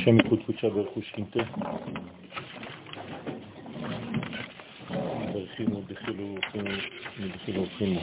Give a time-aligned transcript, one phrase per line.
[0.00, 1.40] השם יקוד קודשה ברכו שכינתה.
[5.32, 6.34] ברכינו דחילו
[7.20, 8.00] ודחילו ורחימו.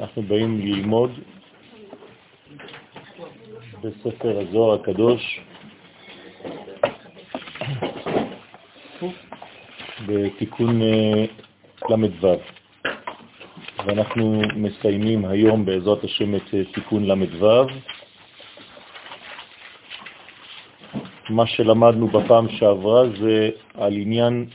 [0.00, 1.10] אנחנו באים ללמוד
[3.82, 5.40] בספר הזוהר הקדוש
[10.06, 11.24] בתיקון אה,
[11.90, 12.34] ל"ו.
[13.86, 17.66] ואנחנו מסיימים היום בעזרת השם את אה, תיקון ל"ו.
[21.32, 24.46] מה שלמדנו בפעם שעברה זה על עניין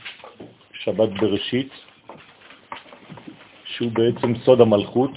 [0.72, 1.72] שבת בראשית,
[3.64, 5.10] שהוא בעצם סוד המלכות,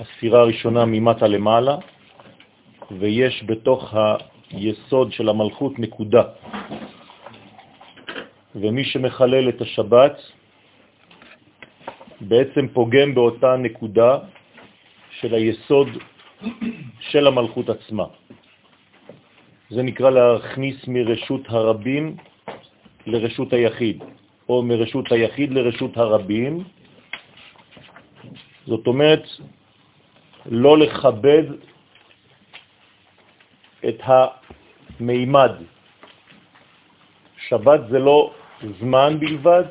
[0.00, 1.76] הספירה הראשונה ממטה למעלה,
[2.90, 3.94] ויש בתוך
[4.50, 6.22] היסוד של המלכות נקודה.
[8.54, 10.16] ומי שמחלל את השבת
[12.20, 14.18] בעצם פוגם באותה נקודה
[15.20, 15.88] של היסוד
[17.00, 18.04] של המלכות עצמה.
[19.70, 22.16] זה נקרא להכניס מרשות הרבים
[23.06, 24.04] לרשות היחיד,
[24.48, 26.64] או מרשות היחיד לרשות הרבים.
[28.66, 29.22] זאת אומרת,
[30.46, 31.42] לא לכבד
[33.88, 35.52] את המימד.
[37.48, 38.30] שבת זה לא
[38.80, 39.64] זמן בלבד,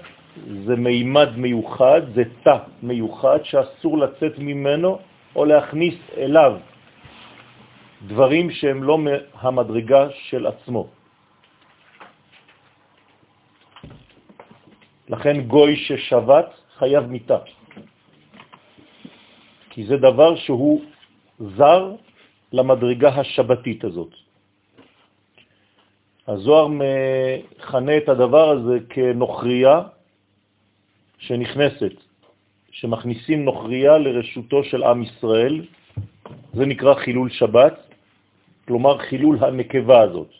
[0.65, 4.99] זה מימד מיוחד, זה תא מיוחד שאסור לצאת ממנו
[5.35, 6.53] או להכניס אליו
[8.07, 10.87] דברים שהם לא מהמדרגה של עצמו.
[15.09, 17.39] לכן גוי ששבת חייב מיטה,
[19.69, 20.81] כי זה דבר שהוא
[21.39, 21.95] זר
[22.53, 24.13] למדרגה השבתית הזאת.
[26.27, 29.81] הזוהר מכנה את הדבר הזה כנוכריה
[31.17, 31.95] שנכנסת,
[32.71, 35.65] שמכניסים נוכריה לרשותו של עם ישראל,
[36.53, 37.92] זה נקרא חילול שבת,
[38.67, 40.31] כלומר חילול הנקבה הזאת.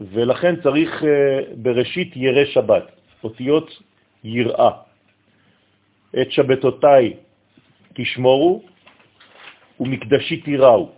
[0.00, 2.86] ולכן צריך אה, בראשית ירא שבת,
[3.24, 3.68] אותיות
[4.24, 4.70] יראה.
[6.20, 7.14] את שבתותיי
[7.94, 8.62] תשמורו
[9.80, 10.90] ומקדשי תיראו.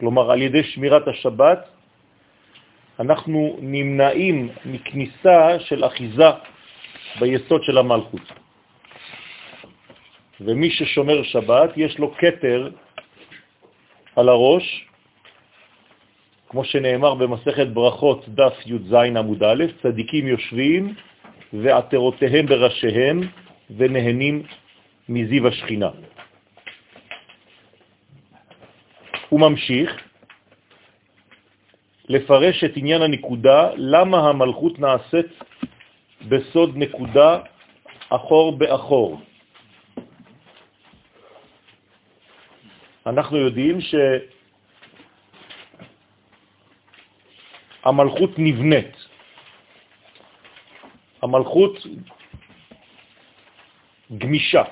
[0.00, 1.68] כלומר, על ידי שמירת השבת
[3.00, 6.30] אנחנו נמנעים מכניסה של אחיזה
[7.20, 8.26] ביסוד של המלכות.
[10.40, 12.70] ומי ששומר שבת, יש לו קטר
[14.16, 14.86] על הראש,
[16.48, 20.94] כמו שנאמר במסכת ברכות דף י"ז עמוד א', צדיקים יושבים
[21.52, 23.20] ועטרותיהם בראשיהם
[23.76, 24.42] ונהנים
[25.08, 25.90] מזיו השכינה.
[29.28, 29.90] הוא ממשיך
[32.08, 35.32] לפרש את עניין הנקודה, למה המלכות נעשית
[36.28, 37.38] בסוד נקודה
[38.08, 39.20] אחור באחור.
[43.06, 43.78] אנחנו יודעים
[47.82, 48.96] שהמלכות נבנית.
[51.22, 51.86] המלכות
[54.18, 54.62] גמישה,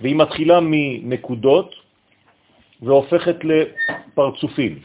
[0.00, 1.74] והיא מתחילה מנקודות
[2.82, 4.82] והופכת לפרצופים.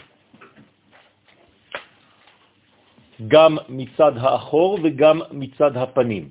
[3.28, 6.30] גם מצד האחור וגם מצד הפנים.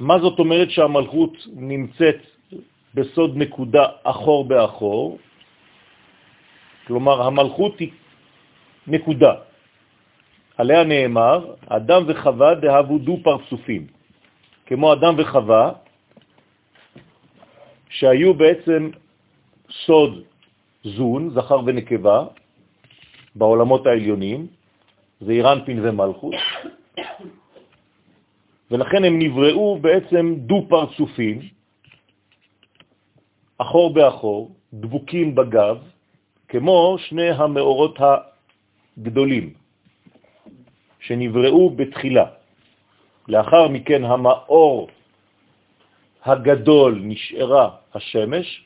[0.00, 2.20] מה זאת אומרת שהמלכות נמצאת
[2.94, 5.18] בסוד נקודה אחור באחור?
[6.86, 7.90] כלומר, המלכות היא
[8.86, 9.34] נקודה.
[10.58, 13.86] עליה נאמר, אדם וחווה דהבו דו פרצופים.
[14.66, 15.72] כמו אדם וחווה,
[17.88, 18.90] שהיו בעצם
[19.86, 20.22] סוד
[20.84, 22.24] זון, זכר ונקבה,
[23.34, 24.46] בעולמות העליונים,
[25.20, 26.34] זה אירנפין ומלכות,
[28.70, 31.40] ולכן הם נבראו בעצם דו-פרצופים,
[33.58, 35.78] אחור באחור, דבוקים בגב,
[36.48, 39.54] כמו שני המאורות הגדולים
[41.00, 42.26] שנבראו בתחילה.
[43.28, 44.88] לאחר מכן המאור
[46.24, 48.64] הגדול נשארה השמש,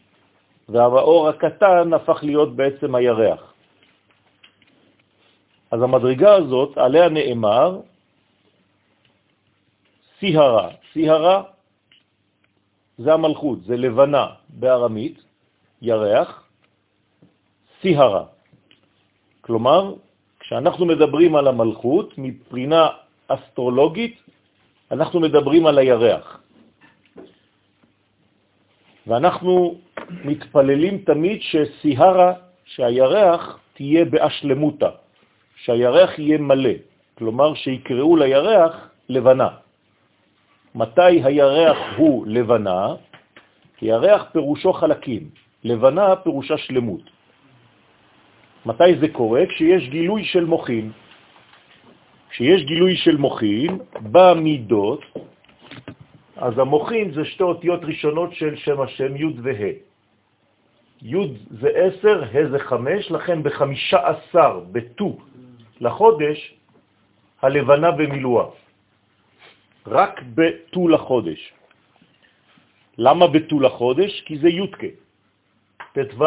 [0.69, 3.55] והמאור הקטן הפך להיות בעצם הירח.
[5.71, 7.81] אז המדרגה הזאת, עליה נאמר,
[10.21, 10.69] סיהרה.
[10.93, 11.43] סיהרה
[12.99, 15.23] זה המלכות, זה לבנה בארמית,
[15.83, 16.45] ירח,
[17.83, 18.25] סיהרה.
[19.41, 19.95] כלומר,
[20.41, 22.89] כשאנחנו מדברים על המלכות, מבחינה
[23.29, 24.17] אסטרולוגית,
[24.91, 26.41] אנחנו מדברים על הירח.
[29.07, 29.79] ואנחנו
[30.25, 32.33] מתפללים תמיד שסיהרה,
[32.65, 34.91] שהירח תהיה באשלמותה,
[35.57, 36.77] שהירח יהיה מלא,
[37.19, 38.75] כלומר שיקראו לירח
[39.09, 39.68] לבנה.
[40.75, 42.95] מתי הירח הוא לבנה?
[43.77, 45.29] כי ירח פירושו חלקים,
[45.65, 47.03] לבנה פירושה שלמות.
[48.67, 49.47] מתי זה קורה?
[49.47, 50.93] כשיש גילוי של מוחין.
[52.31, 53.79] כשיש גילוי של מוחין,
[54.13, 55.03] במידות,
[56.37, 59.73] אז המוחין זה שתי אותיות ראשונות של שם השם י' וה'.
[61.03, 61.17] י'
[61.51, 61.69] זה
[61.99, 65.19] 10, ה' זה 5, לכן בחמישה עשר, בט"ו
[65.81, 66.55] לחודש,
[67.43, 68.47] הלבנה במילואה.
[69.91, 71.53] רק בט"ו לחודש.
[72.99, 74.23] למה בט"ו לחודש?
[74.27, 74.79] כי זה י"ק.
[75.93, 76.25] ט"ו,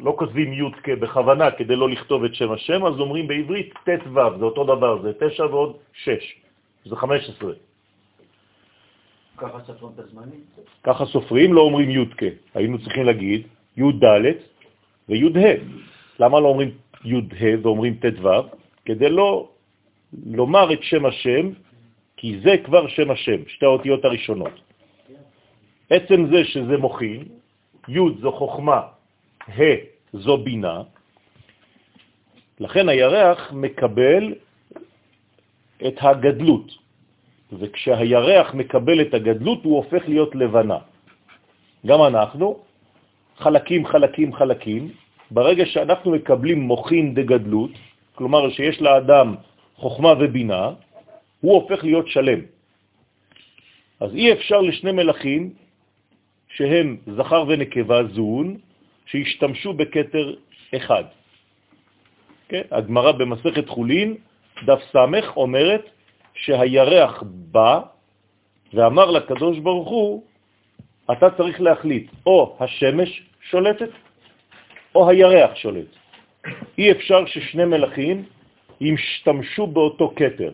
[0.00, 4.44] לא כותבים י"ק בכוונה כדי לא לכתוב את שם השם, אז אומרים בעברית ט"ו, זה
[4.44, 6.10] אותו דבר, זה 9 ועוד 6,
[6.84, 7.52] זה 15.
[9.36, 10.40] ככה סופרים את הזמנים?
[10.82, 12.22] ככה סופרים, לא אומרים י"ק.
[12.54, 13.40] היינו צריכים להגיד
[13.76, 14.04] י"ד
[15.08, 15.52] וי"ה.
[16.18, 16.70] למה לא אומרים
[17.04, 18.28] י"ה ואומרים ט"ו?
[18.84, 19.48] כדי לא
[20.26, 21.50] לומר את שם השם,
[22.22, 24.54] כי זה כבר שם השם, שתי האותיות הראשונות.
[25.90, 27.22] עצם זה שזה מוכין,
[27.88, 28.80] י' זו חוכמה,
[29.50, 29.62] ה'
[30.12, 30.82] זו בינה,
[32.60, 34.34] לכן הירח מקבל
[35.86, 36.68] את הגדלות,
[37.58, 40.78] וכשהירח מקבל את הגדלות הוא הופך להיות לבנה.
[41.86, 42.58] גם אנחנו,
[43.36, 44.82] חלקים, חלקים, חלקים,
[45.30, 47.70] ברגע שאנחנו מקבלים מוכין דגדלות,
[48.14, 49.34] כלומר שיש לאדם
[49.74, 50.70] חוכמה ובינה,
[51.42, 52.40] הוא הופך להיות שלם.
[54.00, 55.54] אז אי אפשר לשני מלאכים
[56.48, 58.56] שהם זכר ונקבה זון,
[59.06, 60.34] שהשתמשו בקטר
[60.76, 61.04] אחד.
[62.48, 62.62] כן?
[62.70, 64.16] הגמרא במסכת חולין,
[64.66, 65.84] דף סמך, אומרת
[66.34, 67.80] שהירח בא
[68.74, 70.22] ואמר לקדוש ברוך הוא,
[71.12, 73.90] אתה צריך להחליט, או השמש שולטת,
[74.94, 75.90] או הירח שולט.
[76.78, 78.24] אי אפשר ששני מלאכים
[78.80, 80.52] ישתמשו באותו קטר.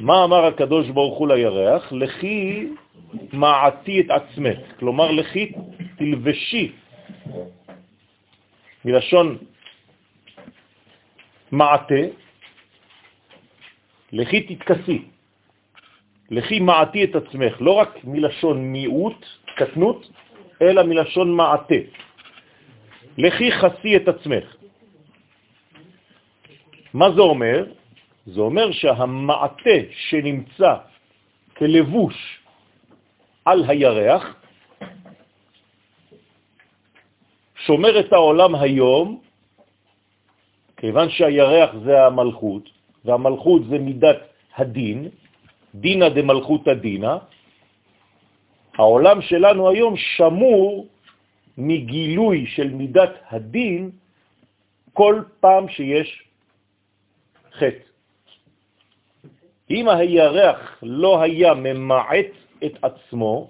[0.00, 1.92] מה אמר הקדוש ברוך הוא לירח?
[1.92, 2.68] לכי
[3.32, 5.52] מעתי את עצמך, כלומר לכי
[5.96, 6.72] תלבשי,
[8.84, 9.38] מלשון
[11.52, 12.02] מעתה,
[14.12, 15.02] לכי תתכסי,
[16.30, 19.26] לכי מעתי את עצמך, לא רק מלשון מיעוט,
[19.56, 20.10] קטנות,
[20.62, 21.80] אלא מלשון מעתה.
[23.18, 24.56] לכי חסי את עצמך.
[26.94, 27.66] מה זה אומר?
[28.26, 29.78] זה אומר שהמעטה
[30.08, 30.74] שנמצא
[31.56, 32.16] כלבוש
[33.44, 34.36] על הירח
[37.66, 39.20] שומר את העולם היום,
[40.76, 42.64] כיוון שהירח זה המלכות,
[43.04, 44.20] והמלכות זה מידת
[44.56, 45.08] הדין,
[45.74, 47.16] דינא דמלכותא דינא,
[48.74, 50.86] העולם שלנו היום שמור
[51.58, 53.90] מגילוי של מידת הדין
[54.92, 56.22] כל פעם שיש
[57.52, 57.93] חטא.
[59.70, 62.32] אם הירח לא היה ממעט
[62.64, 63.48] את עצמו,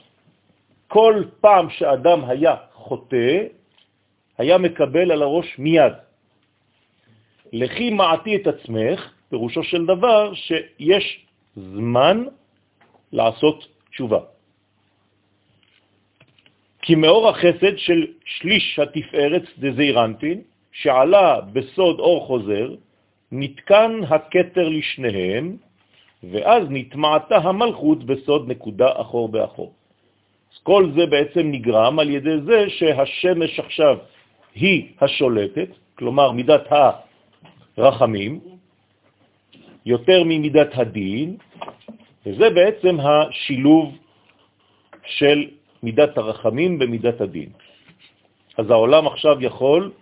[0.89, 3.39] כל פעם שאדם היה חוטא,
[4.39, 5.93] היה מקבל על הראש מיד.
[7.53, 11.27] לכי מעטי את עצמך, פירושו של דבר שיש
[11.57, 12.25] זמן
[13.13, 14.21] לעשות תשובה.
[16.83, 20.41] כי מאור החסד של שליש התפארת דזיירנטין,
[20.73, 22.75] שעלה בסוד אור חוזר,
[23.33, 25.57] נתקן הקטר לשניהם,
[26.31, 29.73] ואז נטמעתה המלכות בסוד נקודה אחור באחור.
[30.53, 33.97] אז כל זה בעצם נגרם על ידי זה שהשמש עכשיו
[34.55, 36.67] היא השולטת, כלומר מידת
[37.77, 38.41] הרחמים,
[39.87, 41.37] יותר ממידת הדין,
[42.27, 43.99] וזה בעצם השילוב
[45.05, 45.51] של
[45.83, 47.51] מידת הרחמים במידת הדין.
[48.59, 49.93] אז העולם עכשיו יכול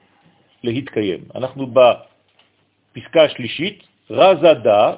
[0.65, 1.21] להתקיים.
[1.35, 4.95] אנחנו בפסקה השלישית, רזה דה,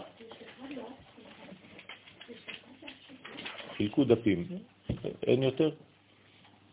[3.85, 4.45] חילקו דפים,
[5.27, 5.71] אין יותר?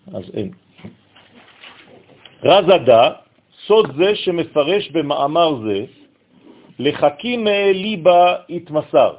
[0.07, 0.51] אז אין.
[2.43, 3.03] רזה דה,
[3.67, 5.85] סוד זה שמפרש במאמר זה,
[6.79, 9.13] לחכים ליבה התמסר.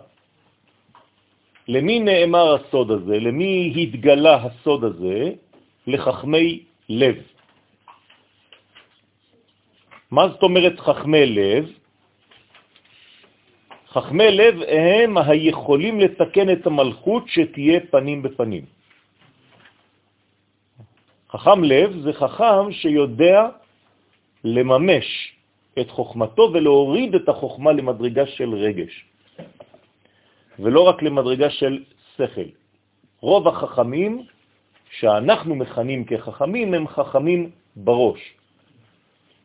[1.69, 3.17] למי נאמר הסוד הזה?
[3.21, 5.33] למי התגלה הסוד הזה?
[5.87, 7.17] לחכמי לב.
[10.11, 11.82] מה זאת אומרת חכמי לב?
[13.93, 18.65] חכמי לב הם היכולים לתקן את המלכות שתהיה פנים בפנים.
[21.31, 23.49] חכם לב זה חכם שיודע
[24.45, 25.33] לממש
[25.81, 29.05] את חוכמתו ולהוריד את החוכמה למדרגה של רגש,
[30.59, 31.85] ולא רק למדרגה של
[32.17, 32.49] שכל.
[33.21, 34.25] רוב החכמים
[34.91, 38.42] שאנחנו מכנים כחכמים הם חכמים בראש.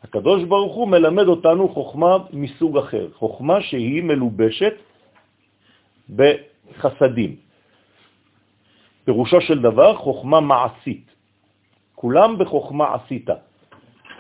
[0.04, 4.74] הקדוש ברוך הוא מלמד אותנו חוכמה מסוג אחר, חוכמה שהיא מלובשת
[6.16, 7.36] בחסדים.
[9.06, 11.06] פירושו של דבר חוכמה מעשית.
[11.96, 13.30] כולם בחוכמה עשית.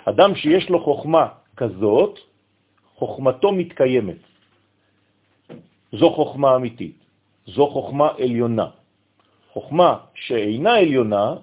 [0.05, 2.19] אדם שיש לו חוכמה כזאת,
[2.96, 4.22] חוכמתו מתקיימת.
[5.91, 6.98] זו חוכמה אמיתית,
[7.46, 8.67] זו חוכמה עליונה.
[9.53, 11.36] חוכמה שאינה עליונה,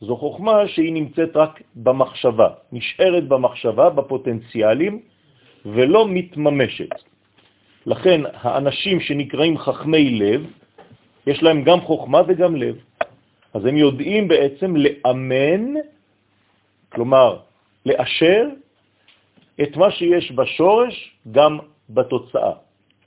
[0.00, 5.00] זו חוכמה שהיא נמצאת רק במחשבה, נשארת במחשבה, בפוטנציאלים,
[5.66, 6.94] ולא מתממשת.
[7.86, 10.46] לכן האנשים שנקראים חכמי לב,
[11.26, 12.76] יש להם גם חוכמה וגם לב.
[13.54, 15.74] אז הם יודעים בעצם לאמן,
[16.92, 17.38] כלומר
[17.86, 18.44] לאשר
[19.62, 20.94] את מה שיש בשורש
[21.30, 21.58] גם
[21.90, 22.52] בתוצאה.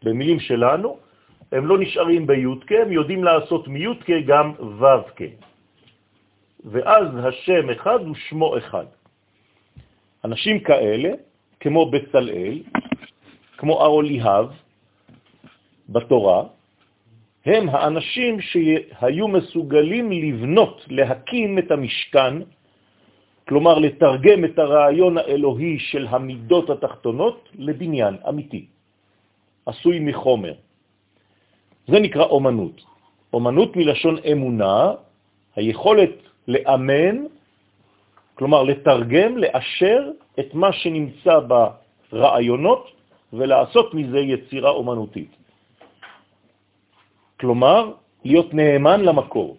[0.04, 0.98] במילים שלנו,
[1.52, 5.22] הם לא נשארים בי"ק, הם יודעים לעשות מי"ק גם ו"ק.
[6.66, 8.86] ואז השם אחד הוא שמו אחד.
[10.26, 11.10] אנשים כאלה,
[11.60, 12.62] כמו בצלאל,
[13.58, 14.48] כמו ארוליהב
[15.90, 16.44] בתורה,
[17.46, 22.34] הם האנשים שהיו מסוגלים לבנות, להקים את המשכן,
[23.48, 28.66] כלומר לתרגם את הרעיון האלוהי של המידות התחתונות לבניין אמיתי,
[29.66, 30.54] עשוי מחומר.
[31.88, 32.82] זה נקרא אומנות.
[33.34, 34.92] אומנות מלשון אמונה,
[35.56, 37.16] היכולת לאמן,
[38.36, 41.40] כלומר לתרגם, לאשר את מה שנמצא
[42.12, 42.84] ברעיונות
[43.34, 45.32] ולעשות מזה יצירה אומנותית.
[47.40, 47.92] כלומר,
[48.26, 49.58] להיות נאמן למקור,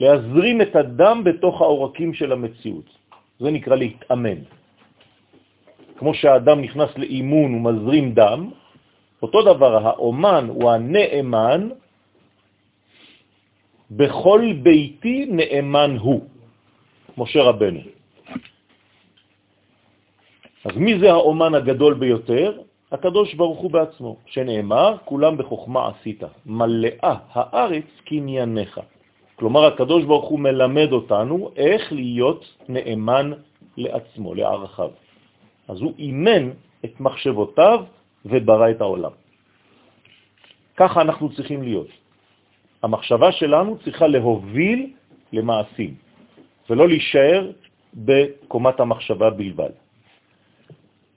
[0.00, 2.88] להזרים את הדם בתוך העורקים של המציאות.
[3.38, 4.38] זה נקרא להתאמן.
[5.98, 8.50] כמו שהאדם נכנס לאימון ומזרים דם,
[9.22, 11.68] אותו דבר, האומן הוא הנאמן,
[13.96, 16.20] בכל ביתי נאמן הוא,
[17.18, 17.80] משה רבנו.
[20.64, 22.60] אז מי זה האומן הגדול ביותר?
[22.92, 28.80] הקדוש ברוך הוא בעצמו, שנאמר, כולם בחוכמה עשית, מלאה הארץ קנייניך.
[29.36, 33.32] כלומר, הקדוש ברוך הוא מלמד אותנו איך להיות נאמן
[33.76, 34.90] לעצמו, לערכיו.
[35.68, 36.50] אז הוא אימן
[36.84, 37.84] את מחשבותיו
[38.24, 39.14] וברא את העולם.
[40.76, 42.01] ככה אנחנו צריכים להיות.
[42.82, 44.90] המחשבה שלנו צריכה להוביל
[45.32, 45.94] למעשים,
[46.70, 47.50] ולא להישאר
[47.94, 49.70] בקומת המחשבה בלבד.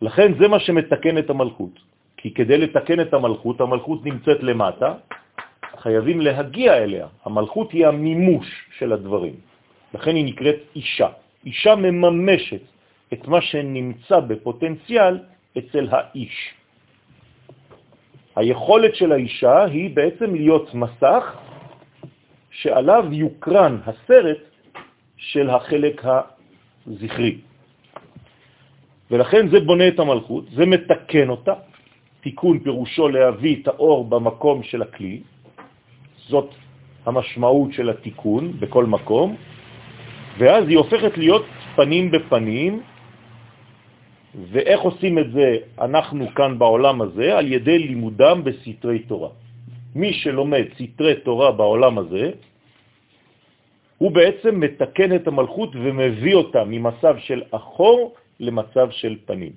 [0.01, 1.79] לכן זה מה שמתקן את המלכות.
[2.17, 4.93] כי כדי לתקן את המלכות, המלכות נמצאת למטה,
[5.77, 7.07] חייבים להגיע אליה.
[7.25, 9.35] המלכות היא המימוש של הדברים.
[9.93, 11.09] לכן היא נקראת אישה.
[11.45, 12.61] אישה מממשת
[13.13, 15.19] את מה שנמצא בפוטנציאל
[15.57, 16.37] אצל האיש.
[18.35, 21.23] היכולת של האישה היא בעצם להיות מסך
[22.61, 24.37] שעליו יוקרן הסרט
[25.17, 26.01] של החלק
[26.87, 27.37] הזכרי.
[29.11, 31.53] ולכן זה בונה את המלכות, זה מתקן אותה.
[32.21, 35.21] תיקון פירושו להביא את האור במקום של הכלי,
[36.27, 36.49] זאת
[37.05, 39.35] המשמעות של התיקון בכל מקום,
[40.37, 41.45] ואז היא הופכת להיות
[41.75, 42.81] פנים בפנים,
[44.51, 47.37] ואיך עושים את זה אנחנו כאן בעולם הזה?
[47.37, 49.44] על ידי לימודם בסתרי תורה.
[49.95, 52.31] מי שלומד סתרי תורה בעולם הזה,
[53.97, 59.51] הוא בעצם מתקן את המלכות ומביא אותה ממצב של אחור למצב של פנים.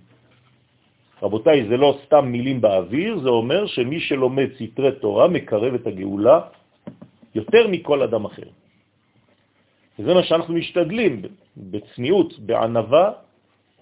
[1.22, 6.40] רבותיי, זה לא סתם מילים באוויר, זה אומר שמי שלומד סתרי תורה מקרב את הגאולה
[7.34, 8.48] יותר מכל אדם אחר.
[9.98, 11.22] וזה מה שאנחנו משתדלים
[11.56, 13.10] בצניעות, בענבה,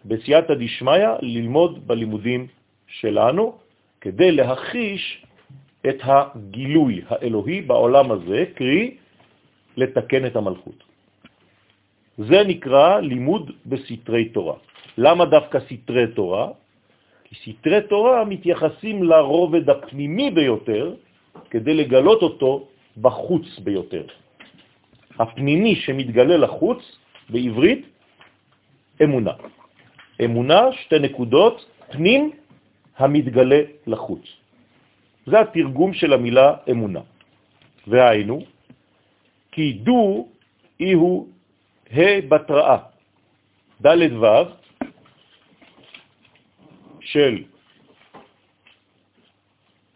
[0.04, 2.46] בסייעתא דשמיא, ללמוד בלימודים
[2.86, 3.58] שלנו,
[4.00, 5.26] כדי להכיש
[5.88, 8.96] את הגילוי האלוהי בעולם הזה, קרי
[9.76, 10.84] לתקן את המלכות.
[12.18, 14.56] זה נקרא לימוד בסתרי תורה.
[14.98, 16.48] למה דווקא סתרי תורה?
[17.24, 20.94] כי סתרי תורה מתייחסים לרובד הפנימי ביותר
[21.50, 22.68] כדי לגלות אותו
[23.00, 24.04] בחוץ ביותר.
[25.18, 26.80] הפנימי שמתגלה לחוץ,
[27.30, 27.82] בעברית,
[29.02, 29.32] אמונה.
[30.24, 31.56] אמונה, שתי נקודות,
[31.90, 32.30] פנים
[32.96, 34.24] המתגלה לחוץ.
[35.26, 37.00] זה התרגום של המילה אמונה.
[37.86, 38.40] והיינו,
[39.52, 40.28] כי דו
[40.80, 41.28] אי הוא
[41.92, 42.78] ה' בתראה,
[43.86, 44.26] ד' ו',
[47.00, 47.42] של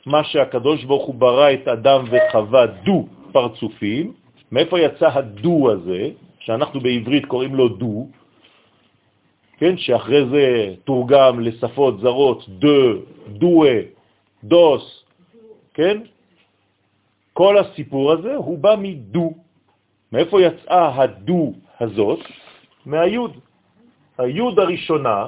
[0.07, 4.13] מה שהקדוש ברוך הוא ברא את אדם וחווה דו פרצופים,
[4.53, 6.11] מאיפה יצא הדו הזה,
[6.41, 8.09] שאנחנו בעברית קוראים לו דו,
[9.59, 12.81] כן, שאחרי זה תורגם לשפות זרות, דה,
[13.29, 13.81] דואה,
[14.45, 15.00] דוס,
[15.81, 15.99] כן?
[17.33, 19.33] כל הסיפור הזה הוא בא מדו.
[20.13, 22.21] מאיפה יצאה הדו הזאת?
[22.87, 23.41] מהיוד.
[24.19, 25.27] היוד הראשונה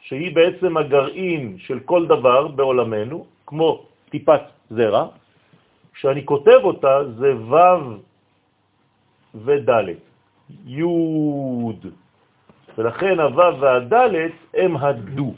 [0.00, 4.40] שהיא בעצם הגרעין של כל דבר בעולמנו, כמו טיפת
[4.70, 5.06] זרע,
[5.92, 8.00] כשאני כותב אותה זה ו'
[9.34, 10.00] וד',
[10.66, 10.82] י',
[12.78, 13.94] ולכן הו' והד'
[14.54, 15.34] הם הדו.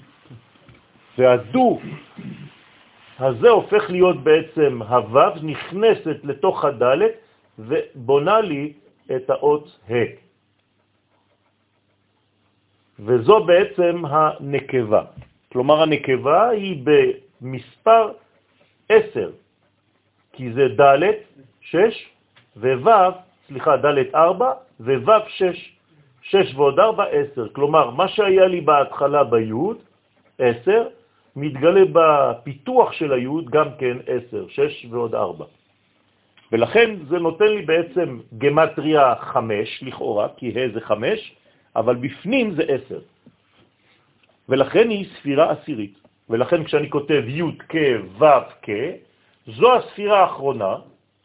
[1.18, 1.80] והדו
[3.22, 6.82] הזה הופך להיות בעצם הו' נכנסת לתוך הד'
[7.58, 8.72] ובונה לי
[9.16, 9.94] את האות ה'.
[12.98, 15.02] וזו בעצם הנקבה.
[15.52, 18.12] כלומר, הנקבה היא במספר
[18.88, 19.30] 10,
[20.32, 21.02] כי זה ד'
[21.60, 22.10] 6
[22.56, 23.10] וו',
[23.48, 25.76] סליחה, ד' 4 וו' 6,
[26.22, 27.48] 6 ועוד 4, 10.
[27.52, 29.52] כלומר, מה שהיה לי בהתחלה בי',
[30.38, 30.88] 10,
[31.36, 33.96] מתגלה בפיתוח של היוד גם כן
[34.28, 35.44] 10, 6 ועוד 4.
[36.52, 41.34] ולכן זה נותן לי בעצם גמטריה 5 לכאורה, כי ה' זה 5,
[41.76, 43.00] אבל בפנים זה 10.
[44.48, 45.98] ולכן היא ספירה עשירית.
[46.30, 47.76] ולכן כשאני כותב י' כ'
[48.18, 48.24] ו'
[48.62, 48.70] כ',
[49.46, 50.74] זו הספירה האחרונה,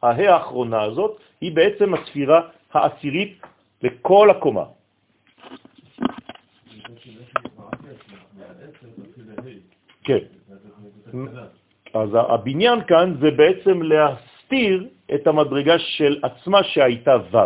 [0.04, 2.42] הה האחרונה הזאת, היא בעצם הספירה
[2.74, 3.42] העשירית
[3.82, 4.64] לכל הקומה.
[10.08, 10.24] כן.
[11.94, 17.38] אז הבניין כאן זה בעצם להסתיר את המדרגה של עצמה שהייתה ו'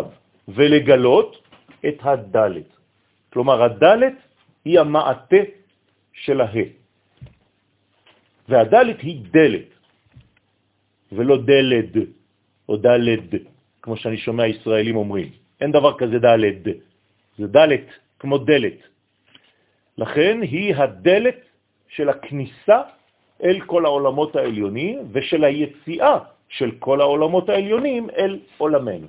[0.48, 1.30] ולגלות
[1.88, 2.70] את הדלת.
[3.34, 4.14] כלומר, הדלת
[4.66, 5.44] היא המעטה
[6.14, 6.66] של הה.
[8.50, 9.70] והדלת היא דלת,
[11.12, 11.94] ולא דלד
[12.70, 13.30] או דלד,
[13.82, 15.30] כמו שאני שומע ישראלים אומרים.
[15.62, 16.64] אין דבר כזה דלד,
[17.38, 17.88] זה דלת,
[18.20, 18.80] כמו דלת.
[19.98, 21.51] לכן היא הדלת
[21.96, 22.82] של הכניסה
[23.44, 26.18] אל כל העולמות העליונים ושל היציאה
[26.50, 29.08] של כל העולמות העליונים אל עולמנו.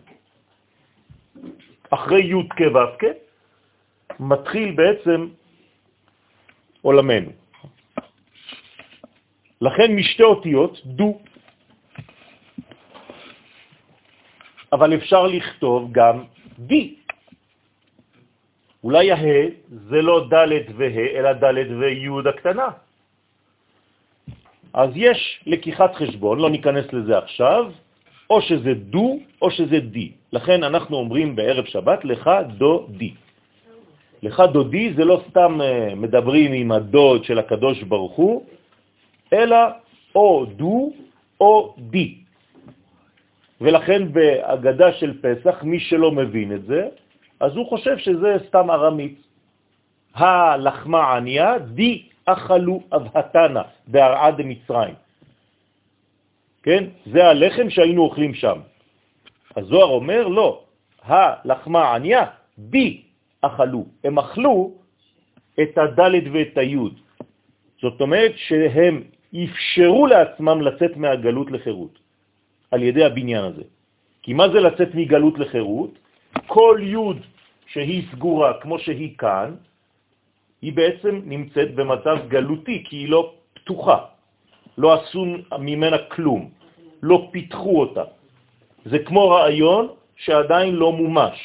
[1.90, 3.04] אחרי י' כ'
[4.20, 5.28] מתחיל בעצם
[6.82, 7.30] עולמנו.
[9.60, 11.20] לכן משתי אותיות דו.
[14.72, 16.24] אבל אפשר לכתוב גם
[16.58, 17.01] די.
[18.84, 22.68] אולי הה זה לא ד' וה', אלא ד' וי' הקטנה.
[24.72, 27.72] אז יש לקיחת חשבון, לא ניכנס לזה עכשיו,
[28.30, 30.10] או שזה דו או שזה די.
[30.32, 33.12] לכן אנחנו אומרים בערב שבת, לך דו די.
[34.22, 38.44] לך דודי זה לא סתם אה, מדברים עם הדוד של הקדוש ברוך הוא,
[39.32, 39.56] אלא
[40.14, 40.92] או דו
[41.40, 42.14] או די.
[43.60, 46.88] ולכן בהגדה של פסח, מי שלא מבין את זה,
[47.42, 49.18] אז הוא חושב שזה סתם ארמית.
[50.14, 54.94] הלחמה עניה, די אכלו אבהתנה בהרעה דמצרים.
[56.62, 56.84] כן?
[57.06, 58.58] זה הלחם שהיינו אוכלים שם.
[59.56, 60.62] הזוהר אומר, לא,
[61.02, 62.24] הלחמה עניה,
[62.58, 63.02] די
[63.40, 63.84] אכלו.
[64.04, 64.70] הם אכלו
[65.62, 66.94] את הדלת ואת היוד.
[67.82, 69.02] זאת אומרת שהם
[69.34, 71.98] אפשרו לעצמם לצאת מהגלות לחירות
[72.70, 73.66] על ידי הבניין הזה.
[74.22, 75.98] כי מה זה לצאת מגלות לחירות?
[76.46, 77.31] כל יוד
[77.72, 79.54] שהיא סגורה כמו שהיא כאן,
[80.62, 83.98] היא בעצם נמצאת במצב גלותי, כי היא לא פתוחה.
[84.78, 85.26] לא עשו
[85.58, 86.50] ממנה כלום,
[87.02, 88.04] לא פיתחו אותה.
[88.84, 91.38] זה כמו רעיון שעדיין לא מומש.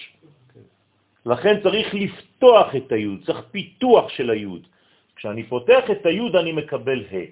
[1.25, 4.63] לכן צריך לפתוח את היוד, צריך פיתוח של היוד.
[5.15, 7.25] כשאני פותח את היוד אני מקבל ה'.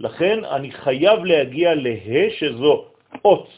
[0.00, 1.94] לכן אני חייב להגיע לה
[2.38, 2.84] שזו
[3.24, 3.48] אות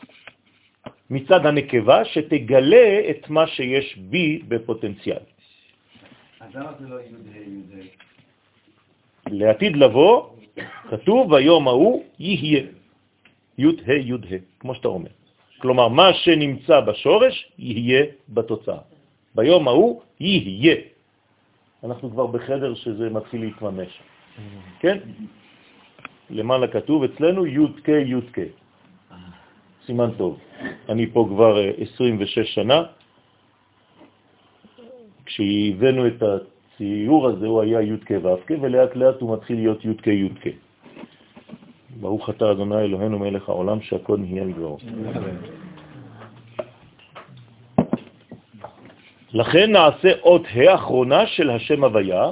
[1.10, 5.22] מצד הנקבה שתגלה את מה שיש בי בפוטנציאל.
[6.40, 7.08] אז למה זה לא י"ה
[7.76, 7.84] י"ה?
[9.30, 10.26] לעתיד לבוא,
[10.90, 12.62] כתוב ביום ההוא יהיה
[13.58, 15.10] י"ה י"ה, כמו שאתה אומר.
[15.58, 18.78] כלומר, מה שנמצא בשורש יהיה בתוצאה.
[19.34, 20.76] ביום ההוא יהיה.
[21.84, 23.92] אנחנו כבר בחדר שזה מתחיל להתממש.
[24.80, 24.98] כן?
[26.30, 28.59] למעלה כתוב אצלנו י' כ' י' כ'.
[29.90, 30.38] סימן טוב.
[30.88, 31.58] אני פה כבר
[31.94, 32.82] 26 אה, שנה.
[35.26, 39.84] כשהבאנו את הציור הזה הוא היה י' כ' ו' כ', ולאט לאט הוא מתחיל להיות
[39.84, 40.48] י' כ' י' כ'.
[42.00, 44.78] ברוך אתה אדוני אלוהינו מלך העולם שהכל נהיה לגברו.
[49.32, 52.30] לכן נעשה אות ה' אחרונה של השם הוויה,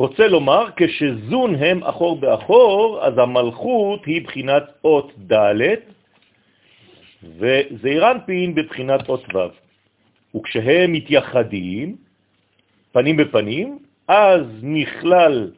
[0.00, 5.60] רוצה לומר, כשזון הם אחור באחור, אז המלכות היא בחינת אות ד'
[7.38, 9.38] וזעירנפין בבחינת אות ו'.
[10.36, 11.96] וכשהם מתייחדים,
[12.92, 15.50] פנים בפנים, אז נכלל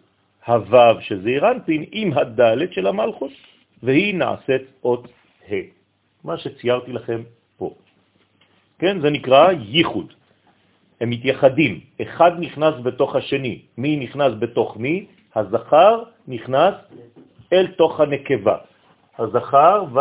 [0.47, 3.31] הו' של זעירנפין עם הד' של המלכות,
[3.83, 5.09] והיא נעשית אות
[5.51, 5.55] ה',
[6.25, 7.23] מה שציירתי לכם
[7.57, 7.75] פה.
[8.79, 10.13] כן, זה נקרא ייחוד.
[11.03, 13.63] הם מתייחדים, אחד נכנס בתוך השני.
[13.79, 15.07] מי נכנס בתוך מי?
[15.35, 16.75] הזכר נכנס
[17.53, 18.57] אל תוך הנקבה.
[19.19, 19.99] הזכר ו'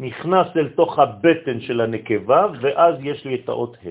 [0.00, 3.88] נכנס אל תוך הבטן של הנקבה, ואז יש לי את האות ה'.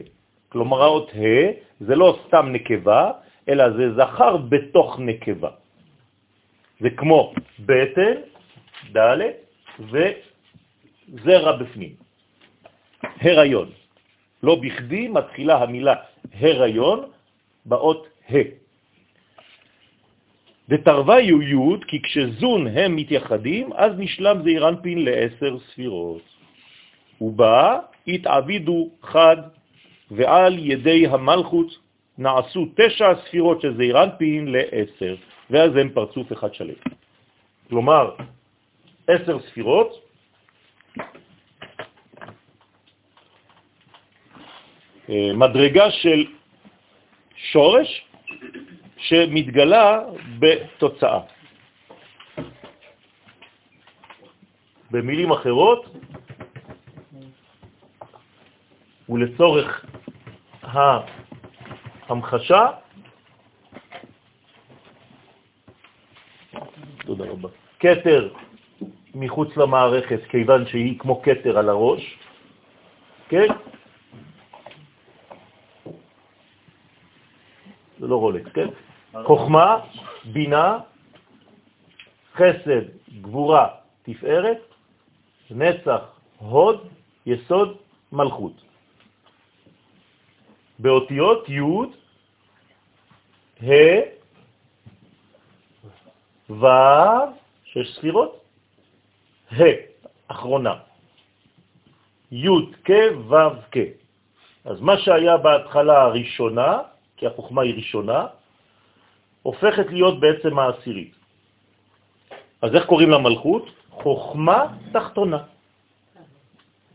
[0.50, 1.48] כלומר, האות ה'
[1.80, 3.12] זה לא סתם נקבה,
[3.50, 5.50] אלא זה זכר בתוך נקבה.
[6.80, 8.16] זה כמו בטן,
[8.92, 9.20] ד'
[9.80, 11.94] וזרע בפנים.
[13.22, 13.70] הריון.
[14.44, 15.96] לא בכדי מתחילה המילה
[16.34, 17.00] הריון
[17.66, 18.68] באות ה'.
[20.70, 26.22] ותרווה יהיו י', כי כשזון הם מתייחדים, אז נשלם זעיר אנפין לעשר ספירות.
[27.22, 29.38] ובא, התעבידו חד,
[30.12, 31.68] ועל ידי המלכות
[32.18, 35.16] נעשו תשע ספירות של זעיר אנפין לעשר,
[35.50, 36.80] ואז הם פרצוף אחד שלם.
[37.70, 38.16] כלומר,
[39.08, 40.02] עשר ספירות,
[45.10, 46.26] מדרגה של
[47.36, 48.06] שורש
[48.98, 50.00] שמתגלה
[50.39, 51.20] בתוצאה.
[54.91, 55.86] במילים אחרות,
[59.10, 59.86] ולצורך
[60.62, 62.65] ההמחשה,
[67.06, 68.34] תודה רבה, קטר
[69.15, 72.17] מחוץ למערכת, כיוון שהיא כמו קטר על הראש,
[73.30, 73.48] כן?
[78.08, 78.67] זה לא רולקס, כן?
[79.24, 79.80] חוכמה,
[80.32, 80.80] בינה,
[82.34, 82.82] חסד,
[83.22, 83.67] גבורה,
[84.04, 84.58] תפארת,
[85.52, 86.02] נצח,
[86.38, 86.88] הוד,
[87.26, 87.78] יסוד,
[88.12, 88.54] מלכות.
[90.80, 91.62] באותיות י',
[93.67, 94.02] ה',
[96.50, 96.65] ו',
[97.63, 98.43] שש ספירות,
[99.52, 99.63] ה',
[100.28, 100.76] אחרונה,
[102.32, 102.48] י'
[102.84, 102.91] כ',
[103.30, 103.78] ו' כ'.
[104.65, 108.25] אז מה שהיה בהתחלה הראשונה, כי החוכמה היא ראשונה,
[109.41, 111.13] הופכת להיות בעצם העשירית.
[112.62, 113.65] אז איך קוראים למלכות?
[113.89, 114.60] חוכמה
[114.93, 115.41] תחתונה.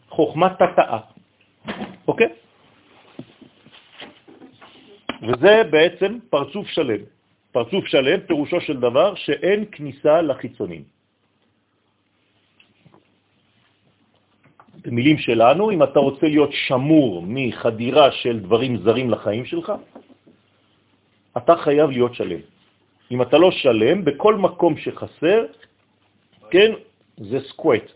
[0.08, 0.98] חוכמה תתאה.
[2.08, 2.30] אוקיי?
[5.22, 7.02] וזה בעצם פרצוף שלם.
[7.52, 10.82] פרצוף שלם פירושו של דבר שאין כניסה לחיצונים.
[14.82, 19.72] במילים שלנו, אם אתה רוצה להיות שמור מחדירה של דברים זרים לחיים שלך,
[21.36, 22.40] אתה חייב להיות שלם.
[23.10, 25.44] אם אתה לא שלם, בכל מקום שחסר,
[26.50, 26.72] כן,
[27.16, 27.92] זה סקווט.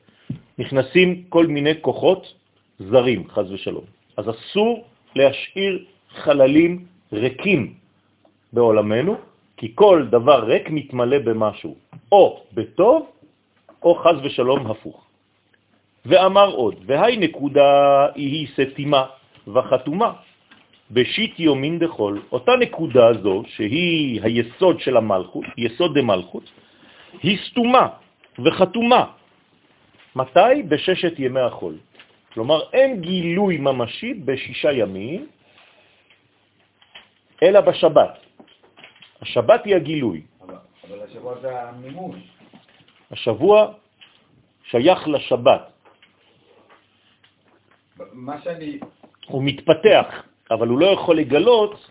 [0.59, 2.35] נכנסים כל מיני כוחות
[2.79, 3.85] זרים, חז ושלום.
[4.17, 4.85] אז אסור
[5.17, 7.75] להשאיר חללים ריקים
[8.53, 9.17] בעולמנו,
[9.57, 11.77] כי כל דבר ריק מתמלא במשהו,
[12.13, 13.07] או בטוב,
[13.83, 15.05] או חז ושלום הפוך.
[16.07, 19.07] ואמר עוד, והי נקודה היא סתימה
[19.49, 20.13] וחתומה,
[20.91, 26.45] בשיט יומין דחול, אותה נקודה זו, שהיא היסוד של המלכות, יסוד דמלכות,
[27.23, 27.89] היא סתומה
[28.39, 29.05] וחתומה.
[30.17, 30.63] מתי?
[30.69, 31.75] בששת ימי החול.
[32.33, 35.27] כלומר, אין גילוי ממשי בשישה ימים,
[37.43, 38.13] אלא בשבת.
[39.23, 40.23] השבת היא הגילוי.
[40.43, 40.55] אבל,
[40.89, 42.17] אבל השבוע זה המימוש.
[43.11, 43.73] השבוע
[44.71, 45.63] שייך לשבת.
[48.13, 48.79] מה שאני...
[49.27, 50.07] הוא מתפתח.
[50.51, 51.89] אבל הוא לא יכול לגלות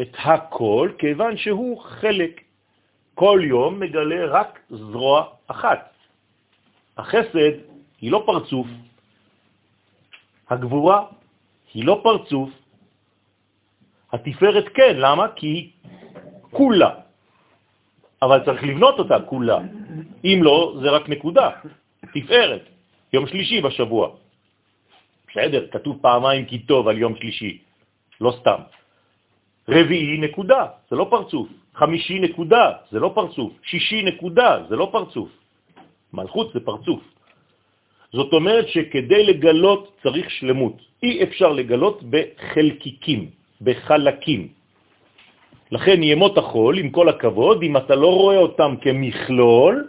[0.00, 2.40] את הכל, כיוון שהוא חלק.
[3.14, 5.92] כל יום מגלה רק זרוע אחת.
[6.98, 7.52] החסד
[8.00, 8.66] היא לא פרצוף,
[10.50, 11.04] הגבורה
[11.74, 12.50] היא לא פרצוף,
[14.12, 15.26] התפארת כן, למה?
[15.36, 15.70] כי היא
[16.50, 16.90] כולה,
[18.22, 19.58] אבל צריך לבנות אותה כולה.
[20.24, 21.50] אם לא, זה רק נקודה,
[22.14, 22.62] תפארת,
[23.12, 24.16] יום שלישי בשבוע.
[25.32, 27.58] בסדר, כתוב פעמיים כי טוב על יום שלישי,
[28.20, 28.60] לא סתם.
[29.68, 31.48] רביעי נקודה, זה לא פרצוף.
[31.74, 33.52] חמישי נקודה, זה לא פרצוף.
[33.64, 35.28] שישי נקודה, זה לא פרצוף.
[36.12, 37.00] מלכות זה פרצוף.
[38.12, 40.76] זאת אומרת שכדי לגלות צריך שלמות.
[41.02, 44.48] אי אפשר לגלות בחלקיקים, בחלקים.
[45.72, 49.88] לכן ימות החול, עם כל הכבוד, אם אתה לא רואה אותם כמכלול,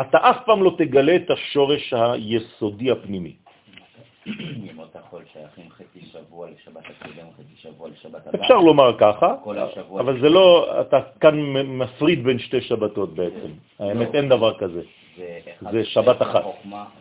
[0.00, 3.45] אתה אף פעם לא תגלה את השורש היסודי הפנימי.
[4.70, 8.40] ימות החול שייכים חצי שבוע לשבת הקודם, חצי שבוע לשבת הבאה.
[8.42, 9.34] אפשר לומר ככה,
[10.00, 13.50] אבל זה לא, אתה כאן מפריד בין שתי שבתות בעצם.
[13.78, 14.82] האמת, אין דבר כזה.
[15.70, 16.44] זה שבת אחת.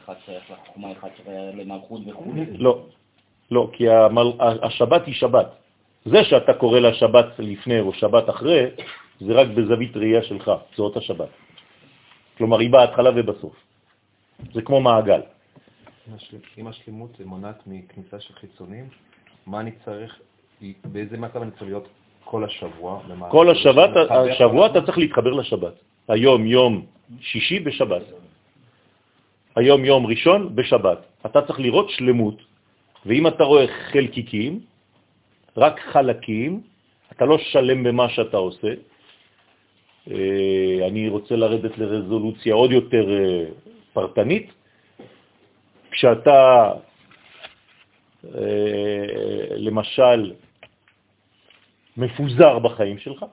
[0.05, 2.33] אחד שייך לחוכמה, אחד שייך למלכות וכו'.
[2.57, 2.85] לא,
[3.51, 3.85] לא, כי
[4.61, 5.47] השבת היא שבת.
[6.05, 8.65] זה שאתה קורא לה שבת לפני או שבת אחרי,
[9.19, 11.29] זה רק בזווית ראייה שלך, זאת השבת.
[12.38, 13.55] כלומר, היא בהתחלה ובסוף.
[14.53, 15.21] זה כמו מעגל.
[16.57, 18.89] אם השלימות מונעת מכניסה של חיצונים,
[19.45, 20.19] מה אני צריך,
[20.85, 21.87] באיזה מצב אני צריך להיות
[22.23, 23.01] כל השבוע?
[23.29, 25.73] כל השבת, השבוע אתה צריך להתחבר לשבת.
[26.07, 26.85] היום יום
[27.21, 28.01] שישי בשבת.
[29.55, 30.99] היום יום ראשון בשבת.
[31.25, 32.37] אתה צריך לראות שלמות,
[33.05, 34.59] ואם אתה רואה חלקיקים,
[35.57, 36.61] רק חלקים,
[37.11, 38.73] אתה לא שלם במה שאתה עושה.
[40.11, 43.45] אה, אני רוצה לרדת לרזולוציה עוד יותר אה,
[43.93, 44.64] פרטנית.
[45.95, 46.71] כשאתה,
[48.36, 50.34] אה, למשל,
[51.97, 53.25] מפוזר בחיים שלך,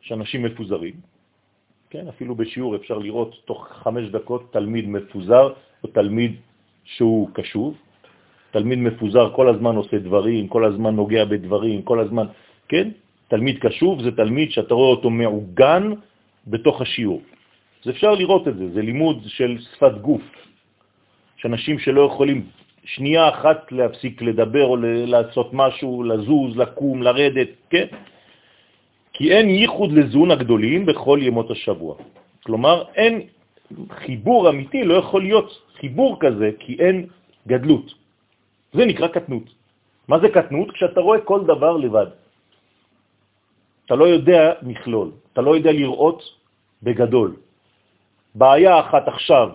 [0.00, 0.94] שאנשים מפוזרים,
[1.90, 5.52] כן, אפילו בשיעור אפשר לראות תוך חמש דקות תלמיד מפוזר
[5.84, 6.32] או תלמיד
[6.84, 7.78] שהוא קשוב.
[8.50, 12.26] תלמיד מפוזר כל הזמן עושה דברים, כל הזמן נוגע בדברים, כל הזמן,
[12.68, 12.90] כן?
[13.28, 15.92] תלמיד קשוב זה תלמיד שאתה רואה אותו מעוגן
[16.46, 17.22] בתוך השיעור.
[17.84, 20.47] אז אפשר לראות את זה, זה לימוד של שפת גוף.
[21.38, 22.46] שאנשים שלא יכולים
[22.84, 27.86] שנייה אחת להפסיק לדבר או לעשות משהו, לזוז, לקום, לרדת, כן?
[29.12, 31.94] כי אין ייחוד לזון הגדולים בכל ימות השבוע.
[32.42, 33.14] כלומר, אין
[33.90, 35.48] חיבור אמיתי, לא יכול להיות
[35.80, 37.06] חיבור כזה, כי אין
[37.46, 37.86] גדלות.
[38.72, 39.46] זה נקרא קטנות.
[40.08, 40.68] מה זה קטנות?
[40.70, 42.06] כשאתה רואה כל דבר לבד.
[43.86, 46.20] אתה לא יודע מכלול, אתה לא יודע לראות
[46.82, 47.36] בגדול.
[48.34, 49.48] בעיה אחת עכשיו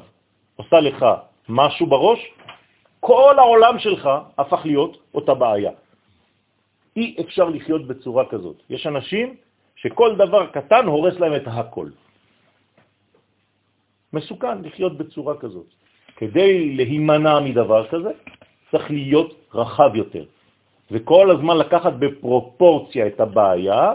[0.55, 1.05] עושה לך
[1.49, 2.19] משהו בראש,
[2.99, 5.71] כל העולם שלך הפך להיות אותה בעיה.
[6.95, 8.55] אי אפשר לחיות בצורה כזאת.
[8.69, 9.35] יש אנשים
[9.75, 11.87] שכל דבר קטן הורס להם את הכל.
[14.13, 15.67] מסוכן לחיות בצורה כזאת.
[16.15, 18.11] כדי להימנע מדבר כזה,
[18.71, 20.25] צריך להיות רחב יותר,
[20.91, 23.93] וכל הזמן לקחת בפרופורציה את הבעיה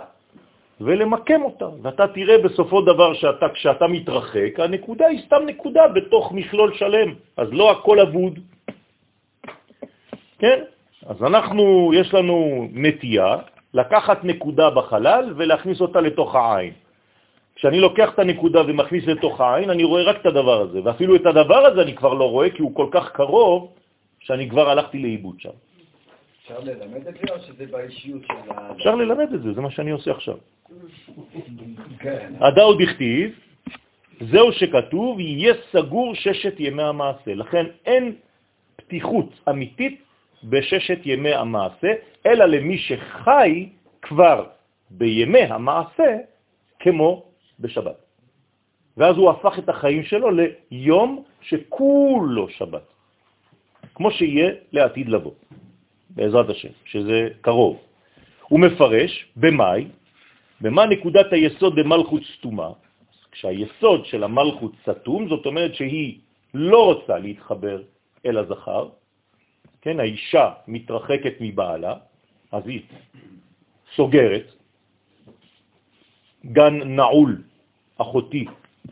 [0.81, 1.69] ולמקם אותה.
[1.83, 7.49] ואתה תראה בסופו דבר שאתה, כשאתה מתרחק, הנקודה היא סתם נקודה בתוך מכלול שלם, אז
[7.53, 8.39] לא הכל אבוד.
[10.39, 10.59] כן?
[11.07, 13.37] אז אנחנו, יש לנו נטייה
[13.75, 16.73] לקחת נקודה בחלל ולהכניס אותה לתוך העין.
[17.55, 21.27] כשאני לוקח את הנקודה ומכניס לתוך העין, אני רואה רק את הדבר הזה, ואפילו את
[21.27, 23.75] הדבר הזה אני כבר לא רואה כי הוא כל כך קרוב,
[24.21, 25.57] שאני כבר הלכתי לאיבוד שם.
[26.47, 28.73] אפשר ללמד את זה או שזה באישיות של ה...
[28.73, 30.37] אפשר ללמד את זה, זה מה שאני עושה עכשיו.
[32.41, 33.39] הדאו דכתיב,
[34.21, 37.35] זהו שכתוב, יהיה סגור ששת ימי המעשה.
[37.35, 38.15] לכן אין
[38.77, 40.03] פתיחות אמיתית
[40.45, 41.93] בששת ימי המעשה,
[42.27, 43.69] אלא למי שחי
[44.03, 44.47] כבר
[44.91, 46.17] בימי המעשה
[46.81, 47.25] כמו
[47.61, 47.97] בשבת.
[48.97, 52.87] ואז הוא הפך את החיים שלו ליום שכולו שבת.
[53.95, 55.33] כמו שיהיה לעתיד לבוא,
[56.11, 57.79] בעזרת השם, שזה קרוב.
[58.49, 59.87] הוא מפרש במאי,
[60.61, 62.71] במה נקודת היסוד במלכות סתומה,
[63.33, 66.19] כשהיסוד של המלכות סתום, זאת אומרת שהיא
[66.55, 67.83] לא רוצה להתחבר
[68.27, 68.89] אל הזכר,
[69.83, 71.95] כן, האישה מתרחקת מבעלה,
[72.53, 72.83] אז היא
[73.95, 74.47] סוגרת,
[76.47, 77.43] גן נעול,
[77.99, 78.45] אחותי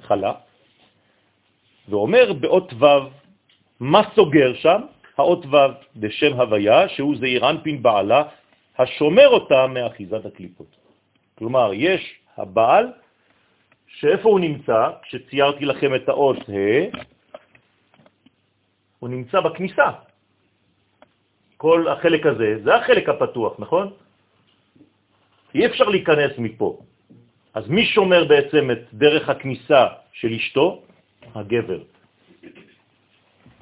[0.02, 0.33] חלה,
[1.88, 2.87] ואומר באות ו'
[3.81, 4.81] מה סוגר שם?
[5.18, 5.57] האות ו'
[5.96, 8.22] בשם הוויה, שהוא זעיר אנפין בעלה,
[8.79, 10.75] השומר אותה מאחיזת הקליפות.
[11.38, 12.03] כלומר, יש
[12.37, 12.92] הבעל,
[13.87, 14.90] שאיפה הוא נמצא?
[15.03, 16.96] כשציירתי לכם את האות ה',
[18.99, 19.90] הוא נמצא בכניסה.
[21.57, 23.92] כל החלק הזה, זה החלק הפתוח, נכון?
[25.55, 26.79] אי אפשר להיכנס מפה.
[27.55, 30.83] אז מי שומר בעצם את דרך הכניסה של אשתו?
[31.35, 31.81] הגבר.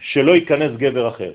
[0.00, 1.32] שלא ייכנס גבר אחר.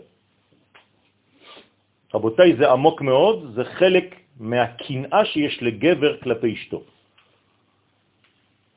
[2.14, 6.82] רבותיי, זה עמוק מאוד, זה חלק מהקנאה שיש לגבר כלפי אשתו,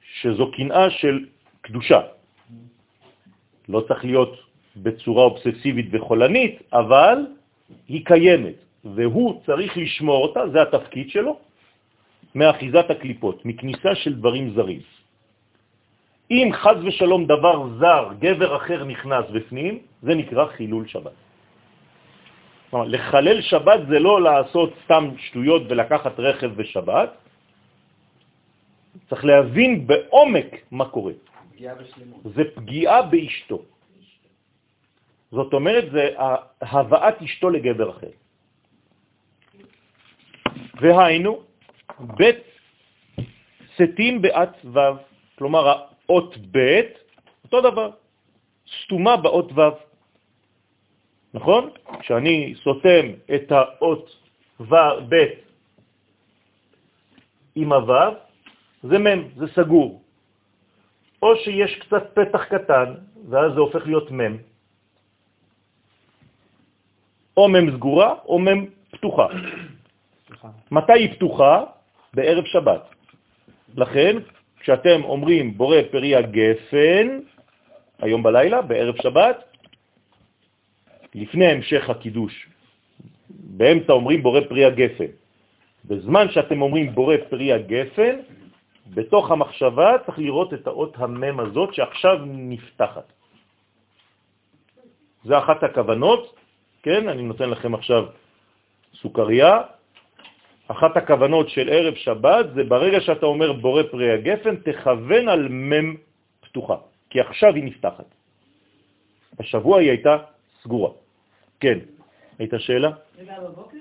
[0.03, 1.27] שזו קנאה של
[1.61, 2.01] קדושה.
[3.69, 4.35] לא צריך להיות
[4.77, 7.17] בצורה אובססיבית וחולנית, אבל
[7.89, 11.39] היא קיימת, והוא צריך לשמור אותה, זה התפקיד שלו,
[12.35, 14.81] מאחיזת הקליפות, מכניסה של דברים זרים.
[16.31, 21.13] אם חז ושלום דבר זר, גבר אחר נכנס בפנים, זה נקרא חילול שבת.
[22.73, 27.11] כלומר, לחלל שבת זה לא לעשות סתם שטויות ולקחת רכב בשבת,
[29.09, 31.13] צריך להבין בעומק מה קורה.
[31.53, 32.21] פגיעה בשלמות.
[32.33, 33.59] זה פגיעה באשתו.
[35.37, 36.17] זאת אומרת, זה
[36.61, 38.13] הבאת אשתו לגבר אחר.
[40.81, 41.33] והיינו,
[42.17, 42.41] בית
[43.77, 44.97] סתים בעת ו',
[45.37, 46.81] כלומר האות ב',
[47.45, 47.89] אותו דבר,
[48.65, 49.92] סתומה באות ו'.
[51.35, 51.71] נכון?
[52.01, 54.17] כשאני סותם את האות
[54.61, 54.75] ו'
[55.09, 55.27] ב'
[57.55, 58.15] עם הו',
[58.83, 60.03] זה מ', זה סגור.
[61.23, 62.95] או שיש קצת פתח קטן,
[63.29, 64.37] ואז זה הופך להיות מ',
[67.37, 69.27] או מ' סגורה או מ' פתוחה.
[70.71, 71.65] מתי היא פתוחה?
[72.15, 72.83] בערב שבת.
[73.77, 74.17] לכן,
[74.61, 77.19] כשאתם אומרים בורא פרי הגפן,
[78.01, 79.52] היום בלילה, בערב שבת,
[81.15, 82.47] לפני המשך הקידוש.
[83.31, 85.11] באמצע אומרים בורא פרי הגפן.
[85.85, 88.17] בזמן שאתם אומרים בורא פרי הגפן,
[88.95, 93.13] בתוך המחשבה צריך לראות את האות המם הזאת שעכשיו נפתחת.
[95.25, 96.37] זה אחת הכוונות,
[96.83, 97.09] כן?
[97.09, 98.07] אני נותן לכם עכשיו
[98.95, 99.61] סוכריה.
[100.69, 105.97] אחת הכוונות של ערב שבת זה ברגע שאתה אומר בורא פרי הגפן, תכוון על מם
[106.41, 106.77] פתוחה,
[107.11, 108.09] כי עכשיו היא נפתחת.
[109.39, 110.17] השבוע היא הייתה
[110.63, 111.02] סגורה.
[111.63, 111.79] כן,
[112.39, 112.91] הייתה שאלה?
[113.23, 113.79] בבוקר?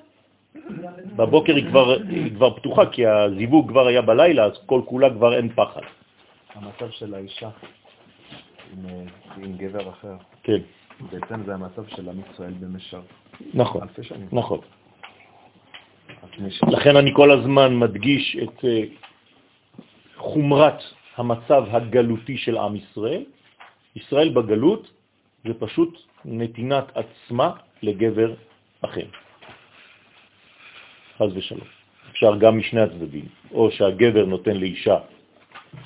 [1.15, 5.33] בבוקר היא כבר, היא כבר פתוחה, כי הזיווג כבר היה בלילה, אז כל כולה כבר
[5.37, 5.81] אין פחד.
[6.53, 7.49] המצב של האישה
[8.73, 8.85] עם,
[9.37, 10.61] עם גבר אחר, כן,
[11.11, 12.99] בעצם זה המצב של עם ישראל במשך
[13.53, 14.27] נכון, אלפי שנים.
[14.31, 14.59] נכון.
[16.67, 18.83] לכן אני כל הזמן מדגיש את אה,
[20.17, 20.79] חומרת
[21.17, 23.23] המצב הגלותי של עם ישראל.
[23.95, 24.91] ישראל בגלות
[25.45, 27.51] זה פשוט נתינת עצמה
[27.83, 28.33] לגבר
[28.81, 29.05] אחר.
[31.17, 31.67] חז ושלום.
[32.11, 34.97] אפשר גם משני הצדדים, או שהגבר נותן לאישה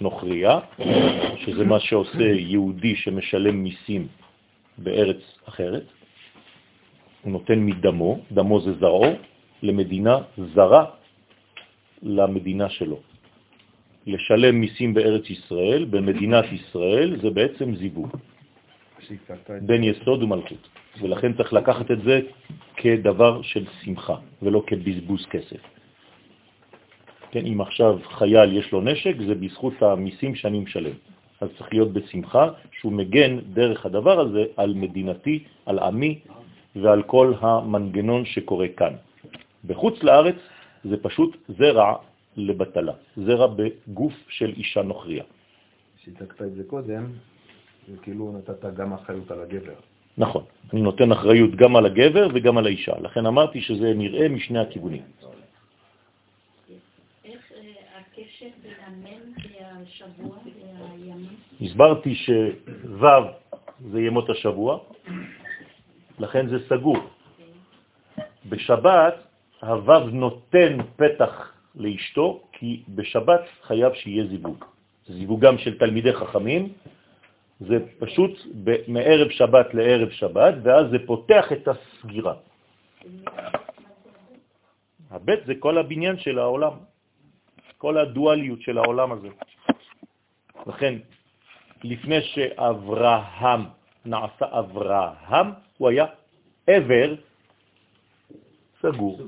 [0.02, 0.60] נוכריה,
[1.46, 4.08] שזה מה שעושה יהודי שמשלם מיסים
[4.78, 5.84] בארץ אחרת,
[7.22, 9.14] הוא נותן מדמו, דמו זה זרעו,
[9.64, 10.18] למדינה
[10.54, 10.86] זרה
[12.04, 13.00] למדינה שלו.
[14.08, 18.10] לשלם מיסים בארץ ישראל, במדינת ישראל, זה בעצם זיווג
[19.62, 20.70] בין יסוד ומלכות.
[21.02, 22.20] ולכן צריך לקחת את זה
[22.76, 25.62] כדבר של שמחה, ולא כבזבוז כסף.
[27.32, 30.96] כן, אם עכשיו חייל יש לו נשק, זה בזכות המיסים שאני משלם.
[31.42, 36.20] אז צריך להיות בשמחה שהוא מגן דרך הדבר הזה על מדינתי, על עמי
[36.76, 38.94] ועל כל המנגנון שקורה כאן.
[39.66, 40.36] בחוץ לארץ
[40.84, 41.94] זה פשוט זרע
[42.38, 45.24] לבטלה, זרע בגוף של אישה נוכריה.
[46.04, 47.04] שהצגת את זה קודם,
[47.88, 49.74] זה כאילו נתת גם אחריות על הגבר.
[50.18, 50.44] נכון,
[50.74, 55.02] אני נותן אחריות גם על הגבר וגם על האישה, לכן אמרתי שזה נראה משני הכיוונים.
[57.26, 57.58] איך אה?
[61.62, 63.04] הסברתי שו'
[63.92, 64.80] זה ימות השבוע,
[66.20, 66.98] לכן זה סגור.
[68.50, 69.16] בשבת
[69.62, 74.66] הו' נותן פתח לאשתו, כי בשבת חייב שיהיה זיווג.
[75.08, 76.74] זה זיווגם של תלמידי חכמים,
[77.60, 78.32] זה פשוט
[78.64, 82.36] ב- מערב שבת לערב שבת, ואז זה פותח את הסגירה.
[85.12, 86.74] הבית זה כל הבניין של העולם,
[87.78, 89.30] כל הדואליות של העולם הזה.
[90.68, 90.94] לכן,
[91.84, 93.62] לפני שאברהם
[94.06, 96.06] נעשה אברהם, הוא היה
[96.68, 97.16] עבר
[98.82, 99.20] סגור.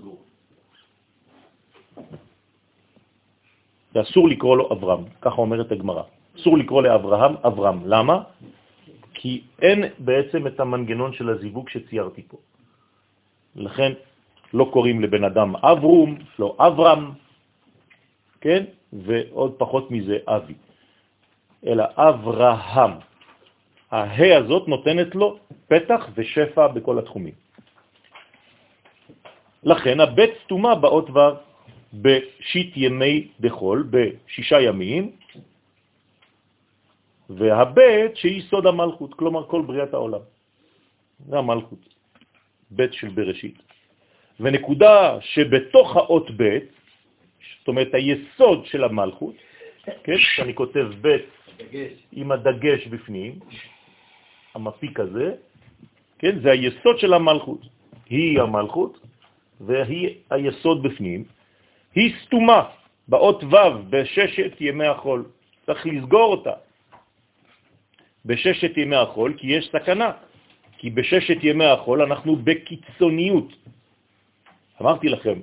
[3.95, 6.16] ואסור לקרוא לו אברהם, ככה אומרת הגמרא.
[6.37, 7.79] אסור לקרוא לאברהם אברהם.
[7.85, 8.21] למה?
[9.13, 12.37] כי אין בעצם את המנגנון של הזיווג שציירתי פה.
[13.55, 13.91] לכן
[14.53, 17.11] לא קוראים לבן אדם אברום, לא אברהם,
[18.41, 18.63] כן?
[18.93, 20.53] ועוד פחות מזה אבי,
[21.65, 22.91] אלא אברהם.
[23.91, 27.33] ההא הזאת נותנת לו פתח ושפע בכל התחומים.
[29.63, 31.19] לכן הבית סתומה באות ו'
[31.93, 35.11] בשיט ימי דחול, בשישה ימים,
[37.29, 40.23] והבית שהיא סוד המלכות, כלומר כל בריאת העולם.
[41.29, 41.83] זה המלכות,
[42.71, 43.57] בית של בראשית.
[44.39, 46.63] ונקודה שבתוך האות בית,
[47.59, 49.35] זאת אומרת היסוד של המלכות,
[50.03, 51.25] כן, שאני כותב בית
[51.57, 51.91] דגש.
[52.11, 53.39] עם הדגש בפנים,
[54.55, 55.35] המפיק הזה,
[56.19, 57.61] כן, זה היסוד של המלכות.
[58.09, 58.99] היא המלכות
[59.61, 61.23] והיא היסוד בפנים.
[61.95, 62.69] היא סתומה
[63.07, 65.25] באות ו' בששת ימי החול.
[65.65, 66.66] צריך לסגור אותה
[68.27, 70.11] בששת ימי החול, כי יש סכנה.
[70.77, 73.49] כי בששת ימי החול אנחנו בקיצוניות.
[74.81, 75.39] אמרתי לכם,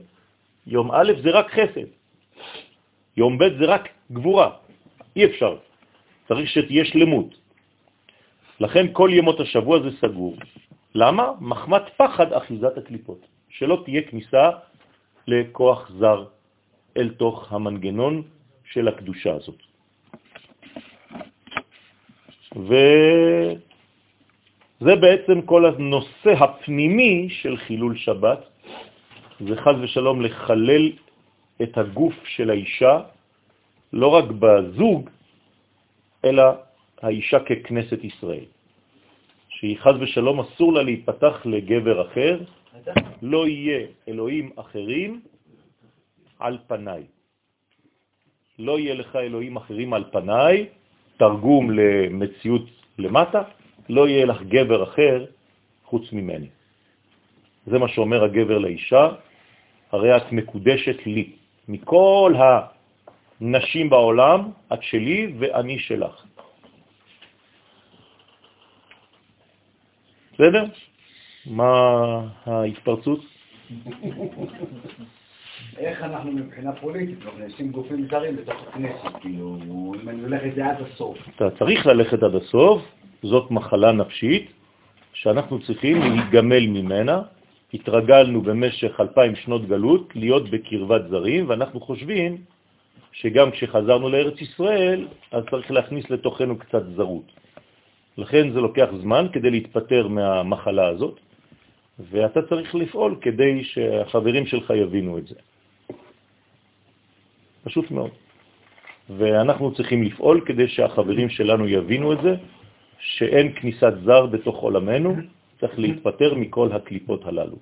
[0.67, 1.89] יום א' זה רק חסד,
[3.17, 4.51] יום ב' זה רק גבורה.
[5.17, 5.57] אי אפשר.
[6.29, 7.35] צריך שתהיה שלמות.
[8.61, 10.37] לכן כל ימות השבוע זה סגור.
[10.95, 11.25] למה?
[11.41, 14.51] מחמת פחד אחיזת הקליפות, שלא תהיה כניסה
[15.27, 16.25] לכוח זר
[16.97, 18.23] אל תוך המנגנון
[18.65, 19.74] של הקדושה הזאת.
[22.57, 23.57] וזה
[24.97, 28.41] בעצם כל הנושא הפנימי של חילול שבת,
[29.41, 30.93] זה חז ושלום לחלל
[31.63, 33.01] את הגוף של האישה,
[33.93, 35.11] לא רק בזוג,
[36.25, 36.45] אלא
[37.03, 38.45] האישה ככנסת ישראל.
[39.49, 42.41] שהיא חז ושלום אסור לה להיפתח לגבר אחר,
[43.23, 45.21] לא יהיה אלוהים אחרים
[46.39, 47.03] על פניי.
[48.59, 50.67] לא יהיה לך אלוהים אחרים על פניי,
[51.17, 52.67] תרגום למציאות
[52.99, 53.43] למטה,
[53.89, 55.25] לא יהיה לך גבר אחר
[55.85, 56.49] חוץ ממני.
[57.67, 59.09] זה מה שאומר הגבר לאישה,
[59.93, 61.31] הרי את מקודשת לי.
[61.69, 62.35] מכל
[63.41, 66.25] הנשים בעולם, את שלי ואני שלך.
[70.35, 70.65] בסדר?
[71.47, 71.73] מה
[72.47, 73.21] ההתפרצות?
[75.79, 79.59] איך אנחנו מבחינה פוליטית מכניסים גופים זרים בתוך הכנסת, כאילו,
[80.03, 81.19] אם אני הולך את זה עד הסוף.
[81.37, 82.83] אתה צריך ללכת עד הסוף,
[83.23, 84.51] זאת מחלה נפשית
[85.13, 87.23] שאנחנו צריכים להיגמל ממנה.
[87.75, 92.37] התרגלנו במשך אלפיים שנות גלות להיות בקרבת זרים, ואנחנו חושבים
[93.13, 97.33] שגם כשחזרנו לארץ ישראל, אז צריך להכניס לתוכנו קצת זרות.
[98.19, 101.21] לכן זה לוקח זמן כדי להתפטר מהמחלה הזאת,
[101.99, 105.35] ואתה צריך לפעול כדי שהחברים שלך יבינו את זה.
[107.65, 108.11] פשוט מאוד.
[109.11, 112.35] ואנחנו צריכים לפעול כדי שהחברים שלנו יבינו את זה,
[112.99, 115.17] שאין כניסת זר בתוך עולמנו,
[115.61, 117.57] צריך להתפטר מכל הקליפות הללו.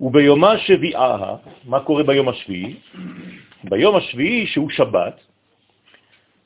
[0.00, 2.74] וביומה שביעה, מה קורה ביום השביעי?
[3.64, 5.20] ביום השביעי, שהוא שבת,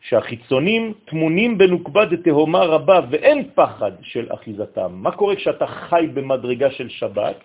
[0.09, 4.91] שהחיצונים תמונים בנוקבה דתהומה רבה ואין פחד של אחיזתם.
[5.03, 7.37] מה קורה כשאתה חי במדרגה של שבת?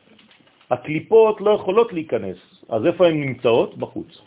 [0.69, 2.37] הקליפות לא יכולות להיכנס,
[2.69, 3.77] אז איפה הן נמצאות?
[3.77, 4.21] בחוץ.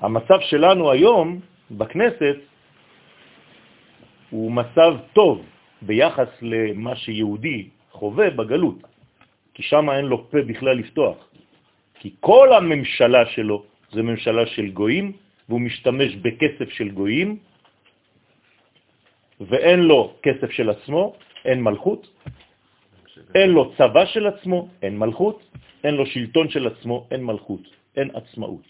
[0.00, 1.40] המצב שלנו היום
[1.70, 2.36] בכנסת
[4.30, 5.46] הוא מצב טוב
[5.82, 8.78] ביחס למה שיהודי חווה בגלות,
[9.54, 11.16] כי שם אין לו פה בכלל לפתוח.
[12.02, 15.12] כי כל הממשלה שלו זה ממשלה של גויים,
[15.48, 17.38] והוא משתמש בכסף של גויים,
[19.40, 21.14] ואין לו כסף של עצמו,
[21.44, 22.02] אין מלכות,
[23.34, 25.38] אין לו צבא של עצמו, אין מלכות,
[25.84, 27.62] אין לו שלטון של עצמו, אין מלכות,
[27.96, 28.66] אין עצמאות.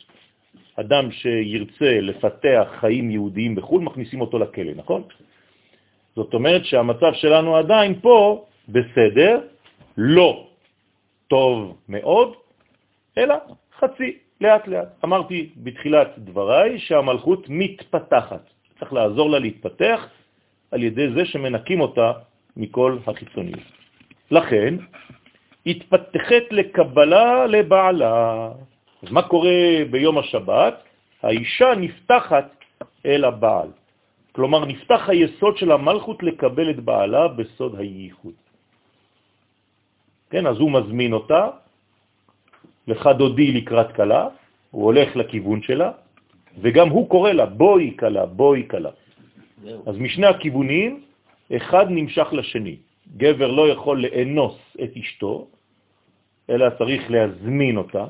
[0.76, 5.02] אדם שירצה לפתח חיים יהודיים בחו"ל, מכניסים אותו לכלא, נכון?
[6.16, 9.40] זאת אומרת שהמצב שלנו עדיין פה בסדר,
[9.96, 10.48] לא
[11.28, 12.34] טוב מאוד,
[13.18, 13.34] אלא
[13.78, 14.88] חצי, לאט לאט.
[15.04, 18.44] אמרתי בתחילת דבריי שהמלכות מתפתחת.
[18.78, 20.00] צריך לעזור לה להתפתח
[20.70, 22.12] על ידי זה שמנקים אותה
[22.56, 23.66] מכל החיצוניות.
[24.30, 24.74] לכן,
[25.66, 28.50] התפתחת לקבלה לבעלה.
[29.02, 30.74] אז מה קורה ביום השבת?
[31.22, 32.48] האישה נפתחת
[33.06, 33.70] אל הבעל.
[34.32, 38.34] כלומר, נפתח היסוד של המלכות לקבל את בעלה בסוד הייחוד.
[40.30, 41.61] כן, אז הוא מזמין אותה,
[42.88, 44.28] לך דודי לקראת קלה,
[44.70, 45.90] הוא הולך לכיוון שלה,
[46.60, 48.90] וגם הוא קורא לה, בואי קלה, בואי קלה.
[49.86, 51.00] אז משני הכיוונים,
[51.56, 52.76] אחד נמשך לשני.
[53.16, 55.46] גבר לא יכול לאנוס את אשתו,
[56.50, 58.04] אלא צריך להזמין אותה,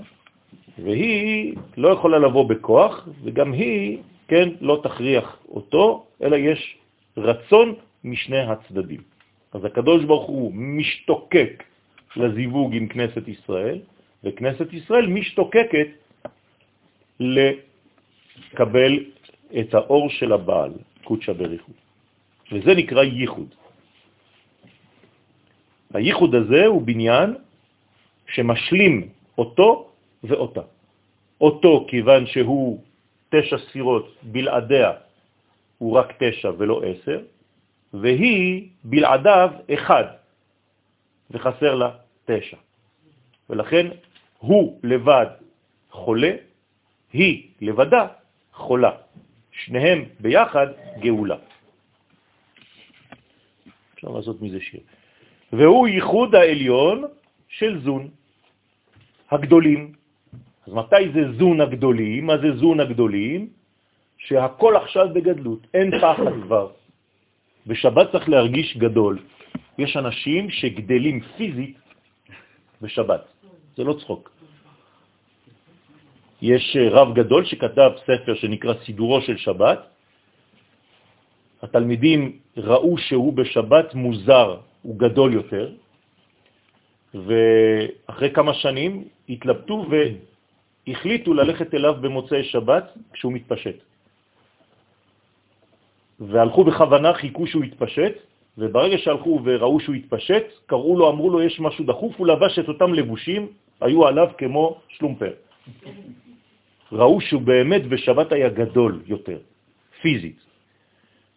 [0.78, 3.98] והיא לא יכולה לבוא בכוח, וגם היא,
[4.28, 6.76] כן, לא תכריח אותו, אלא יש
[7.16, 9.00] רצון משני הצדדים.
[9.52, 11.64] אז הקדוש ברוך הוא משתוקק
[12.16, 13.78] לזיווג עם כנסת ישראל,
[14.24, 15.88] וכנסת ישראל משתוקקת
[17.20, 19.04] לקבל
[19.60, 20.72] את האור של הבעל,
[21.04, 21.72] קודשא בריחו.
[22.52, 23.54] וזה נקרא ייחוד.
[25.94, 27.34] הייחוד הזה הוא בניין
[28.26, 29.08] שמשלים
[29.38, 29.90] אותו
[30.24, 30.60] ואותה.
[31.40, 32.82] אותו כיוון שהוא
[33.28, 34.92] תשע ספירות בלעדיה
[35.78, 37.20] הוא רק תשע ולא עשר,
[37.94, 40.04] והיא בלעדיו אחד,
[41.30, 41.90] וחסר לה
[42.24, 42.56] תשע.
[43.50, 43.86] ולכן
[44.42, 45.26] הוא לבד
[45.90, 46.32] חולה,
[47.12, 48.06] היא לבדה
[48.52, 48.90] חולה.
[49.52, 50.66] שניהם ביחד
[50.98, 51.36] גאולה.
[53.94, 54.80] אפשר לעשות מזה שיר.
[55.52, 57.04] והוא ייחוד העליון
[57.48, 58.08] של זון,
[59.30, 59.92] הגדולים.
[60.66, 62.26] אז מתי זה זון הגדולים?
[62.26, 63.40] מה זה זון הגדולים?
[64.18, 66.66] שהכל עכשיו בגדלות, אין פחד כבר.
[67.66, 69.18] בשבת צריך להרגיש גדול.
[69.78, 71.76] יש אנשים שגדלים פיזית
[72.82, 73.22] בשבת,
[73.76, 74.31] זה לא צחוק.
[76.42, 79.78] יש רב גדול שכתב ספר שנקרא סידורו של שבת.
[81.62, 85.72] התלמידים ראו שהוא בשבת מוזר, הוא גדול יותר,
[87.14, 93.78] ואחרי כמה שנים התלבטו והחליטו ללכת אליו במוצאי שבת כשהוא מתפשט.
[96.20, 98.14] והלכו בכוונה, חיכו שהוא יתפשט,
[98.58, 102.68] וברגע שהלכו וראו שהוא יתפשט, קראו לו, אמרו לו, יש משהו דחוף, הוא לבש את
[102.68, 103.48] אותם לבושים,
[103.80, 105.32] היו עליו כמו שלומפר.
[106.92, 109.38] ראו שהוא באמת בשבת היה גדול יותר,
[110.00, 110.40] פיזית.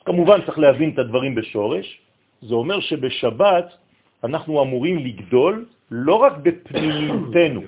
[0.05, 1.87] כמובן צריך להבין את הדברים בשורש,
[2.41, 3.67] זה אומר שבשבת
[4.23, 7.61] אנחנו אמורים לגדול לא רק בפנימיותנו,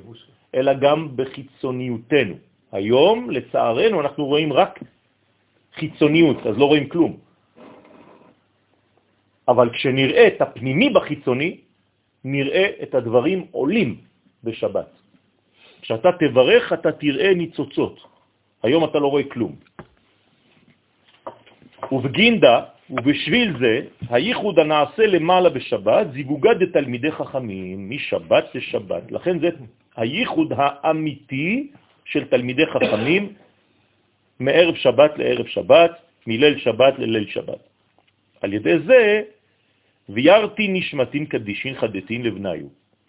[0.55, 2.35] אלא גם בחיצוניותנו.
[2.71, 4.79] היום, לצערנו, אנחנו רואים רק
[5.73, 7.17] חיצוניות, אז לא רואים כלום.
[9.47, 11.57] אבל כשנראה את הפנימי בחיצוני,
[12.23, 13.89] נראה את הדברים עולים
[14.43, 14.91] בשבת.
[15.81, 17.99] כשאתה תברך, אתה תראה ניצוצות.
[18.63, 19.55] היום אתה לא רואה כלום.
[21.91, 22.55] ובגינדה,
[22.89, 23.73] ובשביל זה,
[24.09, 29.11] הייחוד הנעשה למעלה בשבת, זיווגה דתלמידי חכמים, משבת לשבת.
[29.11, 29.49] לכן זה
[29.95, 31.67] הייחוד האמיתי
[32.05, 33.33] של תלמידי חכמים
[34.43, 35.91] מערב שבת לערב שבת,
[36.27, 37.61] מליל שבת לליל שבת.
[38.41, 39.21] על ידי זה,
[40.09, 42.67] וירתי נשמתין קדישין חדתין לבניו.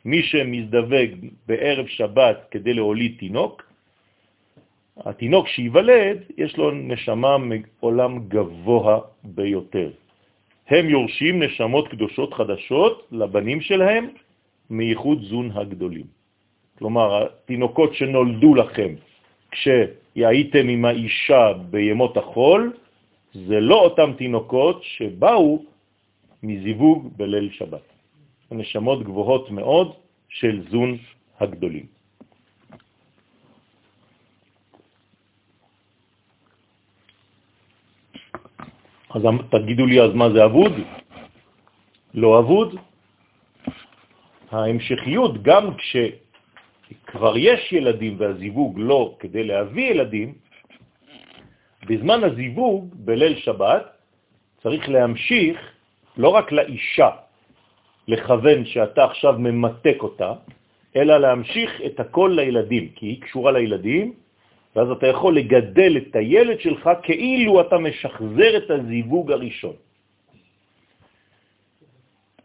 [0.09, 1.11] מי שמזדווג
[1.47, 3.63] בערב שבת כדי להוליד תינוק,
[5.05, 9.91] התינוק שיוולד, יש לו נשמה מעולם גבוה ביותר.
[10.69, 14.05] הם יורשים נשמות קדושות חדשות לבנים שלהם
[14.71, 16.07] מייחוד זון הגדולים.
[16.79, 18.95] כלומר, התינוקות שנולדו לכם
[19.51, 22.73] כשהייתם עם האישה בימות החול,
[23.35, 25.65] זה לא אותם תינוקות שבאו
[26.43, 27.98] מזיווג בליל שבת.
[28.51, 29.97] נשמות גבוהות מאוד
[30.29, 30.99] של זון
[31.41, 31.87] הגדולים.
[39.11, 40.73] אז תגידו לי אז מה זה אבוד?
[42.15, 42.77] לא אבוד.
[44.51, 50.35] ההמשכיות, גם כשכבר יש ילדים והזיווג לא כדי להביא ילדים,
[51.87, 53.85] בזמן הזיווג, בליל שבת,
[54.63, 55.57] צריך להמשיך
[56.17, 57.28] לא רק לאישה
[58.09, 60.33] לכוון שאתה עכשיו ממתק אותה,
[60.97, 64.13] אלא להמשיך את הכל לילדים, כי היא קשורה לילדים,
[64.77, 69.77] ואז אתה יכול לגדל את הילד שלך כאילו אתה משחזר את הזיווג הראשון.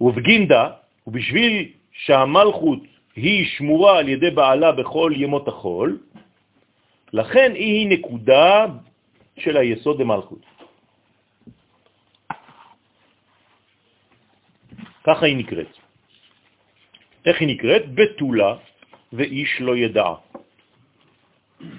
[0.02, 0.64] ובגינדה,
[1.08, 2.80] ובשביל שהמלכות
[3.16, 5.98] היא שמורה על ידי בעלה בכל ימות החול,
[7.14, 8.66] לכן היא נקודה
[9.38, 10.53] של היסוד המלכות.
[15.04, 15.72] ככה היא נקראת.
[17.26, 17.84] איך היא נקראת?
[17.96, 18.56] בתולה
[19.14, 20.10] ואיש לא ידע.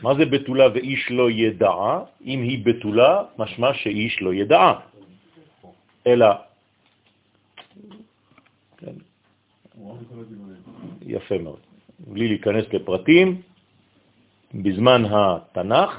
[0.02, 1.76] מה זה בתולה ואיש לא ידע?
[2.24, 4.72] אם היא בתולה, משמע שאיש לא ידע.
[6.06, 6.26] אלא...
[8.76, 8.96] כן.
[11.06, 11.60] יפה מאוד.
[11.98, 13.42] בלי להיכנס לפרטים,
[14.54, 15.90] בזמן התנ"ך,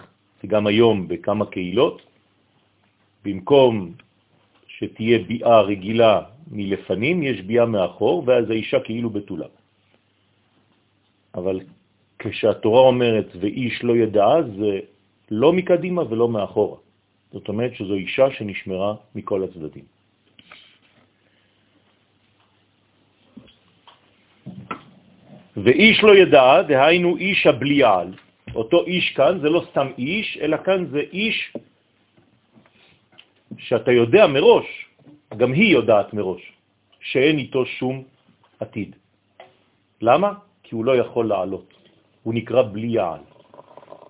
[0.44, 2.02] וגם היום בכמה קהילות,
[3.26, 3.94] במקום
[4.68, 6.22] שתהיה ביאה רגילה
[6.52, 9.48] מלפנים, יש ביאה מאחור, ואז האישה כאילו בתולה.
[11.36, 11.60] אבל
[12.20, 14.80] כשהתורה אומרת ואיש לא ידע, זה
[15.32, 16.78] לא מקדימה ולא מאחורה.
[17.32, 19.84] זאת אומרת שזו אישה שנשמרה מכל הצדדים.
[25.58, 28.14] ואיש לא ידע, דהיינו איש הבליעל.
[28.56, 31.54] אותו איש כאן זה לא סתם איש, אלא כאן זה איש
[33.58, 34.85] שאתה יודע מראש,
[35.38, 36.42] גם היא יודעת מראש,
[37.00, 38.04] שאין איתו שום
[38.60, 38.96] עתיד.
[40.02, 40.34] למה?
[40.64, 41.74] כי הוא לא יכול לעלות.
[42.24, 43.20] הוא נקרא בלי יעל.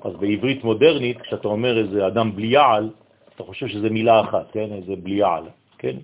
[0.05, 2.89] אז בעברית מודרנית, כשאתה אומר איזה אדם בלי יעל,
[3.35, 4.71] אתה חושב שזה מילה אחת, כן?
[4.71, 5.43] איזה בלי יעל,
[5.77, 5.97] כן?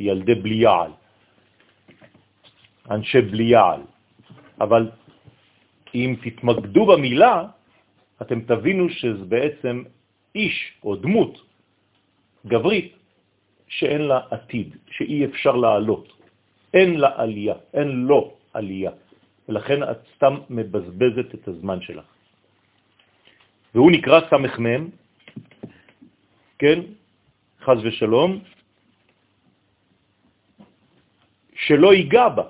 [0.00, 0.90] ילדי בלי יעל,
[2.90, 3.80] אנשי בלי יעל.
[4.60, 4.90] אבל
[5.94, 7.44] אם תתמקדו במילה,
[8.22, 9.82] אתם תבינו שזה בעצם
[10.34, 11.34] איש או דמות
[12.46, 12.99] גברית
[13.70, 16.06] שאין לה עתיד, שאי אפשר לעלות.
[16.74, 18.92] אין לה עלייה, אין לו עלייה.
[19.48, 22.06] ולכן את סתם מבזבזת את הזמן שלך.
[23.74, 24.82] והוא נקרא סמ"ם,
[26.58, 26.78] כן,
[27.62, 28.30] חז ושלום,
[31.54, 32.46] שלא ייגע בה,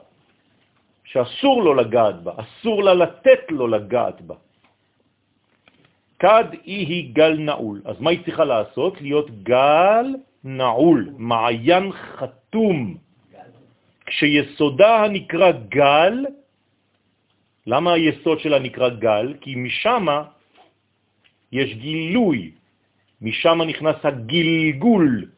[1.05, 4.37] שאסור לו לגעת בה, אסור לה לתת לו לגעת בה.
[6.19, 7.83] כד היא גל נעול.
[7.85, 9.01] אז מה היא צריכה לעשות?
[9.01, 10.07] להיות גל
[10.45, 12.97] נעול, מעיין חתום.
[14.07, 16.27] כשיסודה הנקרא גל,
[17.67, 19.35] למה היסוד שלה נקרא גל?
[19.41, 20.07] כי משם
[21.53, 22.51] יש גילוי,
[23.23, 25.29] משם נכנס הגלגול.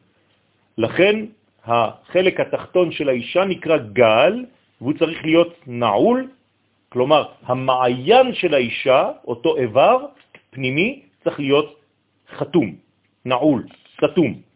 [0.77, 1.15] לכן
[1.63, 4.45] החלק התחתון של האישה נקרא גל,
[4.81, 6.29] והוא צריך להיות נעול,
[6.89, 10.05] כלומר המעיין של האישה, אותו איבר
[10.49, 11.79] פנימי, צריך להיות
[12.37, 12.75] חתום,
[13.25, 14.52] נעול, סתום.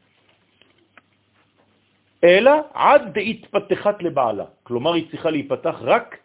[2.24, 6.18] אלא עד דהתפתחת לבעלה, כלומר היא צריכה להיפתח רק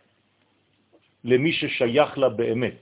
[1.25, 2.75] למי ששייך לה באמת.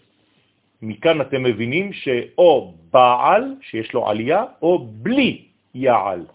[0.83, 5.45] מכאן אתם מבינים שאו בעל, שיש לו עלייה, או בלי
[5.75, 6.27] יעל.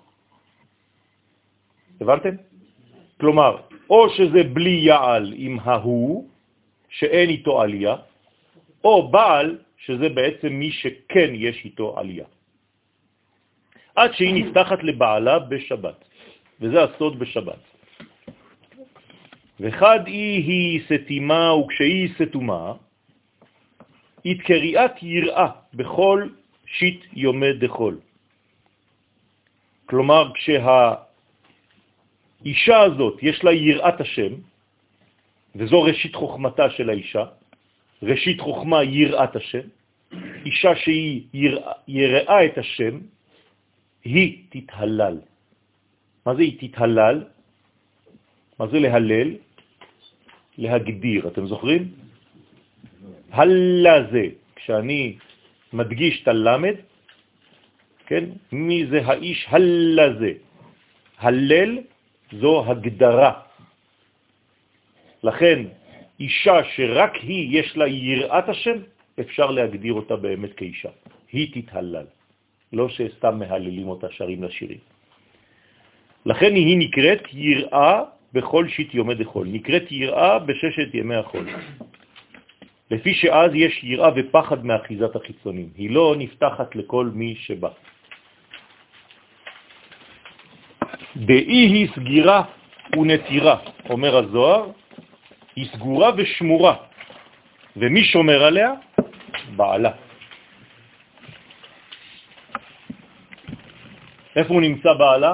[2.02, 2.36] הבנתם?
[3.20, 3.58] כלומר,
[3.90, 6.30] או שזה בלי יעל עם ההוא,
[6.90, 7.96] שאין איתו עלייה,
[8.84, 12.26] או בעל שזה בעצם מי שכן יש איתו עלייה.
[13.96, 15.98] עד שהיא נפתחת לבעלה בשבת,
[16.62, 17.60] וזה הסוד בשבת.
[19.60, 22.74] וחד היא היא סתימה וכשהיא סתומה,
[24.26, 26.30] התקריאת יראה בכל
[26.66, 28.00] שיט יומי דחול.
[29.86, 31.00] כלומר, כשהאישה
[32.82, 34.34] הזאת יש לה יראת השם,
[35.56, 37.26] וזו ראשית חוכמתה של האישה,
[38.04, 39.68] ראשית חוכמה יראת השם,
[40.46, 43.00] אישה שהיא יראה, יראה את השם,
[44.04, 45.18] היא תתהלל.
[46.26, 47.24] מה זה היא תתהלל?
[48.60, 49.30] מה זה להלל?
[50.58, 51.94] להגדיר, אתם זוכרים?
[53.32, 55.18] הלה זה, כשאני
[55.74, 56.76] מדגיש את הלמד,
[58.06, 58.24] כן?
[58.52, 60.32] מי זה האיש הלה זה?
[61.18, 61.72] הלל
[62.32, 63.34] זו הגדרה.
[65.24, 65.60] לכן,
[66.20, 68.78] אישה שרק היא יש לה יראת השם,
[69.20, 70.90] אפשר להגדיר אותה באמת כאישה.
[71.32, 72.06] היא תתהלל,
[72.74, 74.95] לא שסתם מהללים אותה שרים לשירים.
[76.26, 78.02] לכן היא נקראת יראה
[78.34, 81.46] בכל שיט יומי דחול, נקראת יראה בששת ימי החול.
[82.92, 87.70] לפי שאז יש יראה ופחד מאחיזת החיצונים, היא לא נפתחת לכל מי שבא.
[91.16, 92.44] דאי היא סגירה
[92.98, 93.58] ונטירה,
[93.90, 94.72] אומר הזוהר,
[95.56, 96.76] היא סגורה ושמורה,
[97.78, 98.72] ומי שומר עליה?
[99.56, 99.92] בעלה.
[104.36, 105.34] איפה הוא נמצא בעלה?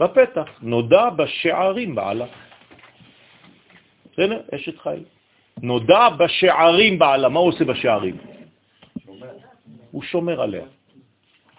[0.00, 0.48] בפתח.
[0.62, 2.26] נודע בשערים בעלה.
[4.12, 4.40] בסדר?
[4.54, 4.98] אשת חי.
[5.62, 7.28] נודע בשערים בעלה.
[7.28, 8.16] מה הוא עושה בשערים?
[9.90, 10.66] הוא שומר עליה.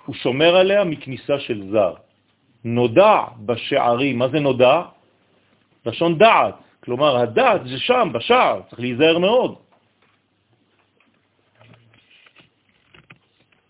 [0.05, 1.93] הוא שומר עליה מכניסה של זר.
[2.63, 4.19] נודע בשערים.
[4.19, 4.81] מה זה נודע?
[5.86, 6.55] לשון דעת.
[6.86, 9.55] כלומר, הדעת זה שם, בשער, צריך להיזהר מאוד.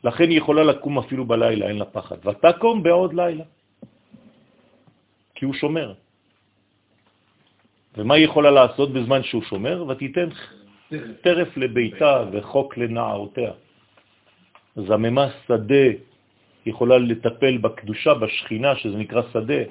[0.04, 2.28] לכן היא יכולה לקום אפילו בלילה, אין לה פחד.
[2.28, 3.44] ותקום בעוד לילה.
[5.46, 5.94] כי הוא שומר.
[7.98, 9.86] ומה היא יכולה לעשות בזמן שהוא שומר?
[9.88, 10.30] ותיתן
[11.22, 13.52] טרף לביתה וחוק לנערותיה.
[14.76, 15.88] זממה שדה
[16.66, 19.62] יכולה לטפל בקדושה, בשכינה, שזה נקרא שדה.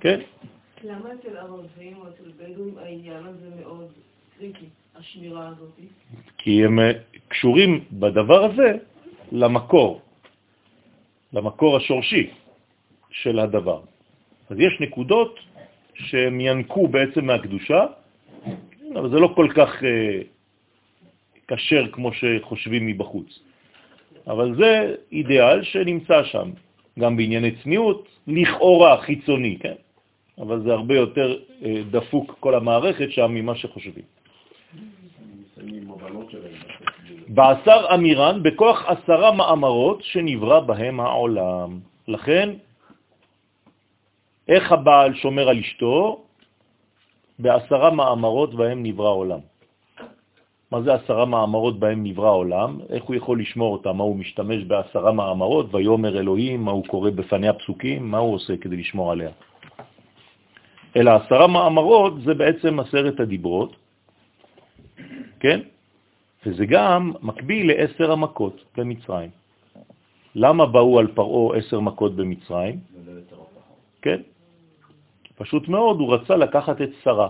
[0.00, 0.20] כן?
[0.84, 3.88] למה אצל ערבים או אצל בדואים העניין הזה מאוד
[4.38, 5.72] קריטי, השמירה הזאת?
[6.38, 6.92] כי הם אה,
[7.28, 8.84] קשורים בדבר הזה
[9.32, 10.00] למקור,
[11.32, 12.30] למקור השורשי
[13.10, 13.80] של הדבר.
[14.50, 15.38] אז יש נקודות
[15.94, 17.86] שהם ינקו בעצם מהקדושה,
[18.94, 20.20] אבל זה לא כל כך אה,
[21.46, 23.38] קשר כמו שחושבים מבחוץ.
[24.26, 26.50] אבל זה אידיאל שנמצא שם,
[26.98, 29.74] גם בענייני צניעות, לכאורה חיצוני, כן?
[30.38, 34.04] אבל זה הרבה יותר אה, דפוק כל המערכת שם ממה שחושבים.
[37.28, 41.78] בעשר אמירן, בכוח עשרה מאמרות שנברא בהם העולם.
[42.08, 42.48] לכן,
[44.48, 46.24] איך הבעל שומר על אשתו?
[47.38, 49.40] בעשרה מאמרות בהם נברא עולם.
[50.72, 52.80] מה זה עשרה מאמרות בהם נברא עולם?
[52.88, 53.96] איך הוא יכול לשמור אותם?
[53.96, 55.74] מה הוא משתמש בעשרה מאמרות?
[55.74, 58.10] ויומר אלוהים, מה הוא קורא בפני הפסוקים?
[58.10, 59.30] מה הוא עושה כדי לשמור עליה?
[60.96, 63.76] אלא עשרה מאמרות זה בעצם עשרת הדיברות,
[65.40, 65.60] כן?
[66.46, 69.30] וזה גם מקביל לעשר המכות במצרים.
[70.34, 72.80] למה באו על פרעו עשר מכות במצרים?
[74.02, 74.20] כן?
[75.38, 77.28] פשוט מאוד, הוא רצה לקחת את שרה.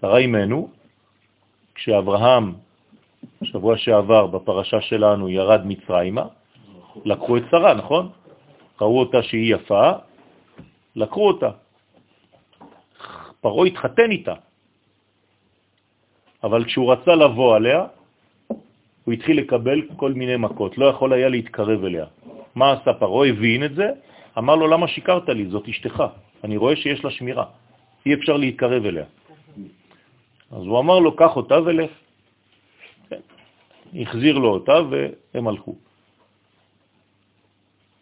[0.00, 0.68] שרה אימנו,
[1.74, 2.54] כשאברהם,
[3.42, 6.24] שבוע שעבר בפרשה שלנו, ירד מצרימה,
[7.04, 8.10] לקחו את שרה, נכון?
[8.80, 9.92] ראו אותה שהיא יפה,
[10.96, 11.50] לקחו אותה.
[13.40, 14.34] פרעה התחתן איתה.
[16.44, 17.80] אבל כשהוא רצה לבוא עליה,
[19.04, 22.06] הוא התחיל לקבל כל מיני מכות, לא יכול היה להתקרב אליה.
[22.54, 23.28] מה עשה פרעה?
[23.28, 23.88] הבין את זה,
[24.38, 25.46] אמר לו, למה שיקרת לי?
[25.46, 26.04] זאת אשתך.
[26.44, 27.44] אני רואה שיש לה שמירה.
[28.06, 29.04] אי אפשר להתקרב אליה.
[30.50, 31.90] אז הוא אמר לו, קח אותה ולך.
[33.08, 33.20] כן.
[33.94, 35.74] החזיר לו אותה והם הלכו.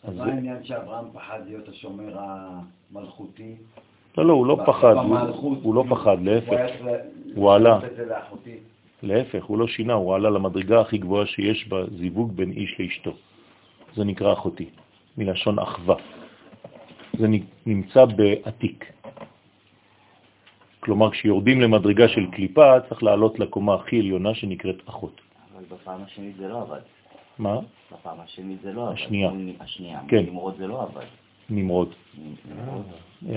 [0.05, 3.55] אז מה העניין שאברהם פחד להיות השומר המלכותי?
[4.19, 4.95] לא, לא, הוא לא פחד,
[5.63, 6.71] הוא לא פחד, להפך.
[7.35, 7.79] הוא עלה.
[9.03, 13.13] להפך, הוא לא שינה, הוא עלה למדרגה הכי גבוהה שיש בזיווג בין איש לאשתו.
[13.97, 14.69] זה נקרא אחותי,
[15.19, 15.97] מלשון אחווה.
[17.19, 17.27] זה
[17.67, 18.93] נמצא בעתיק.
[20.81, 25.21] כלומר, כשיורדים למדרגה של קליפה, צריך לעלות לקומה הכי עליונה שנקראת אחות.
[25.55, 26.81] אבל בפעם השנית זה לא עבד.
[27.39, 27.59] מה?
[27.93, 28.93] בפעם השנית זה לא עבד.
[28.93, 29.31] השנייה.
[29.61, 30.01] השנייה.
[30.09, 30.25] כן.
[30.27, 31.07] נמרוד זה לא עבד.
[31.51, 31.95] נמרוד.
[32.49, 32.87] נמרוד.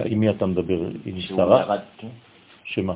[0.05, 0.79] עם מי אתה מדבר?
[1.05, 1.77] עם שרה?
[1.97, 2.07] כן.
[2.63, 2.95] שמה?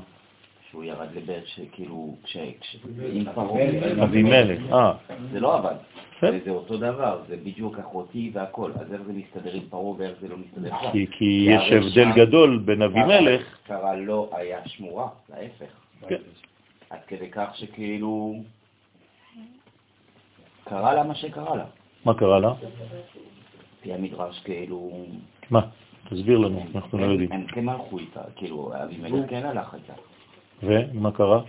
[0.76, 2.38] שהוא ירד לבאר שכאילו, כש...
[2.62, 2.78] כש-
[3.14, 4.94] עם פרעה, אבימלך, אה,
[5.32, 5.76] זה לא עבד.
[6.20, 6.40] כן.
[6.46, 8.72] זה אותו דבר, זה בדיוק אחותי והכל.
[8.80, 10.70] אז איך זה מסתדר עם פרעה ואיך זה לא מסתדר?
[10.92, 15.72] כי, יש הבדל גדול בין אבימלך, קרה לא היה שמורה, להפך.
[16.08, 16.16] כן.
[16.90, 18.36] עד כדי כך שכאילו
[20.64, 21.66] קרה לה מה שקרה לה.
[22.06, 22.54] מה קרה לה?
[23.80, 24.92] לפי המדרש כאילו...
[25.50, 25.62] מה?
[26.10, 27.32] תסביר לנו, אנחנו לא יודעים.
[27.32, 29.94] הם כן הלכו איתה, כאילו אבימלך כן הלך איתה.
[30.64, 31.42] ומה קרה?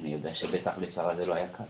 [0.00, 1.64] אני יודע שבטח לשרה זה לא היה קל.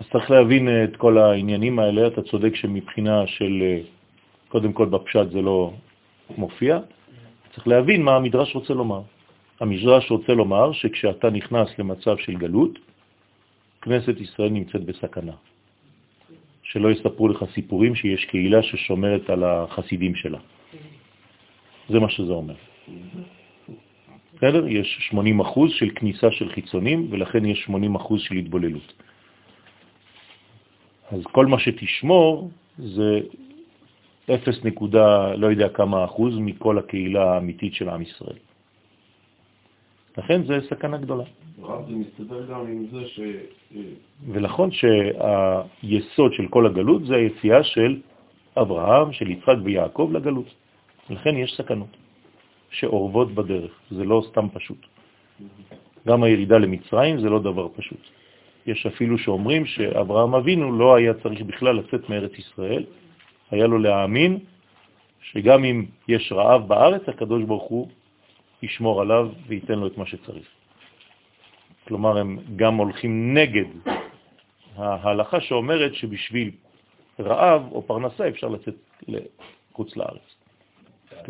[0.00, 3.80] אז צריך להבין את כל העניינים האלה, אתה צודק שמבחינה של, אה,
[4.48, 5.72] קודם כל בפשט זה לא
[6.36, 6.78] מופיע,
[7.54, 9.02] צריך להבין מה המדרש רוצה לומר.
[9.60, 12.78] המדרש רוצה לומר שכשאתה נכנס למצב של גלות,
[13.82, 15.32] כנסת ישראל נמצאת בסכנה.
[16.62, 20.38] שלא יספרו לך סיפורים שיש קהילה ששומרת על החסידים שלה.
[21.90, 22.54] זה מה שזה אומר.
[24.36, 24.68] בסדר?
[24.68, 28.92] יש 80 אחוז של כניסה של חיצונים, ולכן יש 80 אחוז של התבוללות.
[31.12, 33.20] אז כל מה שתשמור זה
[34.30, 38.38] 0 נקודה לא יודע כמה אחוז מכל הקהילה האמיתית של עם ישראל.
[40.18, 41.24] לכן זה סכנה גדולה.
[41.62, 43.20] רב, זה מסתדר גם עם זה ש...
[44.32, 48.00] ולכן שהיסוד של כל הגלות זה היציאה של
[48.56, 50.59] אברהם, של יצחק ויעקב לגלות.
[51.10, 51.96] לכן יש סכנות
[52.70, 54.86] שאורבות בדרך, זה לא סתם פשוט.
[56.08, 58.00] גם הירידה למצרים זה לא דבר פשוט.
[58.66, 62.84] יש אפילו שאומרים שאברהם אבינו לא היה צריך בכלל לצאת מארץ ישראל,
[63.50, 64.38] היה לו להאמין
[65.22, 67.88] שגם אם יש רעב בארץ, הקדוש ברוך הוא
[68.62, 70.46] ישמור עליו וייתן לו את מה שצריך.
[71.88, 73.68] כלומר, הם גם הולכים נגד
[74.76, 76.50] ההלכה שאומרת שבשביל
[77.20, 78.74] רעב או פרנסה אפשר לצאת
[79.08, 80.39] לחוץ לארץ.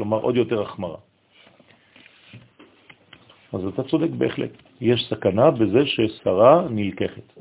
[0.00, 0.96] כלומר, עוד יותר החמרה.
[3.52, 4.50] אז אתה צודק בהחלט.
[4.80, 7.36] יש סכנה בזה ששרה נלקחת,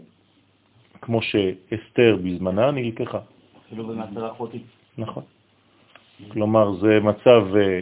[1.02, 3.20] כמו שאסתר בזמנה נלקחה.
[3.68, 4.60] אפילו במעשר אחותי.
[4.98, 5.24] נכון.
[6.28, 7.82] כלומר, זה מצב אה,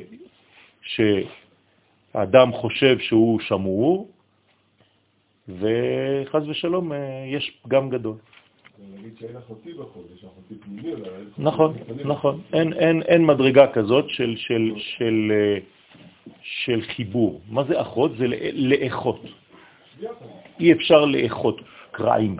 [0.81, 4.11] שהאדם חושב שהוא שמור,
[5.49, 8.15] וחז ושלום אה, יש פגם גדול.
[8.93, 10.93] נגיד שאין אחותי בחודש, אחותי פנימי,
[11.37, 11.73] נכון.
[12.05, 12.41] נכון.
[12.53, 15.57] אין, אין, אין מדרגה כזאת של, של, של, אה,
[16.41, 17.41] של חיבור.
[17.49, 18.11] מה זה אחות?
[18.17, 19.21] זה לא- לאחות.
[20.59, 21.61] אי אפשר לאחות
[21.91, 22.37] קרעים.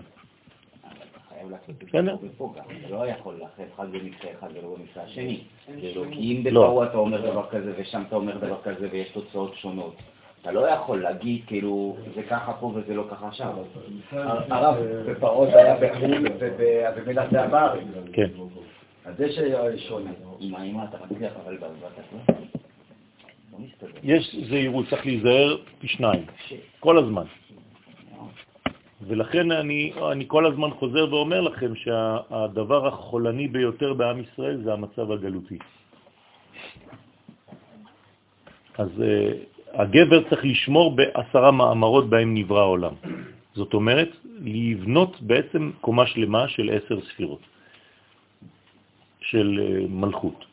[1.88, 2.14] בסדר.
[2.14, 5.40] אתה לא יכול לאחד אחד במקרה אחד ולא במקרה השני.
[5.66, 6.62] זה לא, כי אם לא.
[6.70, 9.94] בפרעה אתה אומר דבר כזה ושם אתה אומר דבר כזה ויש תוצאות שונות.
[10.48, 13.50] אתה לא יכול להגיד כאילו זה ככה פה וזה לא ככה שם.
[14.50, 14.76] הרב,
[15.06, 17.80] בפרעה זה היה בחו"ל ובמלח זה בארץ.
[18.12, 18.28] כן.
[19.04, 19.40] אז יש
[19.88, 20.10] שונה.
[20.40, 22.34] עם האמא אתה מצליח אבל בעזרת לא.
[23.52, 23.88] לא.
[24.02, 26.24] יש זהירות, צריך להיזהר פי שניים,
[26.80, 27.24] כל הזמן.
[29.00, 35.12] ולכן אני, אני כל הזמן חוזר ואומר לכם שהדבר החולני ביותר בעם ישראל זה המצב
[35.12, 35.58] הגלותי.
[38.78, 42.94] אז uh, הגבר צריך לשמור בעשרה מאמרות בהם נברא העולם.
[43.54, 44.10] זאת אומרת,
[44.40, 47.40] לבנות בעצם קומה שלמה של עשר ספירות,
[49.20, 50.44] של uh, מלכות.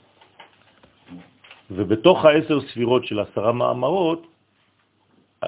[1.72, 4.28] ובתוך העשר ספירות של עשרה מאמרות,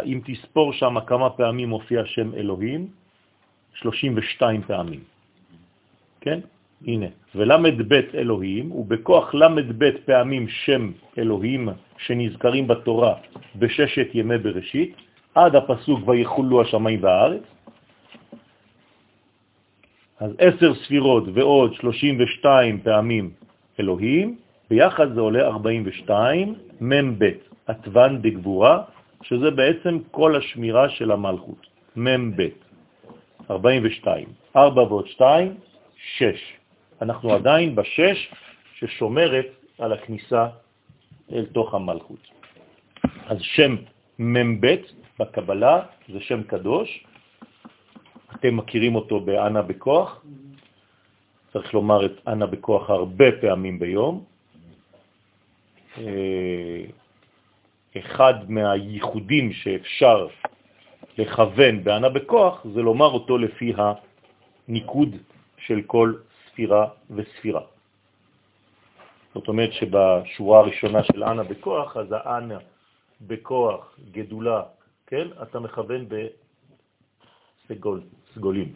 [0.06, 2.88] אם תספור שם כמה פעמים מופיע שם אלוהים,
[3.74, 5.04] 32 פעמים.
[6.22, 6.40] כן?
[6.86, 7.06] הנה.
[7.36, 13.14] ולמד בית אלוהים, ובכוח למד בית פעמים שם אלוהים שנזכרים בתורה
[13.56, 14.96] בששת ימי בראשית,
[15.36, 17.44] עד הפסוק ויחולו השמיים והארץ.
[20.20, 23.30] אז עשר ספירות ועוד 32 פעמים
[23.80, 24.38] אלוהים,
[24.70, 27.24] ביחד זה עולה 42 מ"ב,
[27.68, 28.82] עטוון דגבורה,
[29.24, 32.48] שזה בעצם כל השמירה של המלכות, מ"ב,
[33.52, 34.26] 42.
[34.56, 35.54] 4 ועוד 2,
[36.18, 36.58] 6.
[37.02, 38.34] אנחנו עדיין בשש
[38.80, 39.48] ששומרת
[39.80, 40.48] על הכניסה
[41.32, 42.28] אל תוך המלכות.
[43.26, 43.76] אז שם
[44.20, 44.76] מ"ב
[45.20, 47.06] בקבלה זה שם קדוש,
[48.36, 50.26] אתם מכירים אותו באנה בכוח,
[51.54, 54.24] צריך לומר את אנה בכוח הרבה פעמים ביום.
[55.98, 56.82] אה,
[57.98, 60.28] אחד מהייחודים שאפשר
[61.18, 65.16] לכוון באנה בכוח זה לומר אותו לפי הניקוד
[65.58, 66.14] של כל
[66.58, 67.62] ספירה וספירה.
[69.34, 72.58] זאת אומרת שבשורה הראשונה של אנה בכוח, אז האנה
[73.22, 74.62] בכוח גדולה,
[75.08, 75.28] כן?
[75.44, 76.06] אתה מכוון
[77.70, 78.74] בסגולים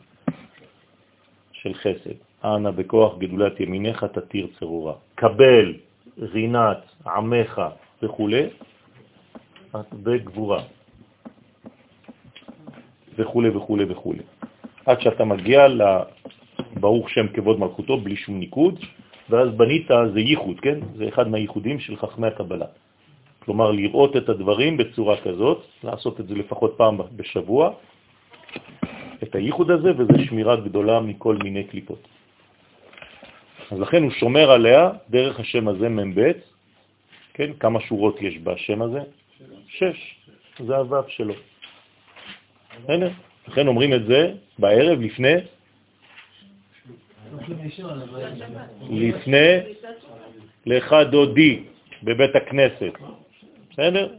[1.52, 2.22] של חסד.
[2.46, 4.94] אנה בכוח גדולת ימינך תתיר צרורה.
[5.16, 5.74] קבל
[6.18, 7.62] רינת, עמך
[8.04, 8.30] וכו',
[9.76, 10.64] את בגבורה.
[13.18, 14.14] וכו' וכו' וכו'.
[14.86, 15.68] עד שאתה מגיע
[16.76, 18.80] לברוך שם כבוד מלכותו בלי שום ניקוד,
[19.30, 20.80] ואז בנית זה ייחוד, כן?
[20.96, 22.66] זה אחד מהייחודים של חכמי הקבלה.
[23.46, 27.74] כלומר, לראות את הדברים בצורה כזאת, לעשות את זה לפחות פעם בשבוע,
[29.24, 32.08] את הייחוד הזה, וזה שמירה גדולה מכל מיני קליפות.
[33.72, 36.32] אז לכן הוא שומר עליה דרך השם הזה מ"ב,
[37.34, 37.54] כן?
[37.60, 39.00] כמה שורות יש בשם הזה?
[39.68, 40.16] שש.
[40.60, 41.34] זה הוו שלו.
[43.48, 45.36] לכן אומרים את זה בערב לפני
[48.90, 49.74] לפני
[50.66, 51.64] לך דודי
[52.04, 52.94] בבית הכנסת.
[53.72, 54.16] בסדר?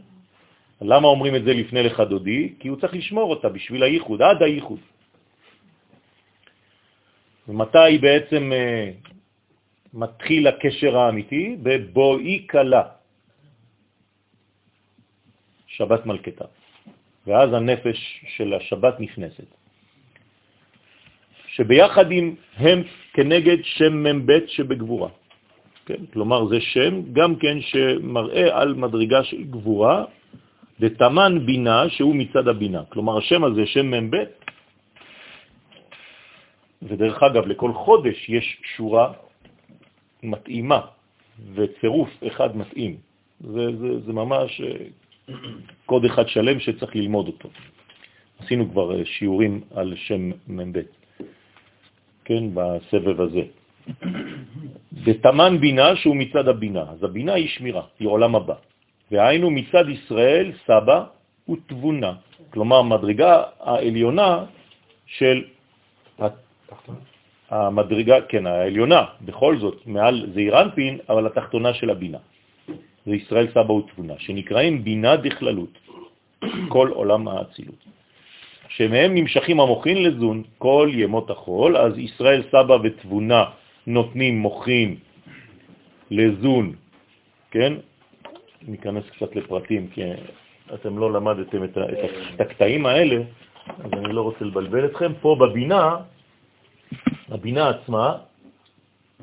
[0.81, 2.53] למה אומרים את זה לפני לך דודי?
[2.59, 4.79] כי הוא צריך לשמור אותה בשביל הייחוד, עד הייחוד.
[7.47, 9.09] ומתי בעצם uh,
[9.93, 11.57] מתחיל הקשר האמיתי?
[11.63, 12.83] בבואי קלה,
[15.67, 16.45] שבת מלכתה.
[17.27, 19.62] ואז הנפש של השבת נכנסת.
[21.55, 22.83] שביחד עם הם
[23.13, 25.09] כנגד שם מ"ב שבגבורה.
[25.85, 26.05] כן?
[26.13, 30.05] כלומר, זה שם גם כן שמראה על מדרגה של גבורה,
[30.79, 32.81] ותמן בינה שהוא מצד הבינה.
[32.89, 34.15] כלומר, השם הזה, שם מ"ב,
[36.81, 39.13] ודרך אגב, לכל חודש יש שורה
[40.23, 40.81] מתאימה
[41.53, 42.97] וצירוף אחד מתאים.
[43.39, 45.35] זה, זה, זה ממש אה,
[45.85, 47.49] קוד אחד שלם שצריך ללמוד אותו.
[48.39, 51.02] עשינו כבר אה, שיעורים על שם מ"ב,
[52.25, 53.43] כן, בסבב הזה.
[55.05, 56.83] ותמן בינה שהוא מצד הבינה.
[56.91, 58.55] אז הבינה היא שמירה, היא עולם הבא.
[59.11, 61.03] והיינו מצד ישראל סבא
[61.49, 62.13] ותבונה.
[62.49, 64.45] כלומר, מדרגה העליונה
[65.05, 65.43] של
[67.49, 72.17] המדרגה, כן, העליונה, בכל זאת, מעל זעיר אנפין, אבל התחתונה של הבינה.
[73.05, 75.73] זה ישראל סבא ותבונה, שנקראים בינה דכללות,
[76.69, 77.81] כל עולם האצילות.
[78.75, 83.43] שמהם נמשכים המוחין לזון כל ימות החול, אז ישראל סבא ותבונה
[83.87, 84.95] נותנים מוחין
[86.11, 86.73] לזון,
[87.51, 87.73] כן?
[88.67, 90.01] ניכנס קצת לפרטים, כי
[90.73, 93.17] אתם לא למדתם את, את, את הקטעים האלה,
[93.67, 95.11] אז אני לא רוצה לבלבל אתכם.
[95.21, 95.97] פה בבינה,
[97.29, 98.17] הבינה עצמה,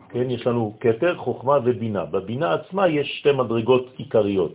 [0.08, 2.04] כן, יש לנו כתר, חוכמה ובינה.
[2.04, 4.54] בבינה עצמה יש שתי מדרגות עיקריות.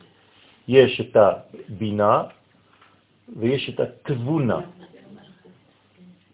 [0.67, 2.23] יש את הבינה
[3.39, 4.59] ויש את התבונה.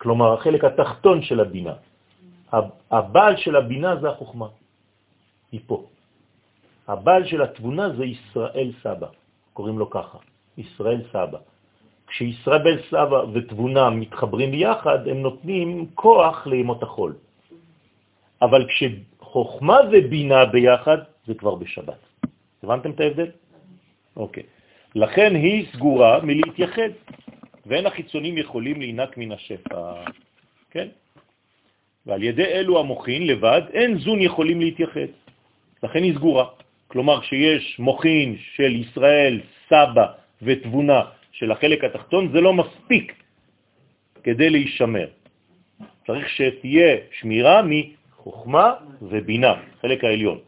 [0.01, 1.73] כלומר, החלק התחתון של הבינה.
[2.91, 4.47] הבעל של הבינה זה החוכמה,
[5.51, 5.77] היא פה.
[6.87, 9.07] הבעל של התבונה זה ישראל סבא,
[9.53, 10.17] קוראים לו ככה,
[10.57, 11.37] ישראל סבא.
[12.07, 17.13] כשישראל סבא ותבונה מתחברים ביחד, הם נותנים כוח לימות החול.
[18.41, 20.97] אבל כשחוכמה ובינה ביחד,
[21.27, 22.01] זה כבר בשבת.
[22.63, 23.29] הבנתם את ההבדל?
[24.17, 24.43] אוקיי.
[24.95, 26.91] לכן היא סגורה מלהתייחד,
[27.65, 29.93] ואין החיצונים יכולים להינק מן השפע.
[30.71, 30.87] כן?
[32.05, 35.09] ועל ידי אלו המוחין לבד אין זון יכולים להתייחד.
[35.83, 36.45] לכן היא סגורה.
[36.87, 40.05] כלומר, שיש מוחין של ישראל, סבא
[40.41, 41.01] ותבונה
[41.31, 43.15] של החלק התחתון, זה לא מספיק
[44.23, 45.07] כדי להישמר.
[46.07, 50.39] צריך שתהיה שמירה מחוכמה ובינה, חלק העליון.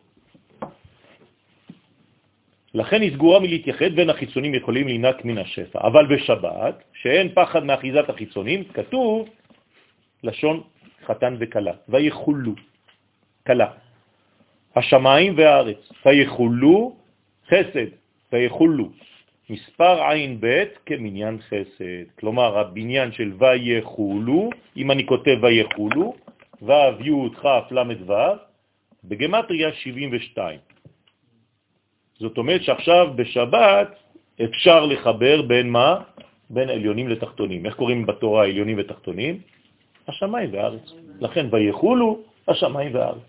[2.73, 5.79] לכן היא סגורה מלהתייחד בין החיצונים יכולים להינק מן השפע.
[5.87, 9.29] אבל בשבת, שאין פחד מאחיזת החיצונים, כתוב
[10.23, 10.61] לשון
[11.05, 12.53] חתן וקלה, ויחולו,
[13.43, 13.71] קלה,
[14.75, 16.95] השמיים והארץ, ויחולו
[17.47, 17.89] חסד,
[18.33, 18.89] ויחולו,
[19.49, 22.05] מספר עין ב' כמניין חסד.
[22.19, 26.13] כלומר, הבניין של ויחולו, אם אני כותב ויחולו,
[26.61, 28.13] ו' י' כ' ל' ו',
[29.03, 30.72] בגמטריה 72.
[32.23, 33.87] זאת אומרת שעכשיו בשבת
[34.43, 36.01] אפשר לחבר בין מה?
[36.49, 37.65] בין עליונים לתחתונים.
[37.65, 39.41] איך קוראים בתורה עליונים ותחתונים?
[40.07, 40.87] השמיים והארץ.
[41.19, 43.27] לכן ויחולו השמיים והארץ.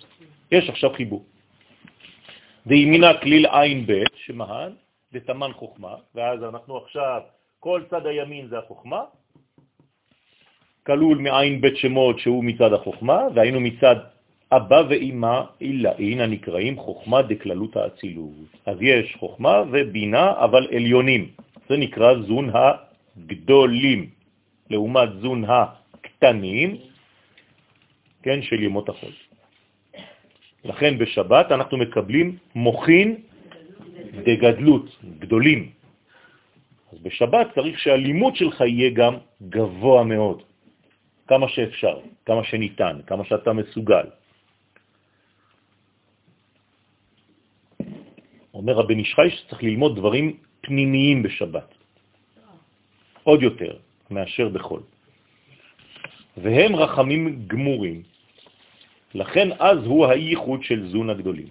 [0.50, 1.24] יש עכשיו חיבור.
[2.66, 4.72] וימינה כליל עין ב' שמהן
[5.12, 7.20] ותמן חוכמה, ואז אנחנו עכשיו,
[7.60, 9.02] כל צד הימין זה החוכמה,
[10.86, 14.13] כלול מעין בית שמות שהוא מצד החוכמה, והיינו מצד
[14.52, 18.50] אבא ואמא אילאין הנקראים חוכמה דקללות האצילות.
[18.66, 21.30] אז יש חוכמה ובינה, אבל עליונים.
[21.68, 24.10] זה נקרא זון הגדולים,
[24.70, 26.76] לעומת זון הקטנים,
[28.22, 29.12] כן, של ימות החול.
[30.64, 33.16] לכן בשבת אנחנו מקבלים מוכין
[34.24, 34.86] דגדלות,
[35.18, 35.70] גדולים.
[36.92, 40.42] אז בשבת צריך שהלימוד שלך יהיה גם גבוה מאוד,
[41.28, 44.06] כמה שאפשר, כמה שניתן, כמה שאתה מסוגל.
[48.54, 51.74] אומר רבן ישחי שצריך ללמוד דברים פנימיים בשבת,
[53.22, 53.76] עוד יותר
[54.10, 54.80] מאשר בחול.
[56.36, 58.02] והם רחמים גמורים.
[59.14, 61.48] לכן אז הוא הייחוד של זון הגדולים.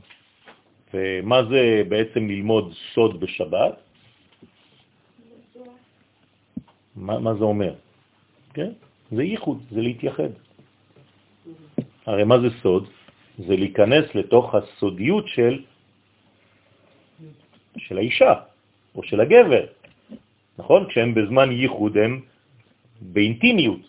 [0.93, 3.75] ומה זה בעצם ללמוד סוד בשבת?
[6.95, 7.73] מה, מה זה אומר?
[8.53, 8.71] כן?
[9.11, 10.31] זה ייחוד, זה להתייחד.
[12.05, 12.87] הרי מה זה סוד?
[13.37, 15.63] זה להיכנס לתוך הסודיות של,
[17.77, 18.33] של האישה
[18.95, 19.65] או של הגבר,
[20.57, 20.89] נכון?
[20.89, 22.21] כשהם בזמן ייחוד הם
[23.01, 23.81] באינטימיות.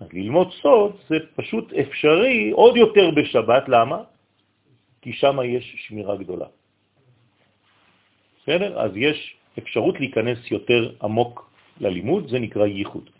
[0.00, 3.98] אז ללמוד סוד זה פשוט אפשרי עוד יותר בשבת, למה?
[5.02, 6.46] כי שם יש שמירה גדולה.
[8.42, 8.80] בסדר?
[8.80, 13.10] אז יש אפשרות להיכנס יותר עמוק ללימוד, זה נקרא ייחוד.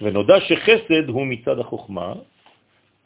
[0.00, 2.14] ונודע שחסד הוא מצד החוכמה,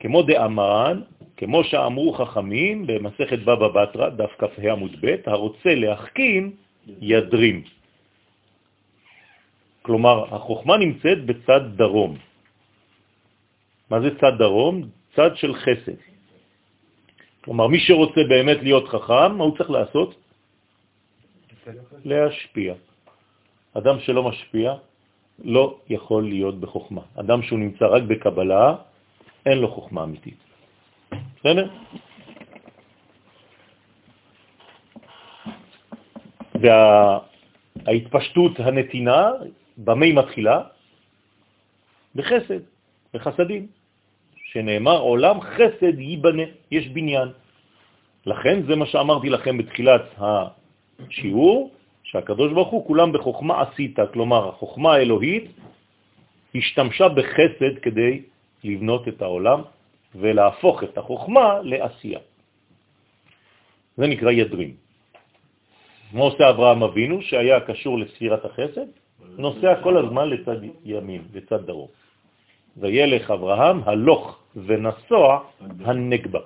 [0.01, 1.03] כמו דאמרן,
[1.45, 6.57] כמו שאמרו חכמים במסכת בבא בתרא, דף כ"ה עמוד ב', הרוצה להחכים
[7.01, 7.63] ידרים.
[9.83, 12.17] כלומר, החוכמה נמצאת בצד דרום.
[13.91, 14.89] מה זה צד דרום?
[15.17, 16.01] צד של חסד.
[17.45, 20.11] כלומר, מי שרוצה באמת להיות חכם, מה הוא צריך לעשות?
[22.05, 22.75] להשפיע.
[23.77, 24.75] אדם שלא משפיע
[25.45, 27.05] לא יכול להיות בחוכמה.
[27.21, 28.75] אדם שהוא נמצא רק בקבלה,
[29.47, 30.44] אין לו חוכמה אמיתית.
[31.13, 31.69] בסדר?
[37.85, 39.31] וההתפשטות הנתינה,
[39.79, 40.61] במה היא מתחילה?
[42.15, 42.61] בחסד,
[43.15, 43.67] בחסדים,
[44.45, 47.29] שנאמר עולם חסד ייבנה, יש בניין.
[48.27, 51.71] לכן זה מה שאמרתי לכם בתחילת השיעור,
[52.03, 55.51] שהקדוש ברוך הוא כולם בחוכמה עשית, כלומר החוכמה האלוהית
[56.55, 58.23] השתמשה בחסד כדי
[58.65, 59.61] לבנות את העולם
[60.15, 62.21] ולהפוך את החוכמה לעשייה.
[63.97, 64.75] זה נקרא ידרים.
[66.13, 68.87] מה עושה אברהם אבינו שהיה קשור לספירת החסד?
[69.39, 71.89] נוסע כל הזמן לצד ימין, לצד דרום.
[72.77, 75.27] וילך אברהם הלוך ונסוע
[75.85, 76.41] הנגבה.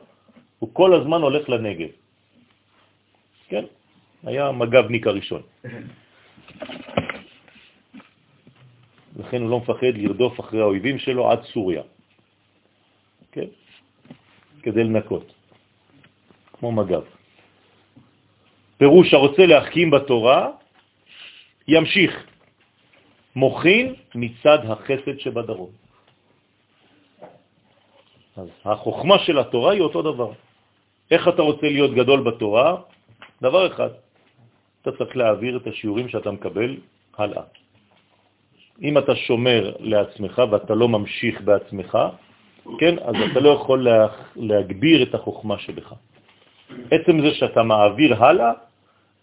[0.58, 1.88] הוא כל הזמן הולך לנגב.
[3.48, 3.64] כן,
[4.24, 5.42] היה המג"בניק הראשון.
[9.16, 11.82] לכן הוא לא מפחד לרדוף אחרי האויבים שלו עד סוריה.
[13.32, 13.50] כן?
[14.62, 15.32] כדי לנקות,
[16.52, 17.02] כמו מג"ב.
[18.78, 20.50] פירוש הרוצה להחכים בתורה,
[21.68, 22.26] ימשיך.
[23.36, 25.70] מוכין מצד החסד שבדרום.
[28.36, 30.32] אז החוכמה של התורה היא אותו דבר.
[31.10, 32.76] איך אתה רוצה להיות גדול בתורה?
[33.42, 33.90] דבר אחד,
[34.82, 36.76] אתה צריך להעביר את השיעורים שאתה מקבל
[37.18, 37.42] הלאה.
[38.82, 41.98] אם אתה שומר לעצמך ואתה לא ממשיך בעצמך,
[42.78, 44.06] כן, אז אתה לא יכול לה,
[44.36, 45.94] להגביר את החוכמה שלך.
[46.90, 48.52] עצם זה שאתה מעביר הלאה,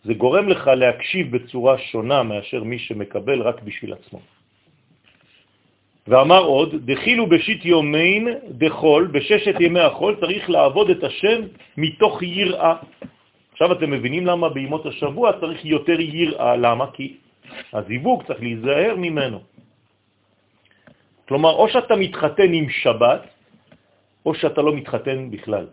[0.04, 4.20] זה גורם לך להקשיב בצורה שונה מאשר מי שמקבל רק בשביל עצמו.
[6.08, 11.42] ואמר עוד, דחילו בשיט יומין דחול, בששת ימי החול צריך לעבוד את השם
[11.78, 12.74] מתוך יראה.
[13.52, 16.86] עכשיו אתם מבינים למה בימות השבוע צריך יותר יראה, למה?
[16.94, 17.18] כי
[17.74, 19.40] הזיווג צריך להיזהר ממנו.
[21.28, 23.22] כלומר, או שאתה מתחתן עם שבת,
[24.26, 25.68] או שאתה לא מתחתן בכלל.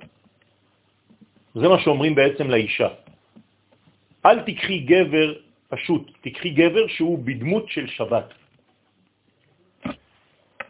[1.55, 2.89] זה מה שאומרים בעצם לאישה.
[4.27, 5.29] אל תקחי גבר
[5.69, 8.29] פשוט, תקחי גבר שהוא בדמות של שבת.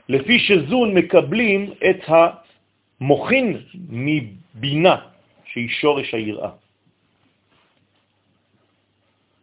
[0.08, 1.60] לפי שזון מקבלים
[1.90, 3.46] את המוכין
[3.88, 4.96] מבינה,
[5.44, 6.50] שהיא שורש היראה.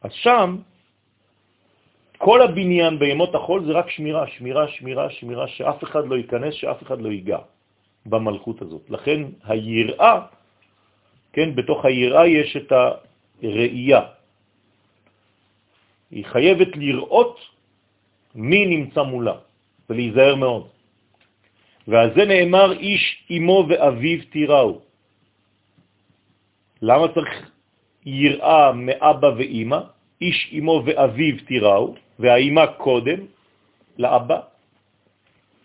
[0.01, 0.57] אז שם,
[2.19, 6.83] כל הבניין בימות החול זה רק שמירה, שמירה, שמירה, שמירה, שאף אחד לא ייכנס, שאף
[6.83, 7.39] אחד לא ייגע
[8.05, 8.83] במלכות הזאת.
[8.89, 10.15] לכן היראה,
[11.33, 12.71] כן, בתוך היראה יש את
[13.43, 14.01] הראייה.
[16.11, 17.39] היא חייבת לראות
[18.35, 19.37] מי נמצא מולה.
[19.89, 20.67] ולהיזהר מאוד.
[21.87, 24.81] ועל זה נאמר איש אמו ואביו תיראו.
[26.81, 27.31] למה צריך
[28.05, 29.79] יראה מאבא ואימא?
[30.21, 33.19] איש אמו ואביו תיראו, והאימא קודם
[33.97, 34.39] לאבא,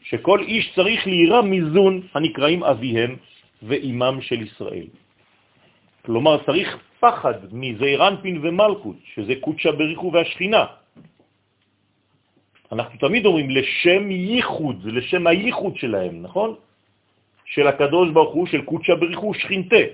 [0.03, 3.17] שכל איש צריך לירא מזון הנקראים אביהם
[3.63, 4.87] ואימם של ישראל.
[6.05, 6.69] כלומר, צריך
[7.01, 10.65] פחד מזעירנפין ומלכות, שזה קודשה בריחו והשכינה,
[12.73, 16.55] אנחנו תמיד אומרים לשם ייחוד, לשם הייחוד שלהם, נכון?
[17.45, 19.85] של הקדוש ברוך הוא, של קודשא בריחו שכינתה,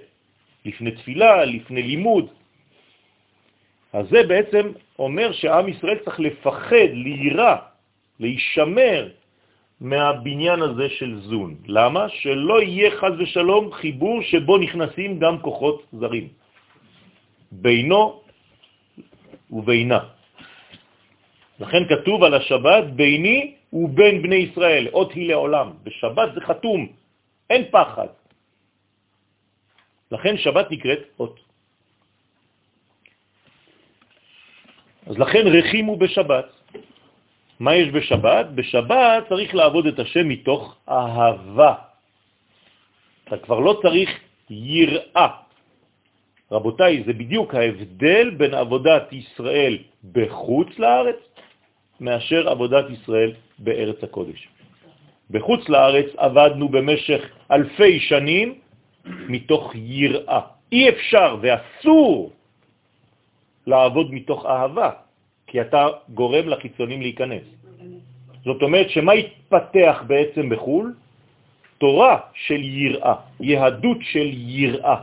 [0.65, 2.27] לפני תפילה, לפני לימוד.
[3.93, 4.65] אז זה בעצם
[4.99, 7.57] אומר שעם ישראל צריך לפחד, להירא,
[8.21, 9.09] להישמר
[9.81, 11.57] מהבניין הזה של זון.
[11.67, 12.09] למה?
[12.09, 16.29] שלא יהיה חז ושלום חיבור שבו נכנסים גם כוחות זרים.
[17.53, 18.23] בינו
[19.51, 20.01] ובינה.
[21.61, 25.73] לכן כתוב על השבת ביני ובין בני ישראל, אות היא לעולם.
[25.83, 26.81] בשבת זה חתום,
[27.51, 28.09] אין פחד.
[30.13, 31.50] לכן שבת נקראת אות.
[35.11, 36.47] אז לכן רחימו בשבת.
[37.61, 38.47] מה יש בשבת?
[38.55, 41.75] בשבת צריך לעבוד את השם מתוך אהבה.
[43.25, 44.11] אתה כבר לא צריך
[44.51, 45.29] יראה.
[46.53, 49.79] רבותיי, זה בדיוק ההבדל בין עבודת ישראל
[50.13, 51.19] בחוץ לארץ
[52.01, 54.49] מאשר עבודת ישראל בארץ הקודש.
[55.31, 58.55] בחוץ לארץ עבדנו במשך אלפי שנים
[59.05, 60.41] מתוך יראה.
[60.73, 62.33] אי אפשר ואסור
[63.71, 64.91] לעבוד מתוך אהבה,
[65.47, 67.43] כי אתה גורם לחיצונים להיכנס.
[68.45, 70.95] זאת אומרת שמה התפתח בעצם בחו"ל?
[71.79, 74.97] תורה של יראה, יהדות של יראה.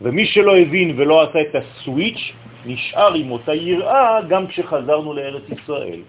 [0.00, 2.22] ומי שלא הבין ולא עשה את הסוויץ',
[2.66, 6.00] נשאר עם אותה יראה גם כשחזרנו לארץ ישראל.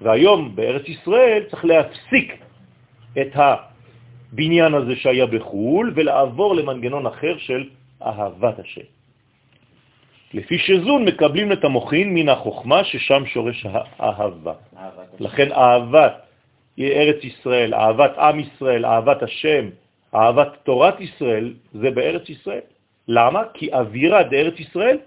[0.00, 2.28] והיום בארץ ישראל צריך להפסיק
[3.20, 7.68] את הבניין הזה שהיה בחו"ל ולעבור למנגנון אחר של
[8.02, 8.95] אהבת השם.
[10.34, 13.66] לפי שזון מקבלים את המוחין מן החוכמה ששם שורש
[13.98, 14.54] האהבה.
[15.20, 16.12] לכן אהבת
[16.78, 19.70] ארץ ישראל, אהבת עם ישראל, אהבת השם,
[20.14, 22.60] אהבת תורת ישראל, זה בארץ ישראל.
[23.08, 23.42] למה?
[23.54, 24.98] כי אווירה דארץ ישראל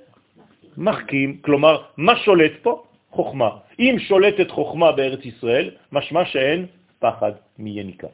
[0.78, 2.84] מחכים, כלומר, מה שולט פה?
[3.12, 3.50] חוכמה.
[3.80, 6.66] אם שולטת חוכמה בארץ ישראל, משמע שאין
[7.00, 8.08] פחד מיניקה.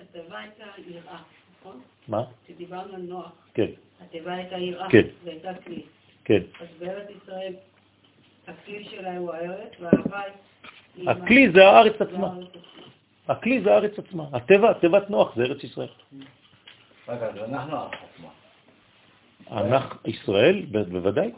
[0.00, 1.18] התיבה הייתה יראה,
[1.60, 1.80] נכון?
[2.08, 2.22] מה?
[2.44, 3.70] כשדיברנו על נוח, כן,
[4.00, 5.06] התיבה הייתה יראה, כן.
[5.24, 5.82] והייתה כלי.
[6.24, 6.40] כן.
[6.60, 7.52] אז בארץ ישראל,
[8.46, 10.20] הכלי שלה הוא הארץ, והאהבה
[10.96, 11.10] היא...
[11.10, 12.34] הכלי זה הארץ עצמה.
[13.28, 14.24] הכלי זה הארץ עצמה.
[14.32, 15.88] הטבע, תיבת נוח זה ארץ ישראל.
[17.08, 17.76] רגע, אז אנחנו.
[19.50, 21.30] אנחנו, ישראל, בוודאי,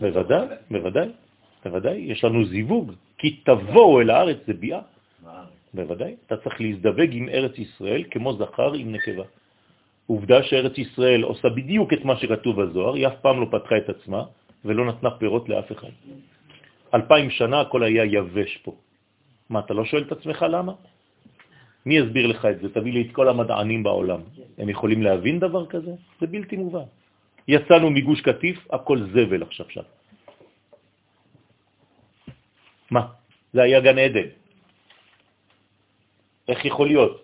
[0.00, 1.08] בוודאי, בוודאי,
[1.64, 4.80] בוודאי, יש לנו זיווג, כי תבואו אל הארץ זה ביאה.
[5.74, 9.24] בוודאי, אתה צריך להזדווג עם ארץ ישראל כמו זכר עם נקבה.
[10.06, 13.88] עובדה שארץ ישראל עושה בדיוק את מה שכתוב בזוהר, היא אף פעם לא פתחה את
[13.88, 14.22] עצמה
[14.64, 15.94] ולא נתנה פירות לאף אחד.
[16.94, 18.72] אלפיים שנה הכל היה יבש פה.
[19.50, 20.72] מה, אתה לא שואל את עצמך למה?
[21.86, 22.68] מי יסביר לך את זה?
[22.74, 24.20] תביא לי את כל המדענים בעולם.
[24.58, 25.92] הם יכולים להבין דבר כזה?
[26.20, 26.86] זה בלתי מובן.
[27.48, 29.86] יצאנו מגוש קטיף, הכל זבל עכשיו שם.
[32.90, 33.06] מה?
[33.52, 34.28] זה היה גן עדן.
[36.48, 37.22] איך יכול להיות?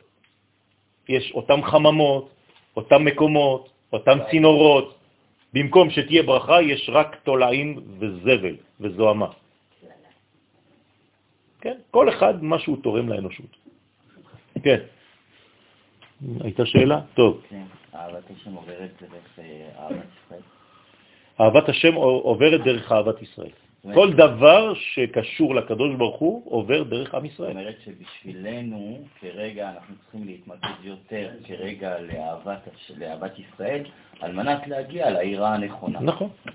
[1.09, 2.32] יש אותם חממות,
[2.77, 4.99] אותם מקומות, אותם צינורות.
[5.53, 9.31] במקום שתהיה ברכה, יש רק תולעים וזבל וזוהמה.
[11.61, 13.57] כן, כל אחד מה שהוא תורם לאנושות.
[14.63, 14.81] כן.
[16.41, 17.01] הייתה שאלה?
[17.15, 17.43] טוב.
[17.49, 17.65] כן,
[17.95, 20.43] אהבת השם עוברת דרך אה, אהבת ישראל.
[21.41, 23.51] אהבת השם עוברת דרך אהבת ישראל.
[23.85, 27.51] זאת כל דבר שקשור לקדוש ברוך הוא עובר דרך עם זאת ישראל.
[27.51, 32.69] אומרת שבשבילנו, כרגע אנחנו צריכים להתמקד יותר כרגע לאהבת,
[32.99, 33.85] לאהבת ישראל,
[34.21, 36.01] על מנת להגיע לעירה הנכונה.
[36.01, 36.53] נכון, אה,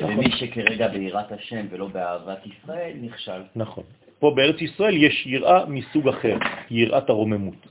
[0.00, 0.14] נכון.
[0.14, 3.42] ומי שכרגע ביראת השם ולא באהבת ישראל, נכשל.
[3.56, 3.84] נכון.
[4.18, 6.36] פה בארץ ישראל יש יראה מסוג אחר,
[6.70, 7.66] יראת הרוממות.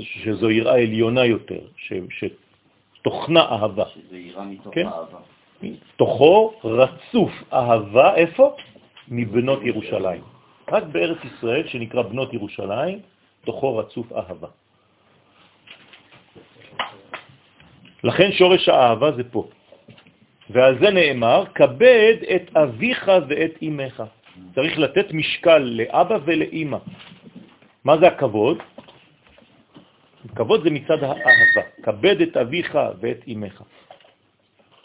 [0.00, 3.84] שזו יראה עליונה יותר, ש, שתוכנה אהבה.
[3.94, 4.86] שזה יראה מתוך כן.
[4.86, 5.33] אהבה.
[5.96, 8.56] תוכו רצוף אהבה, איפה?
[9.08, 10.22] מבנות ירושלים.
[10.72, 12.98] רק בארץ ישראל, שנקרא בנות ירושלים,
[13.44, 14.48] תוכו רצוף אהבה.
[18.04, 19.48] לכן שורש האהבה זה פה.
[20.50, 24.02] ועל זה נאמר, כבד את אביך ואת אמך.
[24.54, 26.78] צריך לתת משקל לאבא ולאמא.
[27.84, 28.58] מה זה הכבוד?
[30.36, 31.64] כבוד זה מצד האהבה.
[31.82, 33.62] כבד את אביך ואת אמך.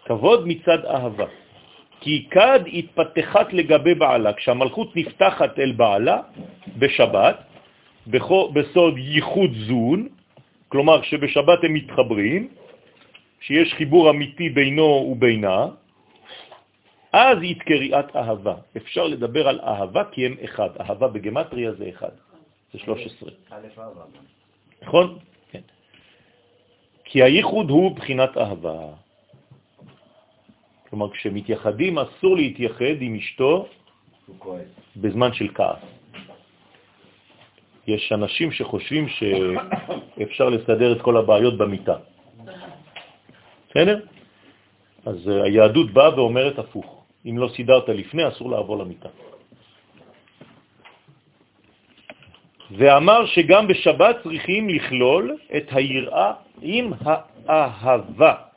[0.10, 1.26] כבוד מצד אהבה.
[2.02, 6.22] כי כד התפתחת לגבי בעלה, כשהמלכות נפתחת אל בעלה
[6.78, 7.38] בשבת,
[8.08, 10.08] בכו- בסוד ייחוד זון,
[10.70, 12.42] כלומר שבשבת הם מתחברים,
[13.42, 15.68] שיש חיבור אמיתי בינו ובינה,
[17.14, 18.56] אז היא קריאת אהבה.
[18.78, 20.70] אפשר לדבר על אהבה כי הם אחד.
[20.82, 22.14] אהבה בגמטריה זה אחד,
[22.74, 23.30] זה 13.
[23.50, 24.04] א' אהבה.
[24.82, 25.18] נכון?
[25.52, 25.66] כן.
[27.04, 29.09] כי הייחוד הוא בחינת אהבה.
[30.90, 33.68] כלומר, כשמתייחדים אסור להתייחד עם אשתו.
[34.98, 35.82] בזמן של כעס.
[37.88, 41.98] יש אנשים שחושבים שאפשר לסדר את כל הבעיות במיטה.
[43.70, 44.00] בסדר?
[45.06, 47.06] אז אה, היהדות באה ואומרת הפוך.
[47.26, 49.10] אם לא סידרת לפני, אסור לעבור למיטה.
[52.72, 56.94] ואמר שגם בשבת צריכים לכלול את היראה עם
[57.48, 58.49] האהבה.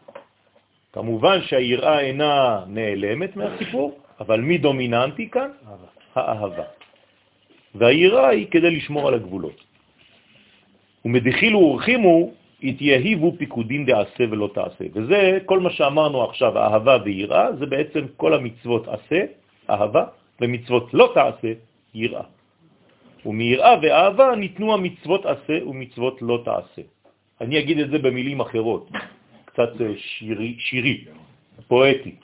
[0.93, 5.51] כמובן שהיראה אינה נעלמת מהסיפור, אבל מי דומיננטי כאן?
[6.15, 6.65] האהבה.
[7.75, 9.65] והיראה היא כדי לשמור על הגבולות.
[11.05, 12.31] ומדחילו ורחימו,
[12.63, 14.85] התייהיבו פיקודים דעשה ולא תעשה.
[14.95, 19.21] וזה כל מה שאמרנו עכשיו, אהבה ויראה, זה בעצם כל המצוות עשה,
[19.71, 20.05] אהבה,
[20.41, 21.53] ומצוות לא תעשה,
[21.95, 22.23] יראה.
[23.27, 26.83] ומיראה ואהבה ניתנו המצוות עשה ומצוות לא תעשה.
[27.41, 28.91] אני אגיד את זה במילים אחרות,
[29.53, 31.05] קצת אה, שירי, שירי
[31.69, 32.15] פואטי.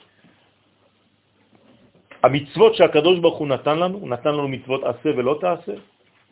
[2.23, 5.73] המצוות שהקדוש ברוך הוא נתן לנו, נתן לנו מצוות עשה ולא תעשה,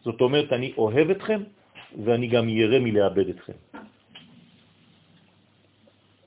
[0.03, 1.41] זאת אומרת, אני אוהב אתכם
[2.03, 3.57] ואני גם ירא מלאבד אתכם.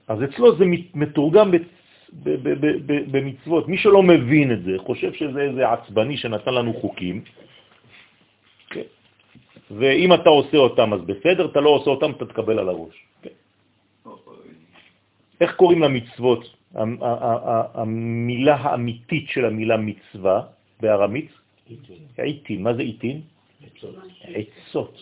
[0.09, 0.65] אז אצלו זה
[0.95, 1.51] מתורגם
[3.11, 3.69] במצוות.
[3.69, 7.23] מי שלא מבין את זה, חושב שזה איזה עצבני שנתן לנו חוקים,
[8.71, 8.89] כן.
[9.71, 12.97] ואם אתה עושה אותם אז בסדר, אתה לא עושה אותם, אתה תקבל על הראש.
[13.23, 13.37] כן.
[15.41, 16.57] איך קוראים למצוות?
[17.75, 20.43] המילה האמיתית של המילה מצווה
[20.81, 21.31] בארמית?
[22.19, 22.63] עיתים.
[22.63, 23.21] מה זה עיתים?
[24.23, 24.95] עצות.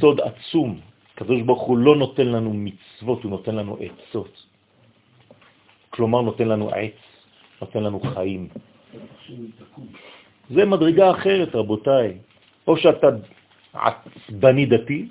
[0.00, 0.80] סוד עצום.
[1.14, 4.46] הקדוש ברוך הוא לא נותן לנו מצוות, הוא נותן לנו עצות.
[5.90, 7.00] כלומר, נותן לנו עץ,
[7.60, 8.48] נותן לנו חיים.
[10.50, 12.18] זה מדרגה אחרת, רבותיי.
[12.66, 13.08] או שאתה
[13.72, 15.08] עצבני דתי,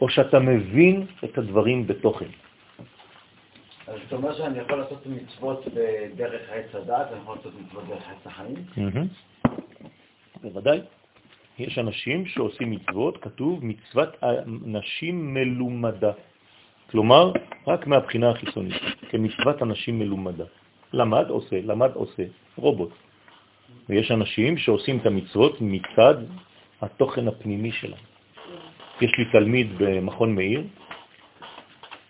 [0.00, 2.28] או שאתה מבין את הדברים בתוכן.
[3.86, 8.04] אז זאת אומרת שאני יכול לעשות מצוות בדרך עץ הדת, אני יכול לעשות מצוות דרך
[8.08, 8.54] עץ החיים?
[10.42, 10.80] בוודאי.
[11.58, 14.16] יש אנשים שעושים מצוות, כתוב מצוות
[14.46, 16.12] אנשים מלומדה.
[16.90, 17.32] כלומר,
[17.66, 20.44] רק מהבחינה החיצונית, כמצוות אנשים מלומדה.
[20.92, 22.22] למד עושה, למד עושה,
[22.56, 22.90] רובוט.
[23.88, 26.14] ויש אנשים שעושים את המצוות מצד
[26.80, 28.09] התוכן הפנימי שלהם.
[29.00, 30.62] יש לי תלמיד במכון מאיר,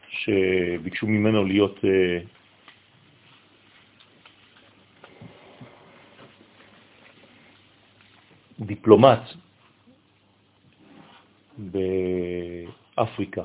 [0.09, 2.19] שביקשו ממנו להיות אה,
[8.61, 9.21] דיפלומט
[11.59, 13.43] באפריקה,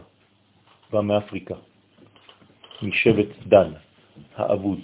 [0.91, 1.55] בא מאפריקה,
[2.81, 3.71] משבט דן,
[4.35, 4.79] האבוד.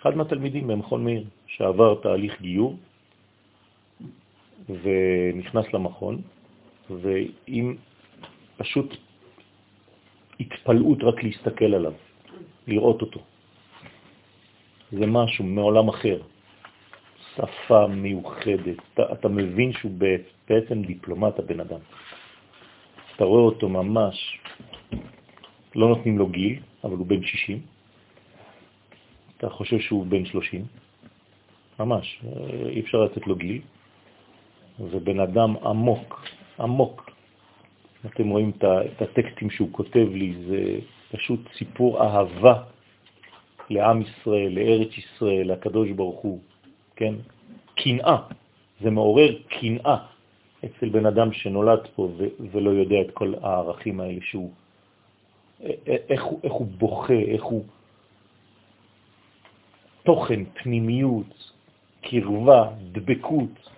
[0.00, 2.76] אחד מהתלמידים במכון מאיר, שעבר תהליך גיור
[4.68, 6.22] ונכנס למכון,
[6.90, 7.76] ועם
[8.56, 8.96] פשוט
[10.40, 11.92] התפלאות רק להסתכל עליו,
[12.66, 13.20] לראות אותו.
[14.92, 16.20] זה משהו מעולם אחר.
[17.36, 18.76] שפה מיוחדת.
[18.94, 19.92] אתה, אתה מבין שהוא
[20.48, 21.78] בעצם דיפלומט, הבן אדם.
[23.16, 24.38] אתה רואה אותו ממש,
[25.74, 27.60] לא נותנים לו גיל, אבל הוא בן 60.
[29.36, 30.64] אתה חושב שהוא בן 30.
[31.80, 32.20] ממש,
[32.68, 33.60] אי אפשר לתת לו גיל.
[34.78, 36.24] זה בן אדם עמוק,
[36.60, 37.10] עמוק.
[38.06, 40.78] אתם רואים את הטקסטים שהוא כותב לי, זה
[41.12, 42.62] פשוט סיפור אהבה
[43.70, 46.40] לעם ישראל, לארץ ישראל, לקדוש ברוך הוא.
[46.96, 47.14] כן?
[47.74, 48.16] קנאה,
[48.80, 49.96] זה מעורר קנאה
[50.64, 52.08] אצל בן אדם שנולד פה
[52.52, 54.50] ולא יודע את כל הערכים האלה שהוא,
[55.86, 57.64] איך הוא, איך הוא בוכה, איך הוא
[60.02, 61.52] תוכן, פנימיות,
[62.02, 63.70] קרבה, דבקות.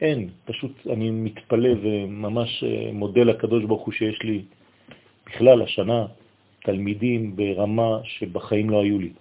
[0.00, 4.42] אין, פשוט אני מתפלא וממש אה, מודה לקדוש ברוך הוא שיש לי
[5.26, 6.06] בכלל השנה
[6.64, 9.12] תלמידים ברמה שבחיים לא היו לי.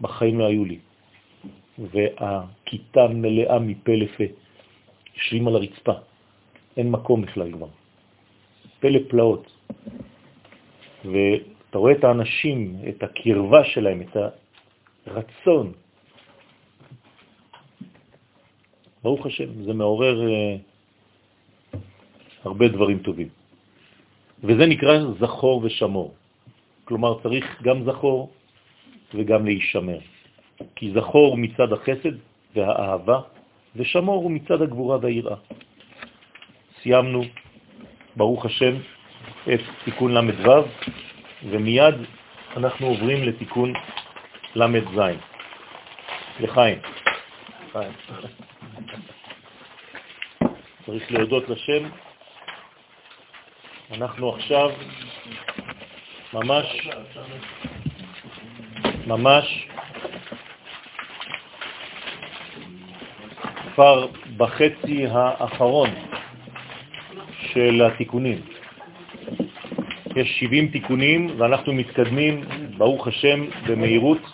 [0.00, 0.78] בחיים לא היו לי.
[1.78, 4.24] והכיתה מלאה מפה לפה,
[5.16, 5.92] יושבים על הרצפה,
[6.76, 7.68] אין מקום בכלל כבר.
[8.80, 9.52] פלא פלאות.
[11.04, 14.16] ואתה רואה את האנשים, את הקרבה שלהם, את
[15.06, 15.72] הרצון.
[19.04, 21.76] ברוך השם, זה מעורר uh,
[22.44, 23.28] הרבה דברים טובים.
[24.44, 26.14] וזה נקרא זכור ושמור.
[26.84, 28.30] כלומר, צריך גם זכור
[29.14, 29.98] וגם להישמר.
[30.76, 32.16] כי זכור מצד החסד
[32.54, 33.20] והאהבה,
[33.76, 35.36] ושמור הוא מצד הגבורה והיראה.
[36.82, 37.22] סיימנו,
[38.16, 38.74] ברוך השם,
[39.54, 40.64] את תיקון ל"ו,
[41.50, 41.94] ומיד
[42.56, 43.72] אנחנו עוברים לתיקון
[44.54, 44.98] ל"ז.
[46.40, 46.78] לחיים.
[50.94, 51.88] צריך להודות לשם.
[53.92, 54.70] אנחנו עכשיו
[56.32, 56.88] ממש,
[59.06, 59.68] ממש
[63.74, 64.06] כבר
[64.36, 65.90] בחצי האחרון
[67.52, 68.40] של התיקונים.
[70.16, 72.44] יש 70 תיקונים ואנחנו מתקדמים,
[72.76, 74.33] ברוך השם, במהירות.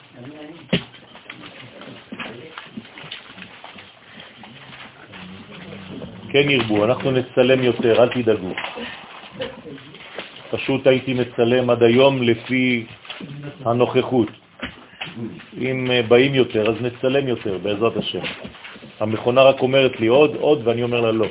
[6.33, 8.53] כן ירבו, אנחנו נצלם יותר, אל תדאגו.
[10.51, 12.87] פשוט הייתי מצלם עד היום לפי
[13.65, 14.29] הנוכחות.
[15.59, 18.21] אם אה, באים יותר, אז נצלם יותר, בעזרת השם.
[19.01, 21.27] המכונה רק אומרת לי עוד, עוד, ואני אומר לה לא.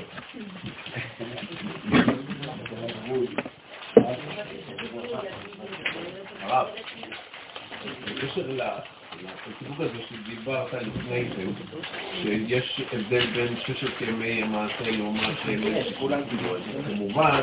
[6.41, 6.67] הרב,
[8.05, 9.97] בקשר לסיפור הזה
[10.71, 11.43] שדיברת לפני זה,
[12.21, 15.37] שיש הבדל בין ששת ימי המעשה לעומת
[15.89, 16.21] שכולם
[16.87, 17.41] כמובן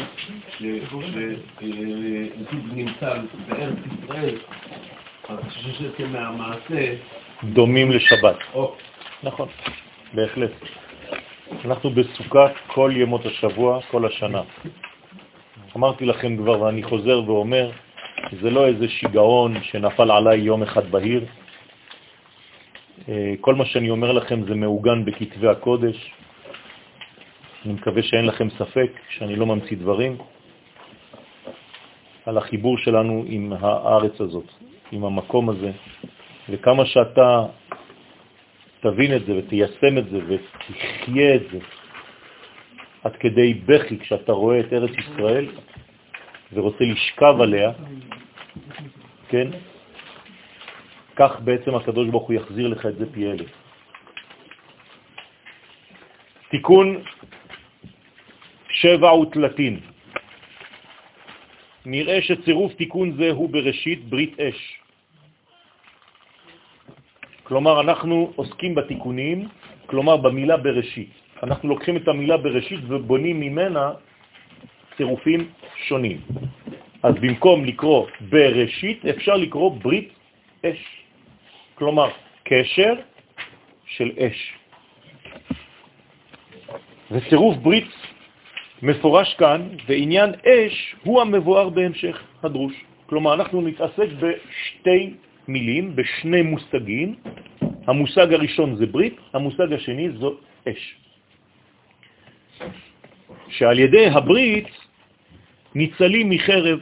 [0.59, 1.03] שזוג
[2.73, 3.15] נמצא
[3.49, 4.35] בארץ ישראל,
[5.29, 6.95] אז ששת ימי המעשה...
[7.45, 8.37] דומים לשבת.
[9.23, 9.49] נכון,
[10.15, 10.51] בהחלט.
[11.65, 14.43] אנחנו בסוכה כל ימות השבוע, כל השנה.
[15.77, 17.71] אמרתי לכם כבר, ואני חוזר ואומר,
[18.43, 21.25] זה לא איזה שיגעון שנפל עליי יום אחד בהיר.
[23.09, 26.13] אה, כל מה שאני אומר לכם זה מעוגן בכתבי הקודש.
[27.65, 30.17] אני מקווה שאין לכם ספק שאני לא ממציא דברים
[32.27, 34.45] על החיבור שלנו עם הארץ הזאת,
[34.93, 35.71] עם המקום הזה,
[36.49, 37.47] וכמה שאתה
[38.81, 41.59] תבין את זה ותיישם את זה ותחיה את זה
[43.05, 45.47] עד כדי בכי כשאתה רואה את ארץ ישראל
[46.53, 47.73] ורוצה לשכב עליה,
[49.29, 49.49] כן?
[51.17, 53.51] כך בעצם הקדוש ברוך הוא יחזיר לך את זה פי אלף.
[56.51, 57.03] תיקון
[58.71, 59.81] שבע ותלתין.
[61.87, 64.61] נראה שצירוף תיקון זה הוא בראשית ברית אש.
[67.43, 69.49] כלומר, אנחנו עוסקים בתיקונים,
[69.87, 71.11] כלומר במילה בראשית.
[71.43, 73.93] אנחנו לוקחים את המילה בראשית ובונים ממנה
[74.97, 75.41] צירופים
[75.89, 76.21] שונים.
[77.03, 80.09] אז במקום לקרוא בראשית, אפשר לקרוא ברית
[80.67, 81.06] אש.
[81.77, 82.09] כלומר,
[82.45, 82.95] קשר
[83.87, 84.55] של אש.
[87.11, 87.93] וצירוף ברית
[88.83, 92.75] מפורש כאן, ועניין אש הוא המבואר בהמשך הדרוש.
[93.07, 95.15] כלומר, אנחנו נתעסק בשתי
[95.49, 97.15] מילים, בשני מושגים.
[97.87, 100.35] המושג הראשון זה ברית, המושג השני זו
[100.69, 100.97] אש.
[103.49, 104.69] שעל ידי הברית
[105.75, 106.79] ניצלים מחרב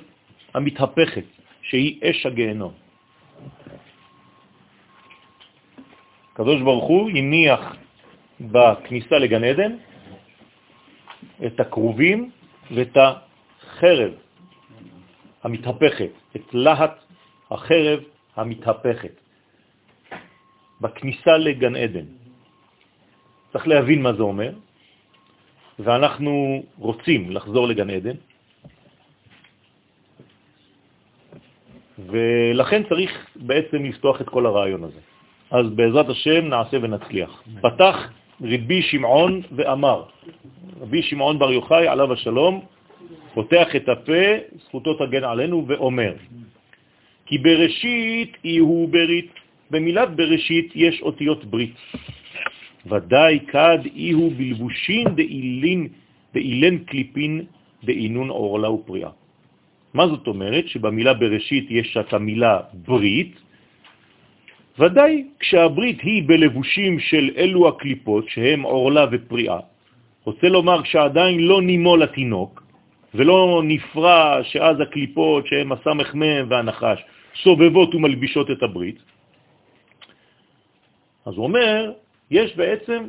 [0.54, 1.24] המתהפכת,
[1.62, 2.83] שהיא אש הגהנום.
[6.34, 7.76] הקדוש ברוך הוא הניח
[8.40, 9.72] בכניסה לגן עדן
[11.46, 12.30] את הכרובים
[12.74, 14.12] ואת החרב
[15.42, 16.94] המתהפכת, את להט
[17.50, 18.00] החרב
[18.36, 19.14] המתהפכת,
[20.80, 22.06] בכניסה לגן עדן.
[23.52, 24.52] צריך להבין מה זה אומר,
[25.78, 28.16] ואנחנו רוצים לחזור לגן עדן,
[31.98, 35.13] ולכן צריך בעצם לפתוח את כל הרעיון הזה.
[35.54, 37.42] אז בעזרת השם נעשה ונצליח.
[37.62, 37.96] פתח
[38.42, 40.02] רבי שמעון ואמר,
[40.80, 42.60] רבי שמעון בר יוחאי עליו השלום,
[43.34, 44.26] פותח את הפה,
[44.66, 46.12] זכותו תגן עלינו, ואומר,
[47.26, 49.30] כי בראשית יהיו ברית,
[49.70, 51.74] במילת בראשית יש אותיות ברית.
[52.86, 55.88] ודאי כד יהיו בלבושין דאילין,
[56.34, 57.32] דאילן קליפין
[57.84, 59.10] דאינון עורלה ופריאה.
[59.94, 60.68] מה זאת אומרת?
[60.68, 63.43] שבמילה בראשית יש את המילה ברית,
[64.78, 69.58] ודאי כשהברית היא בלבושים של אלו הקליפות, שהם עורלה ופריאה,
[70.24, 72.62] רוצה לומר כשעדיין לא נימו לתינוק,
[73.14, 76.98] ולא נפרע שאז הקליפות שהם הסמך מהם והנחש
[77.42, 78.98] סובבות ומלבישות את הברית,
[81.26, 81.92] אז הוא אומר,
[82.30, 83.06] יש בעצם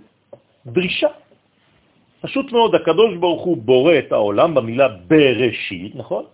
[0.66, 1.08] דרישה.
[2.22, 6.26] פשוט מאוד, הקדוש ברוך הוא בורא את העולם במילה בראשית, נכון?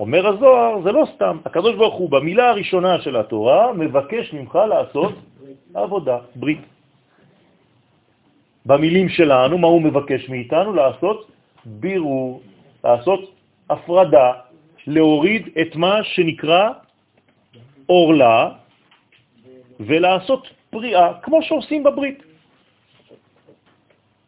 [0.00, 1.38] אומר הזוהר, זה לא סתם.
[1.44, 5.14] הקדוש ברוך הוא במילה הראשונה של התורה מבקש ממך לעשות
[5.74, 6.60] עבודה, ברית.
[8.66, 10.72] במילים שלנו, מה הוא מבקש מאיתנו?
[10.72, 11.18] לעשות
[11.64, 12.40] בירור,
[12.84, 13.20] לעשות
[13.70, 14.32] הפרדה,
[14.86, 16.70] להוריד את מה שנקרא
[17.88, 18.50] אורלה
[19.80, 22.22] ולעשות פריאה, כמו שעושים בברית.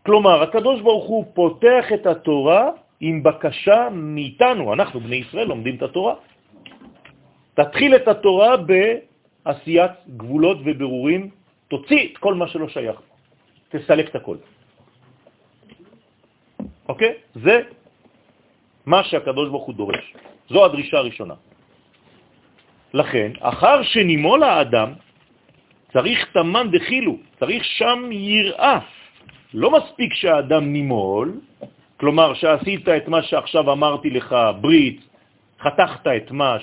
[0.06, 2.70] כלומר, הקדוש ברוך הוא פותח את התורה
[3.00, 6.14] עם בקשה מאיתנו, אנחנו בני ישראל לומדים את התורה.
[7.54, 11.30] תתחיל את התורה בעשיית גבולות וברורים,
[11.68, 12.96] תוציא את כל מה שלא שייך,
[13.68, 14.36] תסלק את הכל.
[16.88, 17.12] אוקיי?
[17.34, 17.56] זה
[18.86, 20.04] מה שהקדוש ברוך הוא דורש.
[20.50, 21.34] זו הדרישה הראשונה.
[22.94, 24.90] לכן, אחר שנימול האדם,
[25.92, 28.78] צריך תמן דחילו, צריך שם יראה.
[29.54, 31.40] לא מספיק שהאדם נימול,
[32.00, 35.00] כלומר שעשית את מה שעכשיו אמרתי לך, ברית,
[35.60, 36.56] חתכת את מה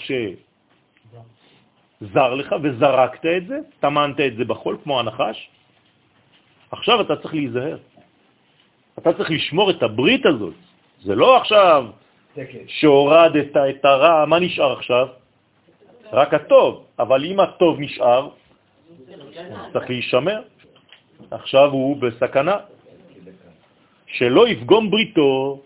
[2.02, 5.50] שזר לך וזרקת את זה, תמנת את זה בחול כמו הנחש,
[6.72, 7.78] עכשיו אתה צריך להיזהר.
[8.98, 10.54] אתה צריך לשמור את הברית הזאת.
[11.02, 11.86] זה לא עכשיו.
[12.68, 15.08] שהורדת את הרע, מה נשאר עכשיו?
[16.14, 18.30] רק הטוב, אבל אם הטוב נשאר,
[19.74, 20.42] צריך להישמר.
[21.32, 22.58] עכשיו הוא בסכנה.
[24.08, 25.62] שלא יפגום בריתו,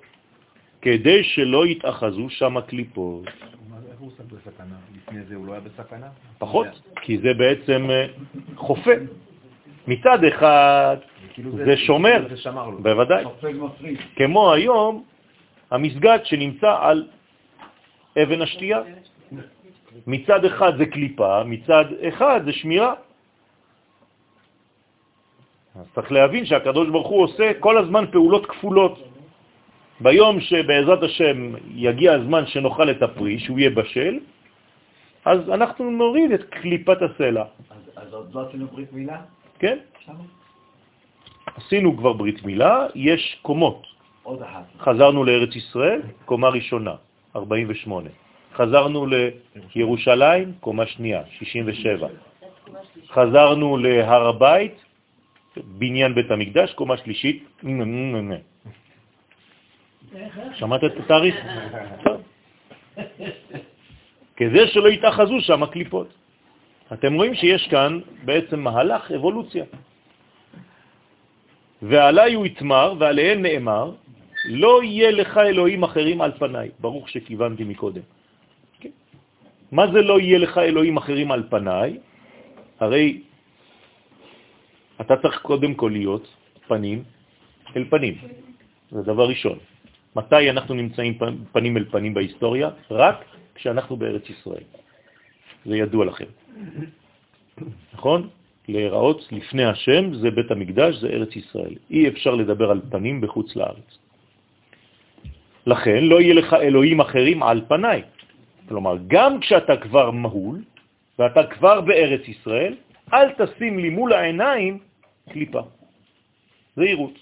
[0.81, 3.25] כדי שלא יתאחזו שם הקליפות.
[3.69, 4.75] מה זה, איך הוא עושה בסכנה?
[4.95, 6.07] לפני זה הוא לא היה בסכנה?
[6.37, 6.67] פחות,
[7.01, 8.05] כי זה בעצם אה,
[8.55, 8.91] חופה.
[9.87, 10.97] מצד אחד,
[11.33, 12.27] כאילו זה שומר.
[12.29, 12.77] זה שמר לו.
[12.81, 13.23] בוודאי.
[14.15, 15.03] כמו היום
[15.71, 17.07] המסגד שנמצא על
[18.23, 18.81] אבן השתייה.
[20.07, 22.93] מצד אחד זה קליפה, מצד אחד זה שמירה.
[25.75, 28.99] אז צריך להבין שהקדוש ברוך הוא עושה כל הזמן פעולות כפולות.
[29.99, 31.37] ביום שבעזרת השם
[31.75, 34.19] יגיע הזמן שנאכל את הפרי, שהוא יהיה בשל,
[35.25, 39.17] אז אנחנו נוריד את קליפת הסלע, אז- אז עוד לא עשינו ברית מילה?
[39.59, 39.77] כן?
[40.05, 40.23] שמה?
[41.55, 43.87] עשינו כבר ברית מילה, יש קומות.
[44.23, 44.63] עוד אחת.
[44.79, 46.95] חזרנו לארץ ישראל, קומה ראשונה,
[47.35, 48.09] 48.
[48.53, 49.05] חזרנו
[49.75, 52.07] לירושלים, קומה שנייה, 67.
[53.09, 54.75] חזרנו להר הבית,
[55.57, 57.43] בניין בית המקדש, קומה שלישית.
[60.53, 61.35] שמעת את התאריך?
[64.35, 66.07] כדי שלא יתאחזו שם הקליפות.
[66.93, 69.65] אתם רואים שיש כאן בעצם מהלך אבולוציה.
[71.81, 73.91] ועלי הוא יתמר, ועליהם נאמר,
[74.45, 76.69] לא יהיה לך אלוהים אחרים על פניי.
[76.79, 78.01] ברוך שכיוונתי מקודם.
[78.79, 78.89] כן?
[79.71, 81.97] מה זה לא יהיה לך אלוהים אחרים על פניי?
[82.79, 83.21] הרי
[85.01, 86.27] אתה צריך קודם כל להיות
[86.67, 87.03] פנים
[87.75, 88.15] אל פנים.
[88.91, 89.57] זה דבר ראשון.
[90.15, 91.17] מתי אנחנו נמצאים
[91.51, 92.69] פנים אל פנים בהיסטוריה?
[92.91, 93.25] רק
[93.55, 94.63] כשאנחנו בארץ ישראל.
[95.65, 96.29] זה ידוע לכם.
[97.93, 98.29] נכון?
[98.67, 101.75] להיראות לפני השם זה בית המקדש, זה ארץ ישראל.
[101.89, 103.89] אי אפשר לדבר על פנים בחוץ לארץ.
[105.65, 108.01] לכן לא יהיה לך אלוהים אחרים על פניי.
[108.69, 110.63] כלומר, גם כשאתה כבר מהול
[111.19, 112.75] ואתה כבר בארץ ישראל,
[113.13, 114.79] אל תשים לי מול העיניים
[115.29, 115.61] קליפה.
[116.75, 117.13] זהירות.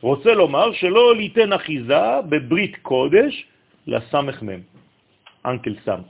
[0.00, 3.46] רוצה לומר שלא ליתן אחיזה בברית קודש
[3.86, 4.60] לסמך מם,
[5.46, 6.00] אנקל סם.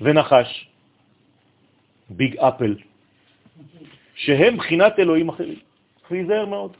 [0.00, 0.68] ונחש,
[2.10, 2.76] ביג אפל,
[4.14, 5.58] שהם בחינת אלוהים אחרים.
[6.00, 6.76] צריך להיזהר מאוד.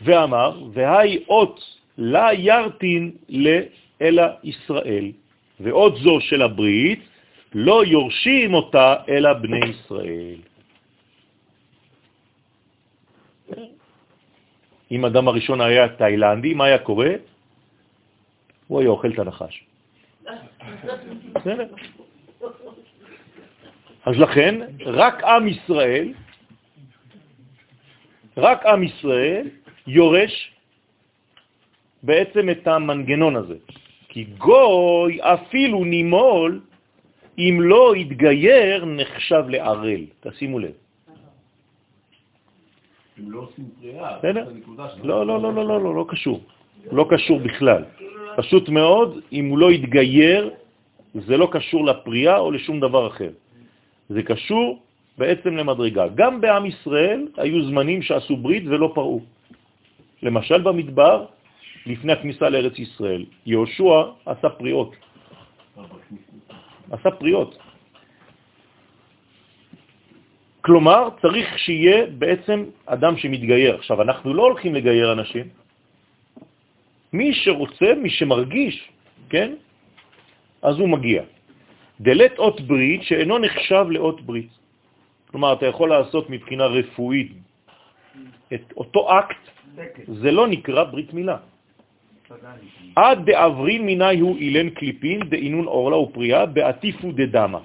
[0.00, 1.60] ואמר, והי אות
[1.98, 5.12] לה ירטין לאלא ישראל,
[5.60, 7.00] ואות זו של הברית
[7.54, 10.40] לא יורשים אותה אלא בני ישראל.
[14.90, 17.10] אם אדם הראשון היה תאילנדי, מה היה קורה?
[18.66, 19.64] הוא היה אוכל את הנחש.
[24.06, 24.54] אז לכן,
[24.86, 26.12] רק עם ישראל,
[28.36, 29.48] רק עם ישראל
[29.86, 30.52] יורש
[32.02, 33.56] בעצם את המנגנון הזה.
[34.08, 36.60] כי גוי אפילו נימול,
[37.38, 40.04] אם לא יתגייר, נחשב לערל.
[40.20, 40.72] תשימו לב.
[43.28, 44.16] לא עושים פריאה?
[44.22, 45.08] זאת הנקודה שלנו.
[45.08, 46.40] לא, לא, לא, לא, לא, לא, לא קשור.
[46.92, 47.84] לא קשור בכלל.
[48.36, 50.50] פשוט מאוד, אם הוא לא יתגייר,
[51.14, 53.30] זה לא קשור לפריאה או לשום דבר אחר.
[54.08, 54.82] זה קשור
[55.18, 56.08] בעצם למדרגה.
[56.14, 59.20] גם בעם ישראל היו זמנים שעשו ברית ולא פרעו.
[60.22, 61.26] למשל במדבר,
[61.86, 64.96] לפני הכניסה לארץ ישראל, יהושע עשה פריאות.
[66.90, 67.58] עשה פריאות.
[70.60, 73.74] כלומר, צריך שיהיה בעצם אדם שמתגייר.
[73.74, 75.46] עכשיו, אנחנו לא הולכים לגייר אנשים.
[77.12, 78.76] מי שרוצה, מי שמרגיש,
[79.30, 79.54] כן?
[80.62, 81.22] אז הוא מגיע.
[82.00, 84.52] דלית אות ברית שאינו נחשב לאות ברית.
[85.30, 87.32] כלומר, אתה יכול לעשות מבחינה רפואית
[88.54, 89.42] את אותו אקט.
[90.06, 91.36] זה לא נקרא ברית מילה.
[92.96, 97.58] עד דאעברין מיניה אילין קליפין דאינון ערלה ופריעה בעטיפו דדמא.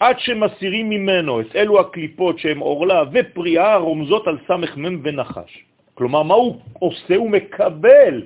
[0.00, 5.64] עד שמסירים ממנו את אלו הקליפות שהם ערלה ופריעה רומזות על סמך מם ונחש.
[5.94, 7.16] כלומר, מה הוא עושה?
[7.16, 8.22] הוא מקבל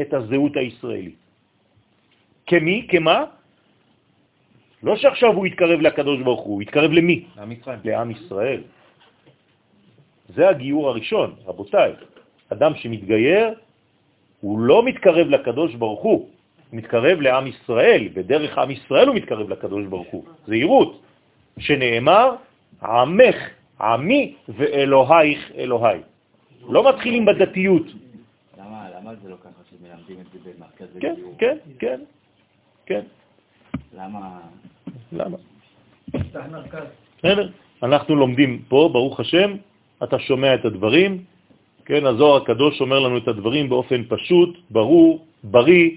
[0.00, 1.18] את הזהות הישראלית.
[2.46, 2.86] כמי?
[2.90, 3.24] כמה?
[4.82, 7.24] לא שעכשיו הוא יתקרב לקדוש ברוך הוא, הוא יתקרב למי?
[7.38, 7.78] עם ישראל.
[7.84, 8.62] לעם ישראל.
[10.34, 11.92] זה הגיור הראשון, רבותיי.
[12.48, 13.54] אדם שמתגייר,
[14.40, 16.28] הוא לא מתקרב לקדוש ברוך הוא
[16.72, 20.24] מתקרב לעם ישראל, בדרך עם ישראל הוא מתקרב לקדוש ברוך הוא.
[20.46, 21.00] זהירות,
[21.58, 22.34] שנאמר,
[22.82, 23.36] עמך,
[23.80, 26.00] עמי ואלוהיך אלוהי.
[26.68, 27.86] לא מתחילים בדתיות.
[28.58, 31.34] למה, למה זה לא ככה שמלמדים את זה במרכז כן, הגיור?
[31.38, 32.00] כן, כן,
[32.86, 33.02] כן.
[33.96, 34.38] למה...
[35.12, 35.36] למה?
[37.18, 37.48] בסדר?
[37.82, 39.56] אנחנו לומדים פה, ברוך השם,
[40.02, 41.24] אתה שומע את הדברים,
[41.84, 45.90] כן, הזוהר הקדוש אומר לנו את הדברים באופן פשוט, ברור, בריא,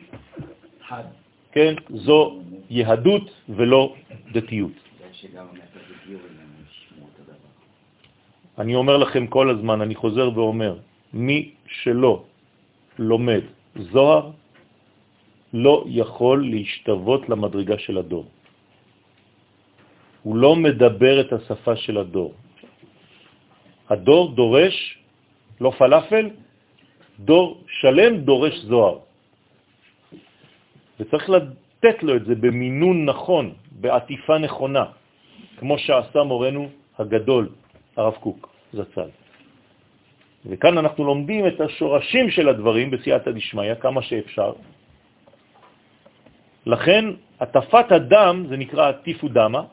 [1.52, 3.96] כן, זו יהדות ולא
[4.32, 4.72] דתיות.
[8.58, 10.74] אני אומר לכם כל הזמן, אני חוזר ואומר,
[11.14, 12.24] מי שלא
[13.00, 13.42] לומד
[13.76, 14.32] זוהר
[15.54, 18.26] לא יכול להשתוות למדרגה של הדור.
[20.24, 22.34] הוא לא מדבר את השפה של הדור.
[23.90, 24.98] הדור דורש,
[25.62, 26.30] לא פלאפל,
[27.20, 28.98] דור שלם דורש זוהר.
[31.00, 34.86] וצריך לתת לו את זה במינון נכון, בעטיפה נכונה,
[35.58, 37.50] כמו שעשה מורנו הגדול,
[37.98, 39.10] הרב קוק, זצ"ל.
[40.46, 44.54] וכאן אנחנו לומדים את השורשים של הדברים בסייעתא דשמיא, כמה שאפשר.
[46.66, 47.06] לכן,
[47.40, 49.64] הטפת הדם זה נקרא עטיפו דמה,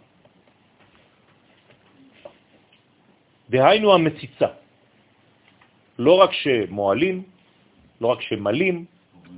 [3.51, 4.47] דהיינו המציצה.
[5.99, 7.23] לא רק שמועלים,
[8.01, 8.85] לא רק שמלים,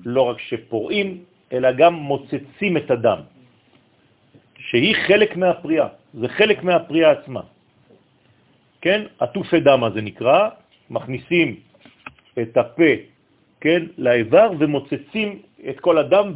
[0.05, 3.21] לא רק שפורעים, אלא גם מוצצים את הדם,
[4.59, 7.43] שהיא חלק מהפריאה, זה חלק מהפריאה עצמה.
[8.81, 9.01] כן?
[9.19, 10.49] עטופי דמה זה נקרא,
[10.91, 11.49] מכניסים
[12.43, 12.93] את הפה,
[13.61, 15.29] כן, לאיבר ומוצצים
[15.69, 16.33] את כל הדם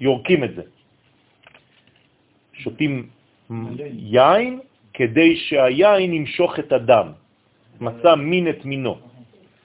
[0.00, 0.62] ויורקים את זה.
[2.52, 3.08] שותים
[3.92, 4.60] יין
[4.94, 7.06] כדי שהיין ימשוך את הדם,
[7.80, 8.94] מצא מין את מינו,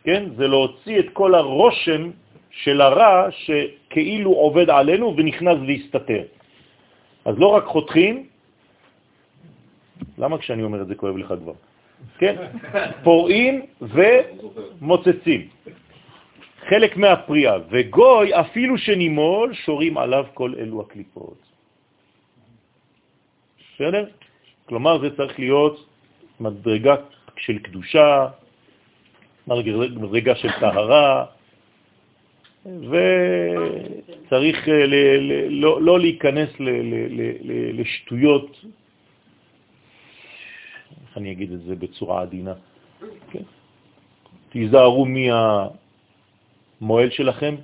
[0.04, 0.24] כן?
[0.36, 2.10] זה להוציא את כל הרושם
[2.56, 6.24] של הרע שכאילו עובד עלינו ונכנס והסתתר.
[7.26, 8.28] אז לא רק חותכים,
[10.18, 11.54] למה כשאני אומר את זה כואב לך כבר?
[12.18, 12.36] כן?
[13.04, 15.48] פורעים ומוצצים.
[16.70, 21.38] חלק מהפריאה, וגוי אפילו שנימול שורים עליו כל אלו הקליפות.
[23.76, 24.06] בסדר?
[24.66, 25.86] כלומר זה צריך להיות
[26.40, 26.96] מדרגה
[27.38, 28.28] של קדושה,
[29.48, 31.26] מדרגה של טהרה,
[32.66, 34.94] וצריך ל,
[35.50, 36.50] לא, לא להיכנס
[37.74, 38.66] לשטויות,
[41.08, 42.54] איך אני אגיד את זה בצורה עדינה,
[43.32, 43.44] כן?
[44.50, 45.06] תיזהרו
[46.82, 47.56] מהמועל שלכם,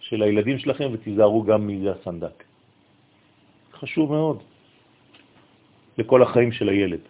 [0.00, 2.44] של הילדים שלכם, ותיזהרו גם מזה הסנדק.
[3.72, 4.42] חשוב מאוד
[5.98, 7.00] לכל החיים של הילד.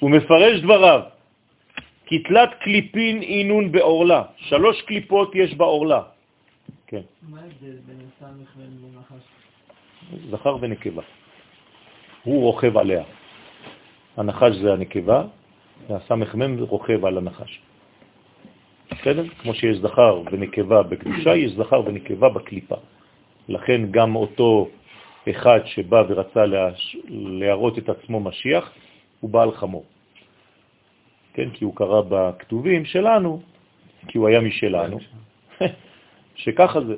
[0.00, 1.00] הוא מפרש דבריו,
[2.06, 6.02] כי תלת קליפין אינון באורלה, שלוש קליפות יש באורלה.
[6.86, 7.00] כן.
[7.28, 9.24] מה ההבדל בין הסמך לבין הנחש?
[10.30, 11.02] זכר ונקבה.
[12.24, 13.04] הוא רוכב עליה.
[14.16, 15.24] הנחש זה הנקבה,
[15.88, 17.60] והסמ"ם רוכב על הנחש.
[18.90, 19.24] בסדר?
[19.28, 22.76] כמו שיש זכר ונקבה בקדושה, יש זכר ונקבה בקליפה.
[23.48, 24.68] לכן גם אותו
[25.30, 26.44] אחד שבא ורצה
[27.08, 28.72] להראות את עצמו משיח,
[29.20, 29.84] הוא בעל חמור.
[31.34, 33.42] כן, כי הוא קרא בכתובים שלנו,
[34.08, 34.98] כי הוא היה משלנו,
[36.42, 36.96] שככה זה.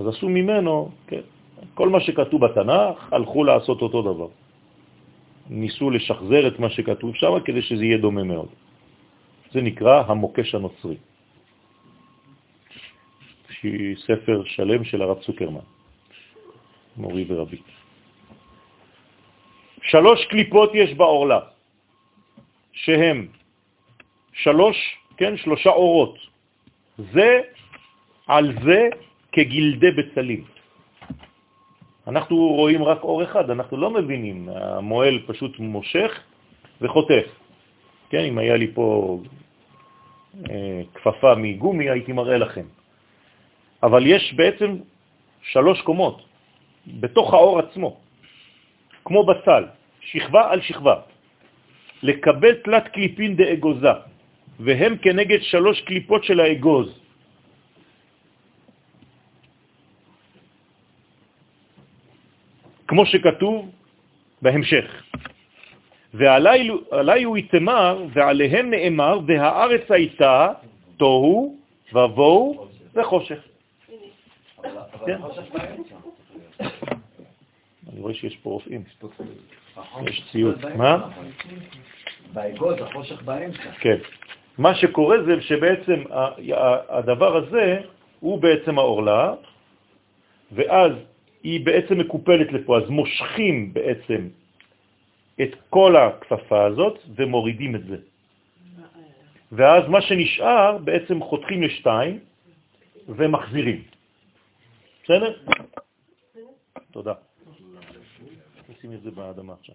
[0.00, 1.20] אז עשו ממנו, כן,
[1.74, 4.28] כל מה שכתוב בתנ"ך, הלכו לעשות אותו דבר.
[5.50, 8.48] ניסו לשחזר את מה שכתוב שם כדי שזה יהיה דומה מאוד.
[9.52, 10.96] זה נקרא המוקש הנוצרי.
[14.06, 15.66] ספר שלם של הרב צוקרמן,
[16.96, 17.58] מורי ורבי.
[19.82, 21.40] שלוש קליפות יש באורלה,
[22.72, 23.26] שהם
[24.38, 24.76] שלוש,
[25.16, 26.14] כן, שלושה אורות.
[26.98, 27.40] זה
[28.26, 28.88] על זה
[29.32, 30.44] כגלדי בצלים.
[32.06, 36.10] אנחנו רואים רק אור אחד, אנחנו לא מבינים, המועל פשוט מושך
[36.80, 37.26] וחוטף.
[38.10, 39.18] כן, אם היה לי פה
[40.50, 42.66] אה, כפפה מגומי, הייתי מראה לכם.
[43.82, 44.70] אבל יש בעצם
[45.42, 46.22] שלוש קומות
[46.86, 47.90] בתוך האור עצמו,
[49.04, 49.64] כמו בצל,
[50.00, 50.96] שכבה על שכבה.
[52.02, 54.08] לקבל תלת קליפין דאגוזה,
[54.58, 56.98] והם כנגד שלוש קליפות של האגוז.
[62.88, 63.70] כמו שכתוב
[64.42, 65.02] בהמשך.
[66.14, 70.52] ועלי הוא יתמר, ועליהם נאמר, והארץ הייתה
[70.96, 71.56] תוהו
[71.92, 73.40] ובואו וחושך.
[75.06, 75.18] כן.
[77.92, 78.84] אני רואה שיש פה רופאים.
[80.06, 80.76] יש ציוד.
[80.76, 81.10] מה?
[82.32, 83.72] באגוז, החושך באמצע.
[83.80, 83.98] כן.
[84.58, 86.02] מה שקורה זה שבעצם
[86.88, 87.80] הדבר הזה
[88.20, 89.34] הוא בעצם האורלה,
[90.52, 90.92] ואז
[91.42, 94.28] היא בעצם מקופלת לפה, אז מושכים בעצם
[95.42, 97.96] את כל הכפפה הזאת ומורידים את זה.
[99.52, 102.18] ואז מה שנשאר בעצם חותכים לשתיים
[103.08, 103.82] ומחזירים.
[105.04, 105.32] בסדר?
[106.90, 107.27] תודה.
[108.78, 109.74] נשים את זה באדמה עכשיו.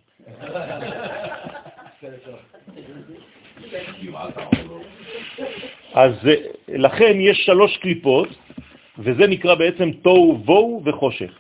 [5.93, 6.33] אז אה,
[6.67, 8.27] לכן יש שלוש קליפות,
[8.97, 11.31] וזה נקרא בעצם תוהו בוהו וחושך.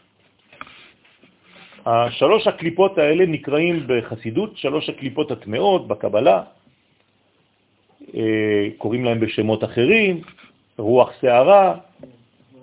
[1.85, 6.43] השלוש הקליפות האלה נקראים בחסידות שלוש הקליפות הטמעות בקבלה,
[8.15, 10.21] אה, קוראים להם בשמות אחרים,
[10.77, 11.75] רוח שערה,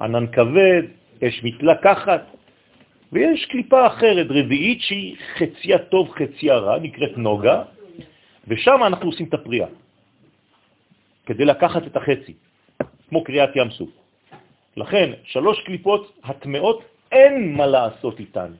[0.01, 0.83] ענן כבד,
[1.25, 2.23] אש מתלקחת,
[3.13, 7.63] ויש קליפה אחרת, רביעית, שהיא חציה טוב, חציה רע, נקראת נוגה,
[8.49, 9.67] ושם אנחנו עושים את הפריאה,
[11.27, 12.35] כדי לקחת את החצי,
[13.09, 13.91] כמו קריאת ים סוף.
[14.77, 18.53] לכן, שלוש קליפות הטמעות, אין מה לעשות איתן,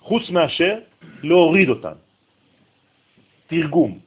[0.00, 0.78] חוץ מאשר
[1.22, 1.94] להוריד אותן.
[3.46, 3.98] תרגום.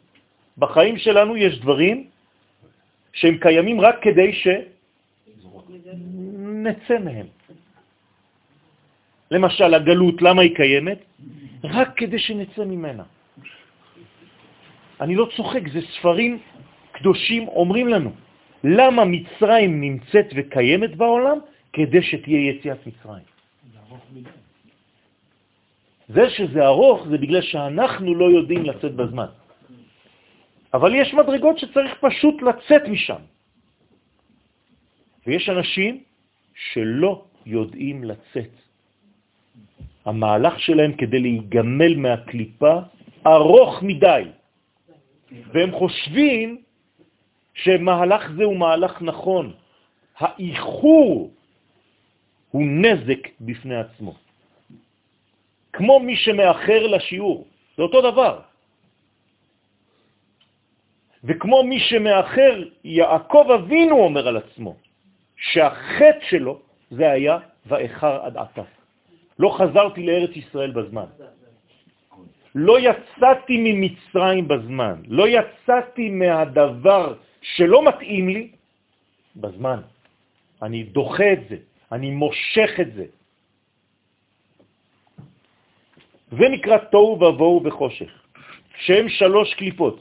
[0.58, 2.08] בחיים שלנו יש דברים
[3.14, 4.60] שהם קיימים רק כדי שנצא
[7.00, 7.28] מהם.
[9.32, 11.00] למשל, הגלות, למה היא קיימת?
[11.64, 13.04] רק כדי שנצא ממנה.
[15.02, 16.40] אני לא צוחק, זה ספרים
[16.92, 18.12] קדושים אומרים לנו.
[18.64, 21.38] למה מצרים נמצאת וקיימת בעולם?
[21.74, 23.26] כדי שתהיה יציאת מצרים.
[26.08, 29.30] זה שזה ארוך זה בגלל שאנחנו לא יודעים לצאת בזמן.
[30.74, 33.22] אבל יש מדרגות שצריך פשוט לצאת משם.
[35.28, 36.04] ויש אנשים
[36.56, 38.65] שלא יודעים לצאת.
[40.06, 42.76] המהלך שלהם כדי להיגמל מהקליפה
[43.28, 44.24] ארוך מדי,
[45.54, 46.62] והם חושבים
[47.54, 49.54] שמהלך זה הוא מהלך נכון.
[50.18, 51.32] האיחור
[52.52, 54.14] הוא נזק בפני עצמו.
[55.74, 58.40] כמו מי שמאחר לשיעור, זה אותו דבר.
[61.24, 64.76] וכמו מי שמאחר, יעקב אבינו אומר על עצמו,
[65.36, 66.60] שהחטא שלו
[66.92, 68.64] זה היה ואיחר עד עתה.
[69.40, 71.06] לא חזרתי לארץ ישראל בזמן.
[72.56, 78.52] לא יצאתי ממצרים בזמן, לא יצאתי מהדבר שלא מתאים לי
[79.36, 79.80] בזמן.
[80.62, 81.58] אני דוחה את זה,
[81.92, 83.06] אני מושך את זה.
[86.32, 88.12] זה נקרא תוהו ובוהו וחושך,
[88.88, 90.00] שהם שלוש קליפות.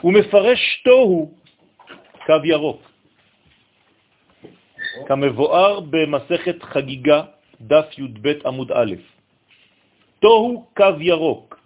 [0.00, 1.30] הוא מפרש תוהו
[2.26, 2.91] קו ירוק,
[5.06, 7.22] כמבואר במסכת חגיגה,
[7.60, 8.94] דף י"ב עמוד א'.
[10.20, 11.60] תוהו קו ירוק.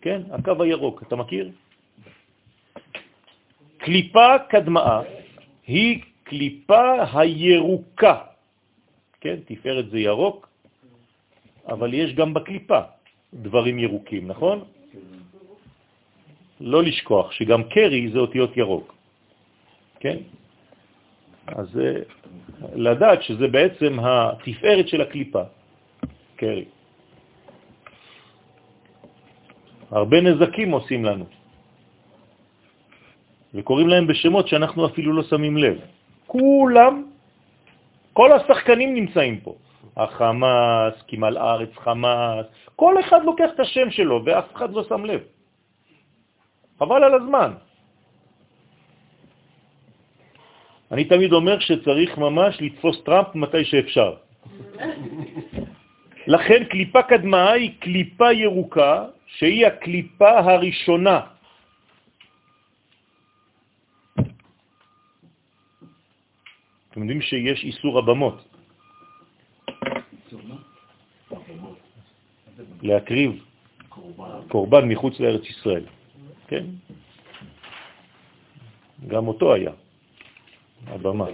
[0.00, 1.50] כן, הקו הירוק, אתה מכיר?
[3.78, 5.00] קליפה קדמאה
[5.66, 8.16] היא קליפה הירוקה.
[9.20, 10.48] כן, תפארת זה ירוק,
[11.66, 12.80] אבל יש גם בקליפה
[13.34, 14.64] דברים ירוקים, נכון?
[16.60, 18.94] לא לשכוח שגם קרי זה אותיות ירוק,
[20.00, 20.16] כן?
[21.46, 22.00] אז אה,
[22.74, 25.42] לדעת שזה בעצם התפארת של הקליפה,
[26.36, 26.64] קרי.
[29.90, 31.24] הרבה נזקים עושים לנו,
[33.54, 35.76] וקוראים להם בשמות שאנחנו אפילו לא שמים לב.
[36.26, 37.04] כולם,
[38.12, 39.54] כל השחקנים נמצאים פה.
[39.96, 42.46] החמאס, כמל ארץ חמאס,
[42.76, 45.20] כל אחד לוקח את השם שלו ואף אחד לא שם לב.
[46.78, 47.50] חבל על הזמן.
[50.94, 54.14] אני תמיד אומר שצריך ממש לתפוס טראמפ מתי שאפשר.
[56.26, 61.20] לכן קליפה קדמה היא קליפה ירוקה, שהיא הקליפה הראשונה.
[66.90, 68.38] אתם יודעים שיש איסור הבמות.
[72.82, 73.44] להקריב
[74.48, 75.84] קורבן מחוץ לארץ ישראל.
[76.48, 76.64] כן?
[79.06, 79.83] גם אותו היה.
[80.86, 81.26] הבמה.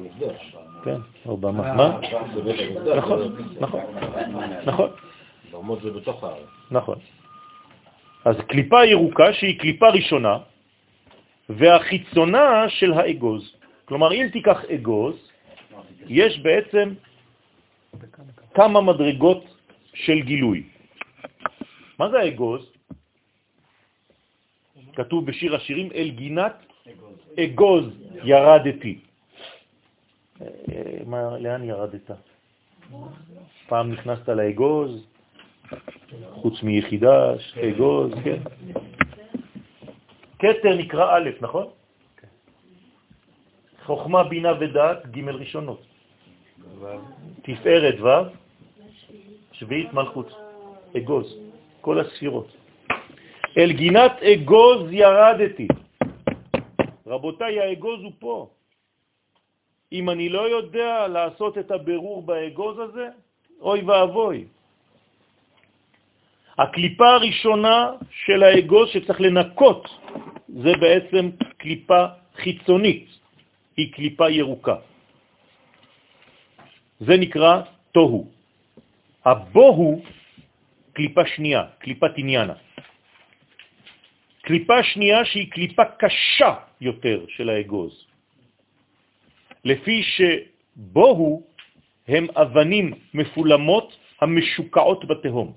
[0.84, 0.96] כן,
[1.26, 1.74] הבמה.
[1.74, 2.00] מה?
[2.96, 3.80] נכון, נכון,
[4.66, 4.90] נכון.
[5.50, 6.46] ברמות זה בתוך הארץ.
[6.70, 6.98] נכון.
[8.24, 10.38] אז קליפה ירוקה שהיא קליפה ראשונה,
[11.48, 13.54] והחיצונה של האגוז.
[13.84, 15.16] כלומר, אם תיקח אגוז,
[16.06, 16.94] יש בעצם
[18.54, 19.44] כמה מדרגות
[19.94, 20.62] של גילוי.
[21.98, 22.72] מה זה האגוז?
[24.94, 26.54] כתוב בשיר השירים, אל גינת
[27.38, 27.84] אגוז
[28.24, 29.09] ירדתי.
[31.06, 32.10] מה, לאן ירדת?
[33.68, 35.06] פעם נכנסת לאגוז,
[36.32, 37.34] חוץ מיחידה,
[37.68, 38.40] אגוז, כן.
[40.38, 41.66] כתר נקרא א', נכון?
[43.84, 45.82] חוכמה, בינה ודעת, ג' ראשונות.
[47.42, 48.08] תפארת ו',
[49.52, 50.30] שביעית מלכות,
[50.96, 51.38] אגוז,
[51.80, 52.48] כל הספירות.
[53.58, 55.68] אל גינת אגוז ירדתי.
[57.06, 58.50] רבותיי, האגוז הוא פה.
[59.92, 63.08] אם אני לא יודע לעשות את הבירור באגוז הזה,
[63.60, 64.44] אוי ואבוי.
[66.58, 69.88] הקליפה הראשונה של האגוז שצריך לנקות
[70.48, 72.06] זה בעצם קליפה
[72.36, 73.08] חיצונית,
[73.76, 74.76] היא קליפה ירוקה.
[77.00, 77.62] זה נקרא
[77.92, 78.28] תוהו.
[79.24, 80.02] הבוהו,
[80.92, 82.54] קליפה שנייה, קליפת עניינה.
[84.42, 88.09] קליפה שנייה שהיא קליפה קשה יותר של האגוז.
[89.64, 91.42] לפי שבוהו
[92.08, 95.52] הם אבנים מפולמות המשוקעות בתהום.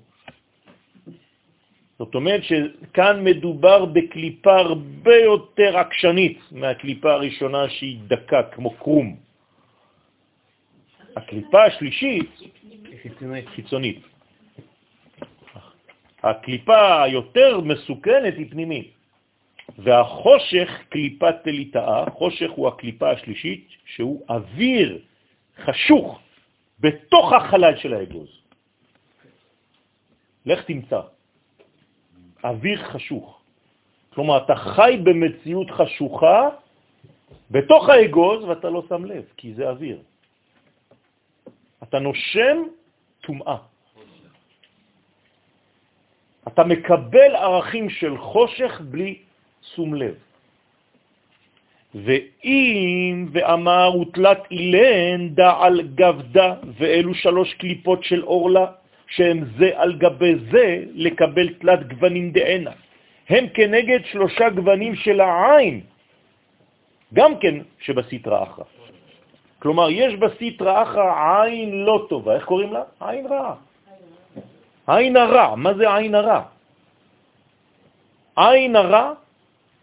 [1.98, 9.16] זאת אומרת שכאן מדובר בקליפה הרבה יותר עקשנית מהקליפה הראשונה שהיא דקה כמו קרום.
[11.16, 14.02] הקליפה השלישית היא חיצונית.
[16.22, 18.93] הקליפה היותר מסוכנת היא פנימית.
[19.78, 24.98] והחושך קליפת תליטאה, חושך הוא הקליפה השלישית, שהוא אוויר
[25.64, 26.20] חשוך
[26.80, 28.28] בתוך החלל של האגוז.
[30.46, 31.00] לך תמצא.
[32.44, 33.40] אוויר חשוך.
[34.14, 36.48] כלומר, אתה חי במציאות חשוכה
[37.50, 39.98] בתוך האגוז ואתה לא שם לב, כי זה אוויר.
[41.82, 42.56] אתה נושם
[43.20, 43.56] טומאה.
[46.48, 49.18] אתה מקבל ערכים של חושך בלי
[49.72, 50.14] שום לב.
[51.94, 58.66] ואם ואמר ותלת אילן דע על גבדה, ואלו שלוש קליפות של אורלה,
[59.06, 62.70] שהם זה על גבי זה לקבל תלת גוונים דענה.
[63.28, 65.80] הם כנגד שלושה גוונים של העין,
[67.14, 68.64] גם כן שבסתרא אחרא.
[69.58, 72.82] כלומר, יש בסתרא אחרא עין לא טובה, איך קוראים לה?
[73.00, 73.54] עין רעה.
[74.86, 76.42] עין הרע, מה זה עין הרע?
[78.36, 79.12] עין הרע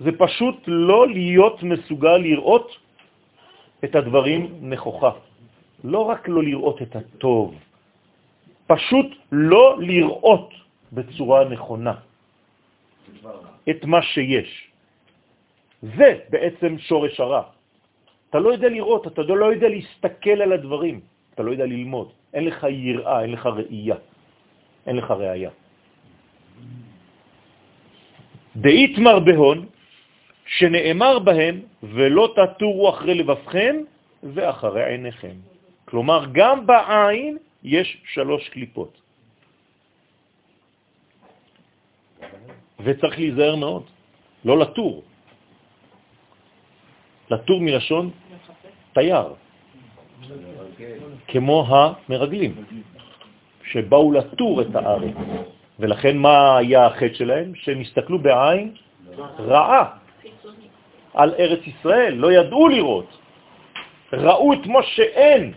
[0.04, 2.68] זה פשוט לא להיות מסוגל לראות
[3.84, 5.12] את הדברים נכוחה.
[5.84, 7.56] לא רק לא לראות את הטוב,
[8.68, 10.50] פשוט לא לראות
[10.94, 11.96] בצורה נכונה
[13.70, 14.50] את מה שיש.
[15.82, 17.44] זה בעצם שורש הרע.
[18.30, 21.02] אתה לא יודע לראות, אתה לא יודע להסתכל על הדברים,
[21.34, 23.98] אתה לא יודע ללמוד, אין לך יראה, אין לך ראייה,
[24.88, 25.52] אין לך ראייה.
[28.56, 29.58] דאית מרבהון,
[30.58, 33.76] שנאמר בהם, ולא תטורו אחרי לבבכם
[34.24, 35.36] ואחרי עיניכם.
[35.86, 39.02] כלומר, גם בעין יש שלוש קליפות.
[42.84, 43.84] וצריך להיזהר מאוד,
[44.46, 45.04] לא לטור.
[47.32, 48.10] לטור מלשון
[48.94, 49.34] תייר,
[51.28, 52.64] כמו המרגלים,
[53.64, 55.16] שבאו לטור את הארץ.
[55.80, 57.56] ולכן מה היה החטא שלהם?
[57.56, 58.76] שהם הסתכלו בעין
[59.40, 60.01] רעה
[61.14, 63.18] על ארץ ישראל, לא ידעו לראות.
[64.14, 65.54] ראו את מה שאין,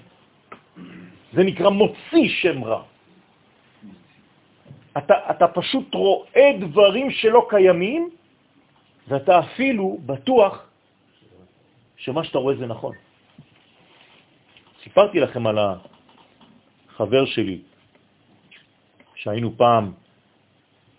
[1.32, 2.82] זה נקרא מוציא שם רע.
[4.98, 8.10] אתה, אתה פשוט רואה דברים שלא קיימים,
[9.08, 10.66] ואתה אפילו בטוח
[11.96, 12.94] שמה שאתה רואה זה נכון.
[14.82, 17.58] סיפרתי לכם על החבר שלי,
[19.14, 19.92] שהיינו פעם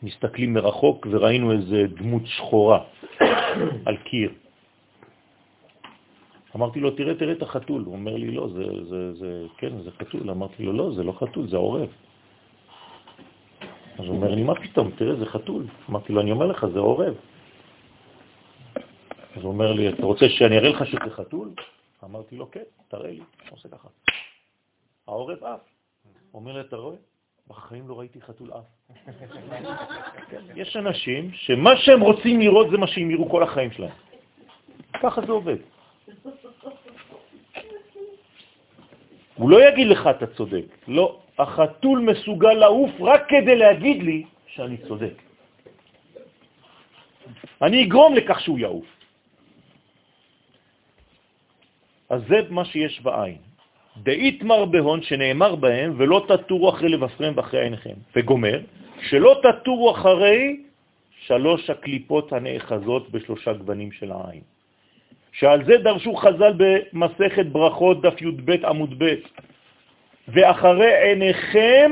[0.04, 2.80] מסתכלים מרחוק וראינו איזה דמות שחורה
[3.86, 4.45] על קיר.
[6.56, 7.84] אמרתי לו, תראה, תראה את החתול.
[7.86, 10.30] הוא אומר לי, לא, זה, זה, זה, כן, זה חתול.
[10.30, 11.90] אמרתי לו, לא, זה לא חתול, זה עורב.
[14.00, 15.68] אז הוא אומר לי, מה פתאום, תראה, זה חתול.
[15.90, 17.14] אמרתי לו, אני אומר לך, זה עורב.
[19.36, 21.50] אז הוא אומר לי, אתה רוצה שאני אראה לך שזה חתול?
[22.04, 23.20] אמרתי לו, כן, תראה לי.
[23.20, 23.88] הוא עושה ככה.
[25.08, 25.60] העורב אף.
[26.34, 26.96] אומר לי, אתה רואה?
[27.48, 28.64] בחיים לא ראיתי חתול אף.
[30.30, 33.92] כן, יש אנשים שמה שהם רוצים לראות זה מה שהם יראו כל החיים שלהם.
[35.02, 35.58] ככה זה עובד.
[39.36, 40.66] הוא לא יגיד לך אתה צודק.
[40.88, 45.16] לא, החתול מסוגל לעוף רק כדי להגיד לי שאני צודק.
[47.62, 48.86] אני אגרום לכך שהוא יעוף.
[52.10, 53.38] אז זה מה שיש בעין.
[54.04, 57.96] דאית מר בהון שנאמר בהם, ולא תטורו אחרי לבשרם ואחרי עיניכם.
[58.16, 58.60] וגומר,
[59.10, 60.64] שלא תטורו אחרי
[61.28, 64.55] שלוש הקליפות הנאחזות בשלושה גוונים של העין.
[65.36, 69.14] שעל זה דרשו חז"ל במסכת ברכות דף י"ב עמוד ב',
[70.28, 71.92] ואחרי עיניכם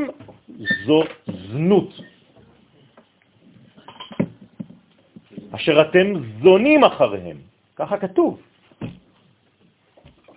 [0.85, 1.89] זו זנות,
[5.51, 6.07] אשר אתם
[6.41, 7.37] זונים אחריהם,
[7.75, 8.41] ככה כתוב.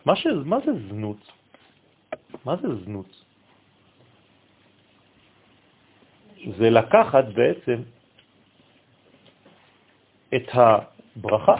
[0.04, 0.26] מה, ש...
[0.44, 1.32] מה זה זנות?
[2.44, 3.22] מה זה זנות?
[6.58, 7.82] זה לקחת בעצם
[10.34, 11.54] את הברכה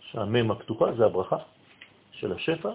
[0.00, 1.36] שהמם הפתוחה זה הברכה
[2.12, 2.72] של השפע,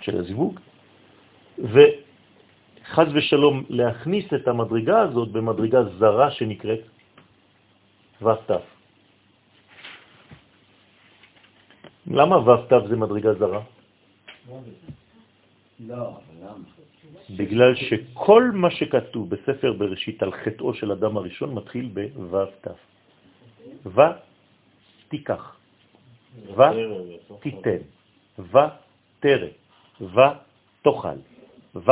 [0.00, 0.60] של הזיווג,
[2.84, 6.80] חז ושלום להכניס את המדרגה הזאת במדרגה זרה שנקראת
[8.22, 8.50] ו"ת.
[12.06, 13.62] למה ו"ת זה מדרגה זרה?
[17.30, 22.93] בגלל שכל מה שכתוב בספר בראשית על חטאו של אדם הראשון מתחיל בו"ת.
[23.86, 24.00] ו
[25.08, 25.56] תיקח,
[26.56, 26.62] ו
[27.40, 27.82] תיתן,
[28.38, 28.58] ו
[29.20, 29.48] תרא,
[30.00, 30.20] ו
[30.82, 31.18] תאכל,
[31.74, 31.90] ו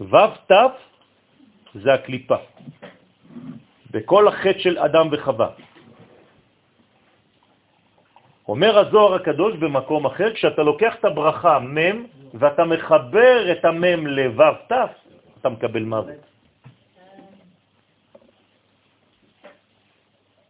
[0.00, 0.16] ו'
[0.50, 0.52] ת'
[1.74, 2.36] זה הקליפה.
[3.90, 5.48] בכל החטא של אדם וחווה.
[8.48, 14.54] אומר הזוהר הקדוש במקום אחר, כשאתה לוקח את הברכה מ' ואתה מחבר את המ' לו'
[14.68, 14.72] ת',
[15.40, 16.33] אתה מקבל מוות.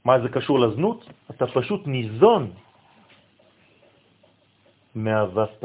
[0.05, 1.11] מה זה קשור לזנות?
[1.31, 2.53] אתה פשוט ניזון
[4.95, 5.65] מהו' ת'.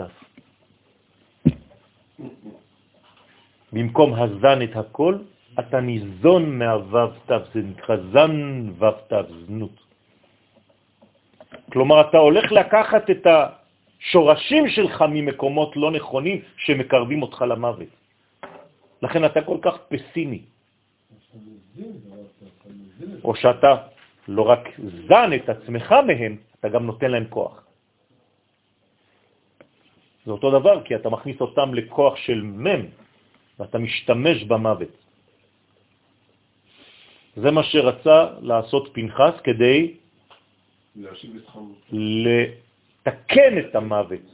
[3.74, 5.18] במקום הזן את הכל,
[5.60, 8.36] אתה ניזון מהו' ת', זה נקרא זן
[8.80, 9.14] ו' ת',
[9.46, 9.78] זנות.
[11.72, 17.92] כלומר, אתה הולך לקחת את השורשים שלך ממקומות לא נכונים שמקרבים אותך למוות.
[19.02, 20.42] לכן אתה כל כך פסימי.
[23.24, 23.99] או שאתה
[24.30, 24.64] לא רק
[25.10, 27.66] זן את עצמך מהם, אתה גם נותן להם כוח.
[30.26, 32.94] זה אותו דבר, כי אתה מכניס אותם לכוח של מם,
[33.60, 34.94] ואתה משתמש במוות.
[37.36, 39.98] זה מה שרצה לעשות פנחס כדי
[41.90, 44.26] לתקן את המוות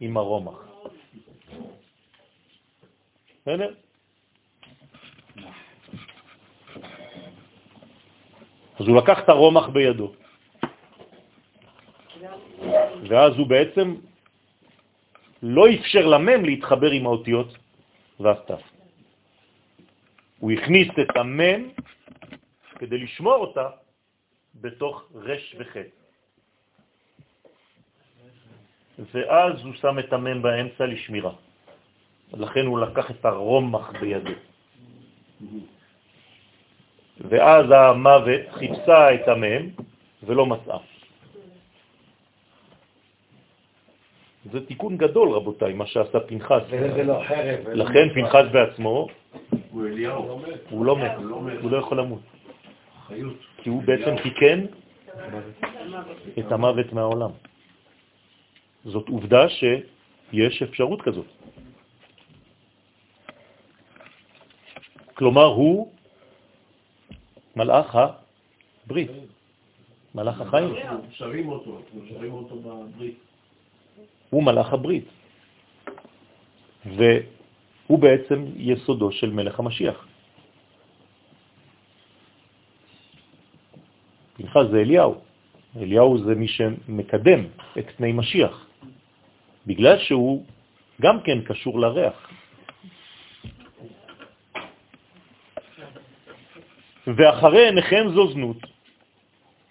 [0.00, 0.58] עם הרומח.
[3.42, 3.83] בסדר?
[8.84, 10.12] אז הוא לקח את הרומח בידו,
[13.08, 13.94] ואז הוא בעצם
[15.42, 17.48] לא אפשר למם להתחבר עם האותיות
[18.20, 18.28] ו'
[20.38, 21.68] הוא הכניס את המם
[22.76, 23.68] כדי לשמור אותה
[24.60, 25.92] בתוך רש וחט.
[28.98, 31.32] ואז הוא שם את המם באמצע לשמירה.
[32.32, 34.36] לכן הוא לקח את הרומח בידו.
[37.20, 39.68] ואז המוות חיפשה את המם
[40.22, 40.78] ולא מצאה.
[44.52, 46.62] זה תיקון גדול, רבותיי, מה שעשה פנחס.
[46.68, 47.68] וזה לא חרב.
[47.68, 49.08] לכן פנחס בעצמו,
[49.70, 50.40] הוא אליהו.
[50.70, 51.12] הוא לא מת,
[51.62, 52.20] הוא לא יכול למות.
[53.56, 54.66] כי הוא בעצם תיקן
[56.38, 57.30] את המוות מהעולם.
[58.84, 61.26] זאת עובדה שיש אפשרות כזאת.
[65.14, 65.92] כלומר, הוא
[67.56, 67.98] מלאך
[68.86, 69.10] הברית,
[70.14, 70.74] מלאך החיים.
[71.10, 73.18] שרים אותו, שרים אותו בברית.
[74.30, 75.04] הוא מלאך הברית,
[76.86, 80.06] והוא בעצם יסודו של מלך המשיח.
[84.36, 85.14] פנחס זה אליהו.
[85.76, 87.40] אליהו זה מי שמקדם
[87.78, 88.66] את פני משיח,
[89.66, 90.44] בגלל שהוא
[91.00, 92.30] גם כן קשור לריח.
[97.06, 98.56] ואחרי עיניכם זו זנות,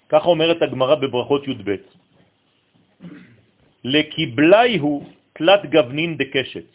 [0.09, 1.69] כך אומרת הגמרא בברכות י"ב,
[3.83, 6.69] לקיבלי הוא תלת גוונין דקשת.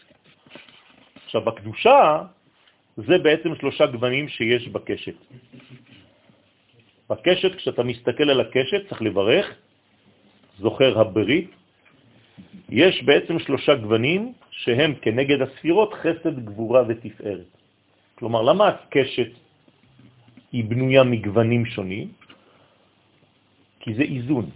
[1.25, 2.23] עכשיו, בקדושה
[2.97, 5.15] זה בעצם שלושה גוונים שיש בקשת.
[7.11, 9.47] בקשת, כשאתה מסתכל על הקשת, צריך לברך,
[10.59, 11.51] זוכר הברית,
[12.69, 17.51] יש בעצם שלושה גוונים שהם כנגד הספירות חסד, גבורה ותפארת.
[18.19, 19.31] כלומר, למה הקשת
[20.53, 22.09] היא בנויה מגוונים שונים?
[23.81, 24.51] כי זה איזון.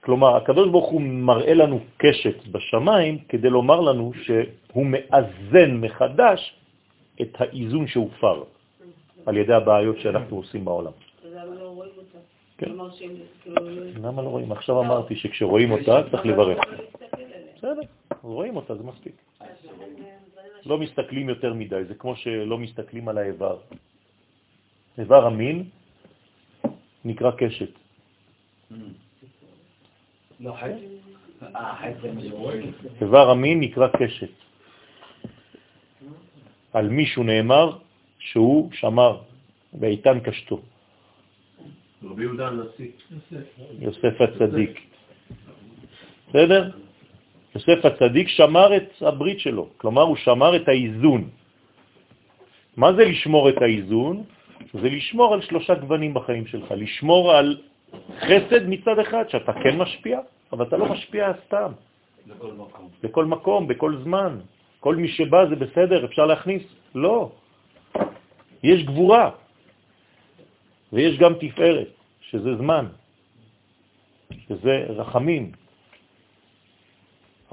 [0.00, 6.54] כלומר, הקדוש ברוך הוא מראה לנו קשת בשמיים כדי לומר לנו שהוא מאזן מחדש
[7.20, 8.42] את האיזון שהופר
[9.26, 10.92] על ידי הבעיות שאנחנו עושים בעולם.
[12.58, 12.70] כן.
[14.02, 14.52] למה לא רואים?
[14.52, 16.58] עכשיו אמרתי שכשרואים אותה צריך לברך.
[17.56, 17.82] בסדר,
[18.22, 19.14] רואים אותה, זה מספיק.
[20.66, 23.56] לא מסתכלים יותר מדי, זה כמו שלא מסתכלים על האיבר.
[24.98, 25.64] איבר המין
[27.04, 27.70] נקרא קשת.
[30.40, 30.76] לא חטא?
[31.56, 31.88] אה.
[33.00, 34.30] איבר המין נקרא קשת.
[36.72, 37.78] על מישהו נאמר
[38.18, 39.20] שהוא שמר
[39.72, 40.60] באיתן קשתו.
[42.02, 42.90] רבי יהודה הנשיא.
[43.78, 44.80] יוסף הצדיק.
[46.28, 46.70] בסדר?
[47.54, 51.30] יוסף הצדיק שמר את הברית שלו, כלומר הוא שמר את האיזון.
[52.76, 54.24] מה זה לשמור את האיזון?
[54.72, 57.60] זה לשמור על שלושה גוונים בחיים שלך, לשמור על
[58.20, 60.20] חסד מצד אחד, שאתה כן משפיע,
[60.52, 61.72] אבל אתה לא משפיע סתם.
[62.26, 62.88] לכל מקום.
[63.02, 64.38] בכל מקום, בכל זמן.
[64.80, 66.62] כל מי שבא זה בסדר, אפשר להכניס?
[66.94, 67.30] לא.
[68.62, 69.30] יש גבורה,
[70.92, 71.88] ויש גם תפארת,
[72.20, 72.86] שזה זמן,
[74.48, 75.52] שזה רחמים.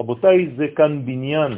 [0.00, 1.52] רבותיי, זה כאן בניין.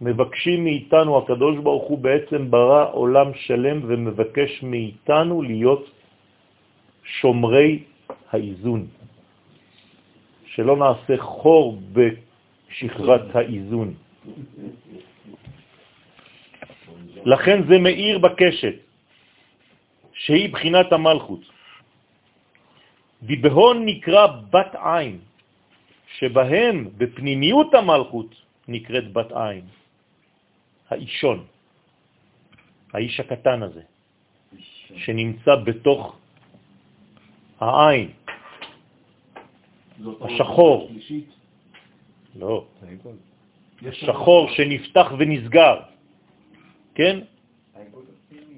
[0.00, 5.84] מבקשים מאיתנו, הקדוש ברוך הוא בעצם ברא עולם שלם ומבקש מאיתנו להיות
[7.04, 7.84] שומרי
[8.32, 8.86] האיזון.
[10.56, 13.94] שלא נעשה חור בשכבת האיזון.
[17.24, 18.76] לכן זה מאיר בקשת,
[20.12, 21.40] שהיא בחינת המלכות.
[23.22, 25.18] דיבהון נקרא בת עין,
[26.18, 28.30] שבהם בפנימיות המלכות
[28.68, 29.64] נקראת בת עין,
[30.90, 31.44] האישון,
[32.92, 33.82] האיש הקטן הזה,
[34.96, 36.16] שנמצא בתוך
[37.60, 38.10] העין,
[40.20, 40.90] השחור.
[42.36, 42.64] לא,
[43.92, 45.76] שחור שנפתח ונסגר,
[46.94, 47.20] כן?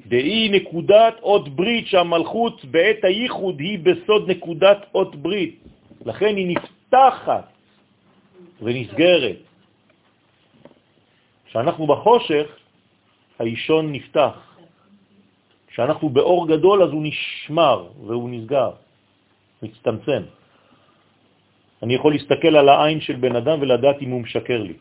[0.06, 5.58] דהי נקודת אות ברית שהמלכות בעת הייחוד היא בסוד נקודת אות ברית.
[6.04, 7.46] לכן היא נפתחת
[8.62, 9.36] ונסגרת.
[11.52, 12.48] כשאנחנו בחושך,
[13.38, 14.56] האישון נפתח.
[15.68, 18.70] כשאנחנו באור גדול אז הוא נשמר והוא נסגר,
[19.62, 20.22] מצטמצם.
[21.82, 24.76] אני יכול להסתכל על העין של בן אדם ולדעת אם הוא משקר לי.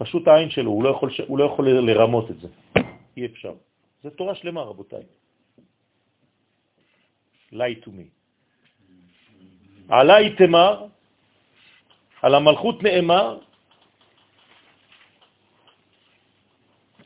[0.00, 2.48] פשוט העין שלו, הוא לא יכול, הוא לא יכול לרמות את זה.
[3.16, 3.52] אי אפשר.
[4.02, 5.04] זה תורה שלמה, רבותיי.
[7.52, 8.08] lie to me.
[9.92, 10.88] עליי תמר,
[12.22, 13.49] על המלכות נאמר,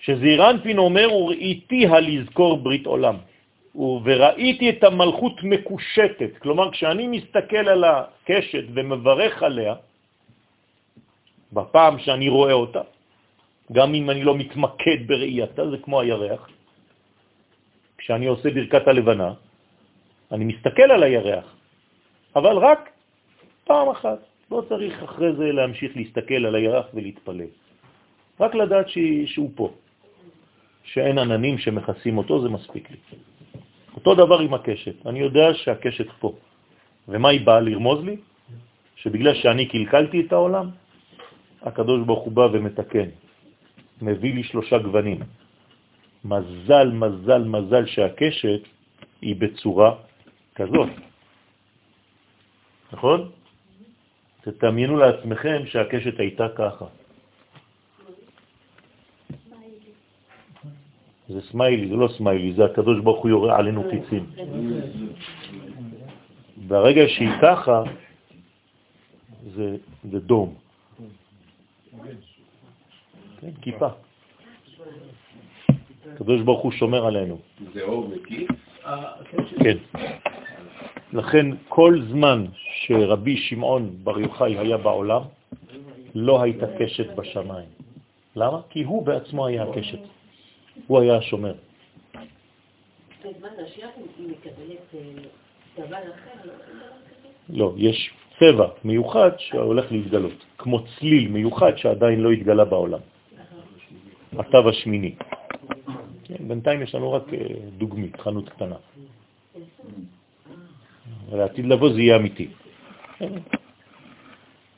[0.05, 3.17] שזעירנפין אומר, וראיתי הלזכור ברית עולם.
[3.75, 9.75] וראיתי את המלכות מקושטת, כלומר כשאני מסתכל על הקשת ומברך עליה,
[11.53, 12.83] בפעם שאני רואה אותה,
[13.73, 16.49] גם אם אני לא מתמקד בראייתה, זה כמו הירח.
[17.99, 19.31] כשאני עושה ברכת הלבנה,
[20.33, 21.47] אני מסתכל על הירח,
[22.37, 22.91] אבל רק
[23.65, 24.19] פעם אחת.
[24.51, 27.51] לא צריך אחרי זה להמשיך להסתכל על הירח ולהתפלל.
[28.41, 28.87] רק לדעת
[29.27, 29.67] שהוא פה,
[30.85, 32.97] שאין עננים שמכסים אותו, זה מספיק לי.
[33.97, 35.07] אותו דבר עם הקשת.
[35.07, 36.33] אני יודע שהקשת פה.
[37.09, 38.17] ומה היא באה לרמוז לי?
[38.97, 40.71] שבגלל שאני קלקלתי את העולם,
[41.63, 43.09] הקדוש ברוך הוא בא ומתקן.
[44.03, 45.21] מביא לי שלושה גוונים.
[46.25, 48.63] מזל, מזל, מזל שהקשת
[49.21, 49.91] היא בצורה
[50.55, 50.91] כזאת.
[52.93, 53.31] נכון?
[54.41, 57.04] תתמיינו לעצמכם שהקשת הייתה ככה.
[61.29, 64.27] זה סמיילי, זה לא סמיילי, זה הקדוש ברוך הוא יורה עלינו חיצים.
[66.69, 67.83] ברגע שהיא ככה,
[69.55, 69.77] זה,
[70.11, 70.55] זה דום.
[73.41, 73.89] כן, כיפה.
[76.13, 77.39] הקדוש ברוך הוא שומר עלינו.
[77.73, 78.51] זה אור מקיף?
[79.65, 79.77] כן.
[81.13, 85.23] לכן כל זמן שרבי שמעון בר יוחאי היה בעולם,
[86.15, 87.69] לא הייתה קשת בשמיים.
[88.37, 88.61] למה?
[88.71, 89.99] כי הוא בעצמו היה הקשת.
[90.87, 91.55] הוא היה השומר.
[97.49, 103.01] לא, יש צבע מיוחד שהולך להתגלות, כמו צליל מיוחד שעדיין לא התגלה בעולם.
[104.39, 105.15] התו השמיני.
[106.25, 107.39] כן, בינתיים יש לנו רק אה,
[107.79, 108.77] דוגמית, חנות קטנה.
[111.31, 112.49] ולעתיד לבוא זה יהיה אמיתי.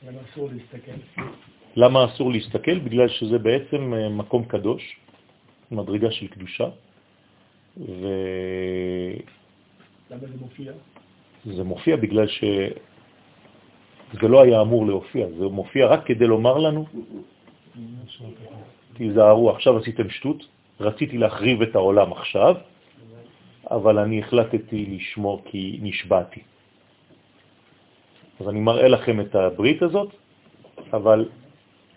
[0.03, 1.21] למה אסור להסתכל?
[1.75, 2.79] למה אסור להסתכל?
[2.79, 4.97] בגלל שזה בעצם אה, מקום קדוש,
[5.71, 6.69] מדרגה של קדושה.
[7.77, 8.07] ו...
[10.11, 10.71] למה זה מופיע?
[11.45, 16.85] זה מופיע בגלל שזה לא היה אמור להופיע, זה מופיע רק כדי לומר לנו,
[18.93, 20.47] תיזהרו, עכשיו עשיתם שטות,
[20.79, 22.55] רציתי להחריב את העולם עכשיו,
[23.71, 26.41] אבל אני החלטתי לשמור כי נשבעתי.
[28.39, 30.09] אז אני מראה לכם את הברית הזאת,
[30.93, 31.29] אבל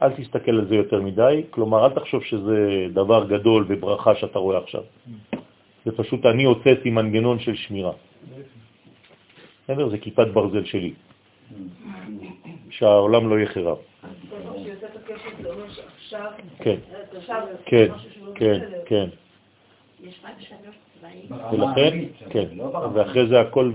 [0.03, 4.59] אל תסתכל על זה יותר מדי, כלומר אל תחשוב שזה דבר גדול וברכה שאתה רואה
[4.59, 4.83] עכשיו.
[5.85, 7.93] זה פשוט אני הוצאתי מנגנון של שמירה.
[9.65, 9.89] בסדר?
[9.89, 10.93] זה כיפת ברזל שלי.
[12.71, 13.79] שהעולם לא יהיה חרב.
[16.59, 16.77] כן,
[17.65, 17.89] כן,
[18.35, 19.09] כן, כן.
[21.53, 21.99] ולכן,
[22.31, 22.47] כן,
[22.95, 23.73] ואחרי זה הכל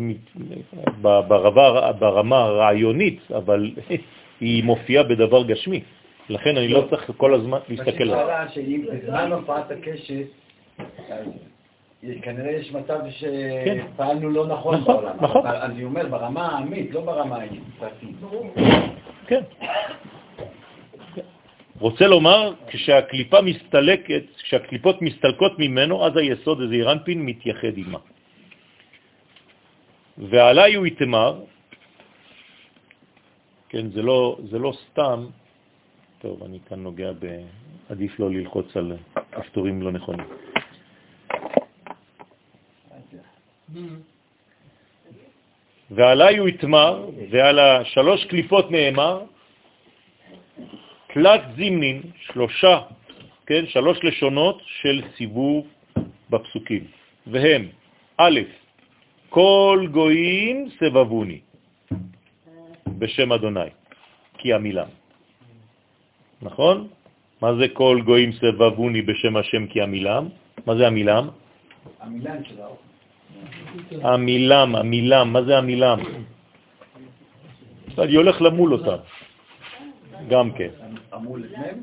[1.99, 3.72] ברמה הרעיונית, אבל
[4.41, 5.81] היא מופיעה בדבר גשמי.
[6.30, 8.61] לכן אני לא צריך כל הזמן להסתכל על זה.
[8.91, 10.26] בזמן הופעת הקשת,
[12.22, 12.99] כנראה יש מצב
[13.65, 13.77] כן.
[13.93, 15.18] שפעלנו לא נכון נכון, בעולם.
[15.22, 15.45] נכון.
[15.45, 18.15] אני אומר, ברמה העמית, לא ברמה הפרטית.
[19.27, 19.41] כן.
[21.80, 27.99] רוצה לומר, כשהקליפה מסתלקת, כשהקליפות מסתלקות ממנו, אז היסוד הזה אירנפין מתייחד עימה.
[30.18, 31.41] ועליי הוא יתמר,
[33.69, 35.26] כן, זה לא, זה לא סתם,
[36.26, 37.26] טוב, אני כאן נוגע ב...
[37.89, 38.97] עדיף לא ללחוץ על
[39.31, 40.26] כפתורים לא נכונים.
[45.91, 49.22] ועליי הוא יתמר, ועל השלוש קליפות נאמר,
[51.14, 52.81] תלת זימנין, שלושה,
[53.45, 55.68] כן, שלוש לשונות של סיבוב
[56.30, 56.84] בפסוקים,
[57.27, 57.68] והם,
[58.18, 58.39] א',
[59.30, 61.39] כל גויים סבבוני,
[62.97, 63.69] בשם אדוני,
[64.38, 65.05] כי המילם.
[66.41, 66.88] נכון?
[67.41, 70.28] מה זה כל גויים סבבוני בשם השם כי המילם?
[70.66, 71.28] מה זה המילם?
[71.99, 72.80] המילן של האור.
[74.02, 75.99] המילם, המילם, מה זה המילם?
[77.98, 78.99] אני הולך למול אותם,
[80.30, 80.70] גם כן,
[81.14, 81.78] לפניהם?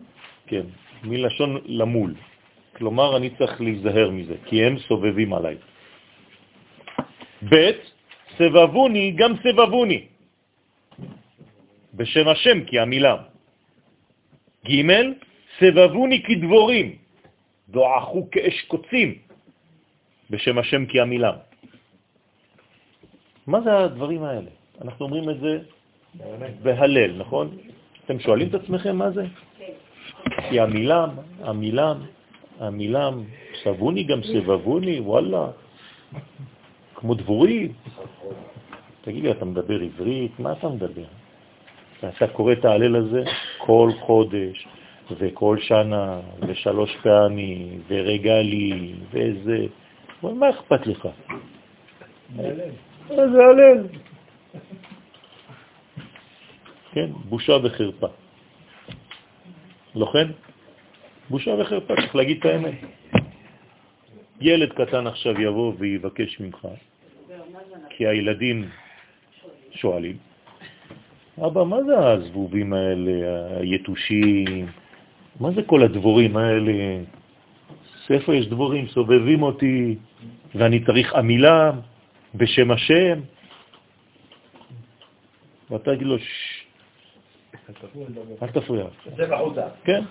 [0.47, 0.65] כן,
[1.05, 2.15] מלשון למול.
[2.77, 5.57] כלומר, אני צריך להיזהר מזה, כי הם סובבים עליי.
[7.49, 7.71] ב'
[8.39, 10.01] סבבוני, גם סבבוני,
[11.95, 13.32] בשם השם כי המילם.
[14.67, 14.83] ג'
[15.59, 16.97] סבבוני כדבורים,
[17.69, 19.15] דועכו כאש קוצים,
[20.31, 21.35] בשם השם כי המילם.
[23.47, 24.51] מה זה הדברים האלה?
[24.83, 25.59] אנחנו אומרים את זה
[26.63, 27.57] בהלל, נכון?
[28.05, 29.27] אתם שואלים את עצמכם מה זה?
[30.49, 31.11] כי המילם,
[31.41, 31.97] המילם,
[32.59, 33.25] המילם,
[33.63, 35.51] סבוני גם סבבוני, וואלה,
[36.95, 37.69] כמו דבורי.
[39.01, 40.33] תגיד לי, אתה מדבר עברית?
[40.39, 41.22] מה אתה מדבר?
[42.09, 43.25] אתה קורא את ההלל הזה
[43.59, 44.69] כל חודש,
[45.19, 49.67] וכל שנה, ושלוש פעמים, ורגלי, וזה...
[50.23, 51.09] מה אכפת לך?
[53.07, 53.87] זה הלל?
[56.93, 58.07] כן, בושה וחרפה.
[59.95, 60.27] לא כן?
[61.31, 62.75] בושה וחרפה, צריך להגיד את האמת.
[64.41, 66.69] ילד קטן עכשיו יבוא ויבקש ממך,
[67.91, 68.69] כי הילדים
[69.71, 70.17] שואלים,
[71.39, 73.13] אבא, מה זה הזבובים האלה,
[73.61, 74.67] היתושים?
[75.41, 76.73] מה זה כל הדבורים האלה?
[78.11, 78.89] איפה יש דבורים?
[78.89, 79.97] סובבים אותי,
[80.55, 81.71] ואני צריך עמילה
[82.35, 83.21] בשם השם.
[85.71, 86.17] ואתה תגיד לו,
[88.43, 88.85] אל תפריע.
[89.17, 89.69] זה בחוצה.
[89.85, 90.03] כן,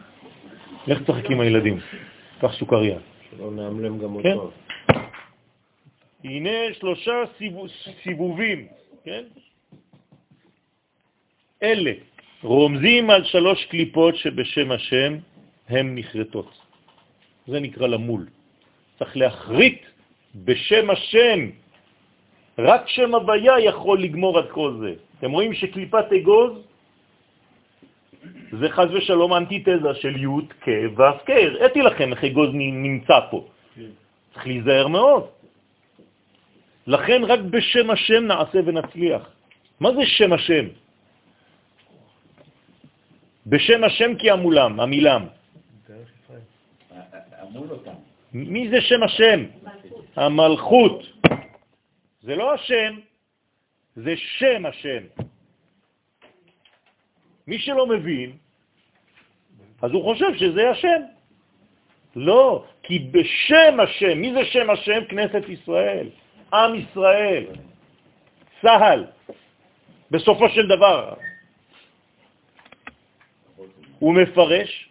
[0.88, 1.78] לך תשחק עם הילדים,
[2.42, 3.00] קח סוכריה.
[3.32, 4.34] שלא נאמלם גם כן.
[4.34, 4.52] אותו.
[6.24, 7.68] הנה שלושה סיבוב,
[8.04, 8.68] סיבובים,
[9.04, 9.24] כן?
[11.64, 11.92] אלה
[12.44, 15.18] רומזים על שלוש קליפות שבשם השם
[15.70, 16.52] הן נחרטות.
[17.48, 18.26] זה נקרא למול.
[19.00, 19.86] צריך להחריט
[20.36, 21.40] בשם השם.
[22.60, 24.94] רק שם הוויה יכול לגמור את כל זה.
[25.20, 26.52] אתם רואים שקליפת אגוז
[28.60, 31.30] זה חז ושלום אנטיתזה של י' כ' ו' כ'.
[31.30, 33.48] הראיתי לכם איך אגוז נמצא פה.
[34.34, 35.24] צריך להיזהר מאוד.
[36.88, 39.24] לכן רק בשם השם נעשה ונצליח.
[39.80, 40.66] מה זה שם השם?
[43.48, 45.28] בשם השם כי המולם, המילם.
[48.34, 49.40] מי זה שם השם?
[50.16, 51.04] המלכות.
[52.22, 53.00] זה לא השם,
[53.96, 55.04] זה שם השם.
[57.48, 58.32] מי שלא מבין,
[59.82, 61.02] אז הוא חושב שזה השם.
[62.16, 65.06] לא, כי בשם השם, מי זה שם השם?
[65.10, 66.10] כנסת ישראל,
[66.54, 67.46] עם ישראל,
[68.62, 69.06] צהל,
[70.12, 71.14] בסופו של דבר.
[74.02, 74.90] הוא מפרש,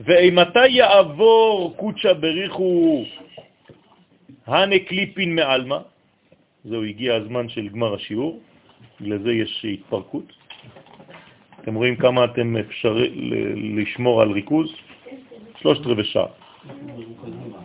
[0.00, 3.04] ואימתי יעבור קודשא בריחו
[4.46, 5.80] הני קליפין מעלמא,
[6.64, 8.40] זהו, הגיע הזמן של גמר השיעור,
[9.00, 10.32] לזה יש התפרקות.
[11.60, 12.96] אתם רואים כמה אתם אפשר
[13.76, 14.72] לשמור על ריכוז?
[15.60, 16.26] שלושת רבעי שעה.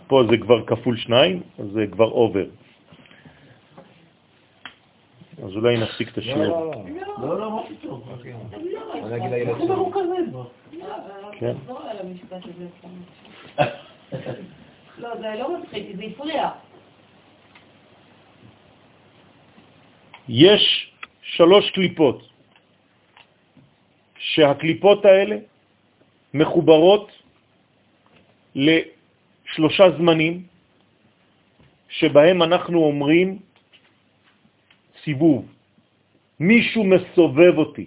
[0.06, 1.40] פה זה כבר כפול שניים,
[1.72, 2.46] זה כבר אובר.
[5.42, 6.74] אז אולי נפסיק את השיעור.
[7.18, 8.02] לא, לא, מה פתאום?
[8.94, 9.74] אני אגיד לילד אנחנו שלי.
[9.76, 10.32] מרוכזים.
[11.32, 11.56] כן.
[14.98, 16.50] לא, זה לא מצחיק, זה הפריע.
[20.28, 20.92] יש
[21.22, 22.28] שלוש קליפות,
[24.18, 25.36] שהקליפות האלה
[26.34, 27.10] מחוברות
[28.54, 30.42] לשלושה זמנים
[31.88, 33.38] שבהם אנחנו אומרים
[35.04, 35.46] סיבוב.
[36.40, 37.86] מישהו מסובב אותי,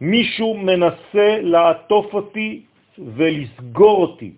[0.00, 2.62] מישהו מנסה לעטוף אותי
[2.98, 4.32] ולסגור אותי.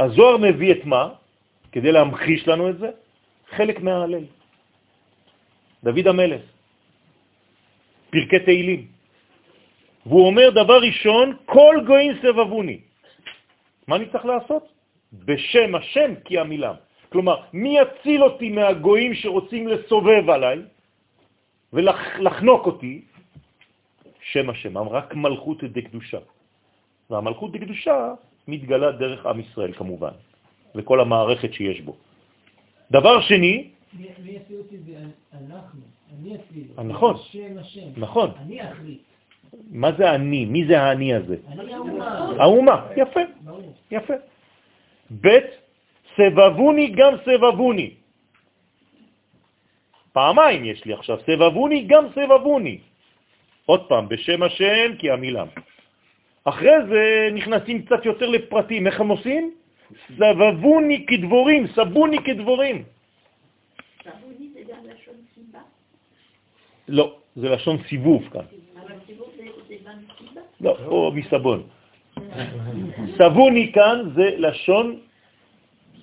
[0.00, 1.08] הזוהר מביא את מה?
[1.72, 2.90] כדי להמחיש לנו את זה?
[3.56, 4.24] חלק מההלל.
[5.84, 6.42] דוד המלך,
[8.10, 8.86] פרקי תהילים.
[10.06, 12.78] והוא אומר, דבר ראשון, כל גויים סבבוני.
[13.88, 14.64] מה אני צריך לעשות?
[15.12, 16.74] בשם השם כי המילם.
[17.10, 20.58] כלומר, מי יציל אותי מהגויים שרוצים לסובב עליי
[21.72, 23.02] ולחנוק אותי?
[24.22, 26.18] שם השם, רק מלכות דקדושה.
[27.10, 28.14] והמלכות דקדושה
[28.48, 30.14] מתגלה דרך עם ישראל כמובן,
[30.74, 31.96] וכל המערכת שיש בו.
[32.90, 34.94] דבר שני, מי יפעיל אותי זה
[35.32, 35.80] אנחנו,
[36.14, 36.66] אני אפעיל.
[36.84, 37.88] נכון, השם השם.
[37.96, 38.30] נכון.
[38.46, 39.00] אני אחליט.
[39.70, 40.44] מה זה אני?
[40.44, 41.36] מי זה האני הזה?
[41.46, 42.34] האומה.
[42.38, 43.20] האומה, יפה.
[43.90, 44.14] יפה.
[45.20, 45.38] ב'
[46.20, 47.90] סבבוני גם סבבוני.
[50.12, 52.78] פעמיים יש לי עכשיו, סבבוני גם סבבוני.
[53.66, 55.46] עוד פעם, בשם השם כי המילם.
[56.44, 58.86] אחרי זה נכנסים קצת יותר לפרטים.
[58.86, 59.54] איך הם עושים?
[60.18, 62.84] סבבוני כדבורים, סבוני כדבורים.
[64.02, 65.58] סבוני זה גם לשון סיבה,
[66.88, 68.46] לא, זה לשון סיבוב כאן.
[68.76, 70.40] אבל סיבוב זה זה גם סיבה.
[70.60, 71.62] לא, או מסבון.
[73.18, 75.00] סבוני כאן זה לשון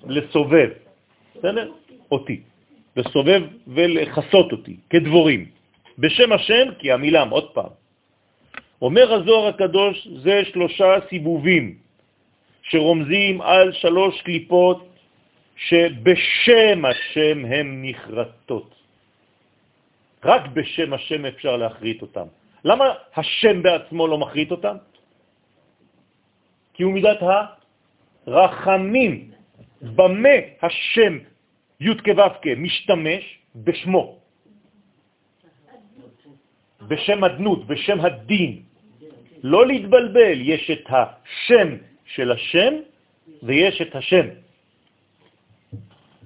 [0.06, 0.70] לסובב,
[1.36, 1.72] בסדר?
[2.10, 2.40] אותי.
[2.96, 5.46] לסובב ולחסות אותי, כדבורים.
[5.98, 7.72] בשם השם, כי המילם, עוד פעם.
[8.82, 11.76] אומר הזוהר הקדוש, זה שלושה סיבובים
[12.62, 14.88] שרומזים על שלוש קליפות
[15.56, 18.74] שבשם השם הן נחרטות.
[20.24, 22.26] רק בשם השם אפשר להחריט אותם.
[22.64, 22.84] למה
[23.16, 24.76] השם בעצמו לא מחריט אותם?
[26.74, 27.18] כי הוא מידת
[28.26, 29.30] הרחמים.
[29.82, 31.18] במה השם
[31.80, 33.24] י' כו' משתמש?
[33.56, 34.18] בשמו.
[36.88, 38.62] בשם הדנות, בשם הדין.
[39.42, 41.68] לא להתבלבל, יש את השם
[42.04, 42.72] של השם
[43.42, 44.26] ויש את השם.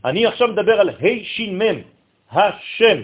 [0.04, 1.80] אני עכשיו מדבר על ה' ש' מ',
[2.30, 2.98] השם.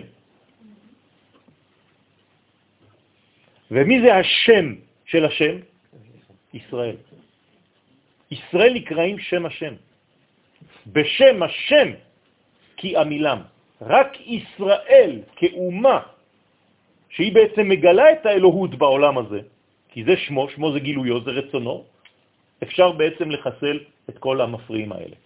[3.71, 4.67] ומי זה השם
[5.05, 5.55] של השם?
[6.55, 6.97] ישראל.
[8.31, 9.75] ישראל נקראים שם השם.
[10.87, 11.89] בשם השם
[12.77, 13.39] כי עמילם.
[13.81, 16.01] רק ישראל כאומה,
[17.09, 19.41] שהיא בעצם מגלה את האלוהות בעולם הזה,
[19.89, 21.85] כי זה שמו, שמו זה גילויו, זה רצונו,
[22.63, 23.79] אפשר בעצם לחסל
[24.09, 25.17] את כל המפריעים האלה.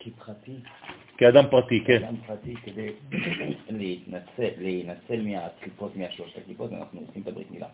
[0.00, 0.56] כפרטי,
[1.16, 2.04] כאדם פרטי, כן.
[2.04, 2.88] אדם פרטי, כדי
[3.80, 7.68] להתנצל, להינצל מהקליפות, מהשלושת הקליפות, אנחנו עושים את הברית מילה.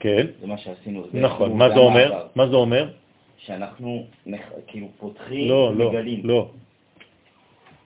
[0.00, 1.06] כן, זה מה שעשינו.
[1.12, 1.58] זה נכון.
[1.58, 2.26] מה זה אומר?
[2.34, 2.88] מה זה אומר?
[3.46, 4.06] שאנחנו
[4.66, 6.20] כאילו פותחים לא, לא, ומגלים.
[6.24, 6.50] לא.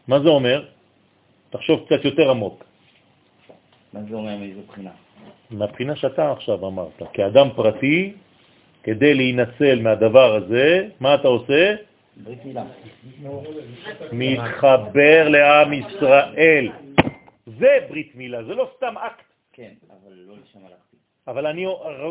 [0.09, 0.69] מה זה אומר?
[1.51, 2.65] תחשוב קצת יותר עמוק.
[3.93, 4.91] מה זה אומר מאיזו בחינה?
[5.51, 8.13] מהבחינה שאתה עכשיו אמרת, כאדם פרטי,
[8.83, 11.75] כדי להינצל מהדבר הזה, מה אתה עושה?
[12.17, 12.65] ברית מילה.
[14.13, 16.69] מתחבר לעם ישראל.
[17.47, 19.25] זה ברית מילה, זה לא סתם אקט.
[19.53, 20.94] כן, אבל לא לשם הלכתי.
[21.29, 21.67] אבל אני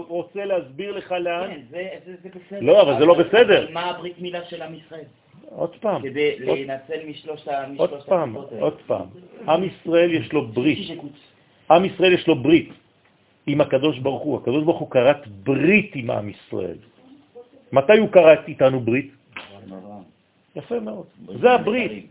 [0.07, 1.49] רוצה להסביר לך לאן.
[1.49, 2.60] כן, זה, זה, זה בסדר.
[2.61, 3.68] לא, אבל זה לא בסדר.
[3.72, 5.06] מה הברית מילה של עם ישראל?
[5.49, 8.35] עוד פעם, כדי עוד- להינצל משלושת ה- עוד פעם.
[8.60, 9.06] עוד פעם.
[9.48, 10.90] עם ישראל יש לו ברית.
[11.72, 12.69] עם ישראל יש לו ברית
[13.48, 14.38] עם הקדוש ברוך הוא.
[14.38, 16.77] הקדוש ברוך הוא קראת ברית עם עם ישראל.
[17.72, 19.11] מתי הוא קראת איתנו ברית?
[20.56, 21.06] יפה מאוד.
[21.41, 22.06] זה הברית.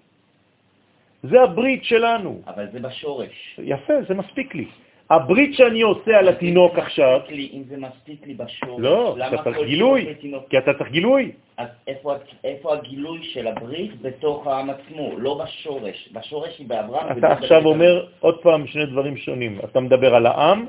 [1.23, 2.43] זה הברית שלנו.
[2.47, 3.61] אבל זה בשורש.
[3.63, 4.67] יפה, זה מספיק לי.
[5.13, 9.59] הברית שאני עושה על התינוק עכשיו, לי, אם זה מספיק לי בשורש, לא, אתה צריך
[9.67, 10.07] גילוי?
[10.51, 11.33] כי אתה צריך גילוי.
[11.57, 12.15] אז איפה,
[12.45, 16.09] איפה הגילוי של הברית בתוך העם עצמו, לא בשורש.
[16.13, 17.19] בשורש היא באברהם.
[17.19, 17.65] אתה עכשיו.
[17.65, 19.59] אומר עוד פעם שני דברים שונים.
[19.65, 20.67] אתה מדבר על העם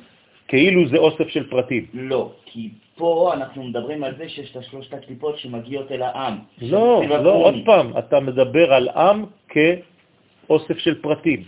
[0.48, 1.86] כאילו זה אוסף של פרטים.
[1.94, 6.38] לא, כי פה אנחנו מדברים על זה שיש את השלושת הקליפות שמגיעות אל העם.
[6.62, 7.56] לא, לא, עוד.
[7.66, 11.44] פעם, אתה מדבר על עם כאוסף של פרטים.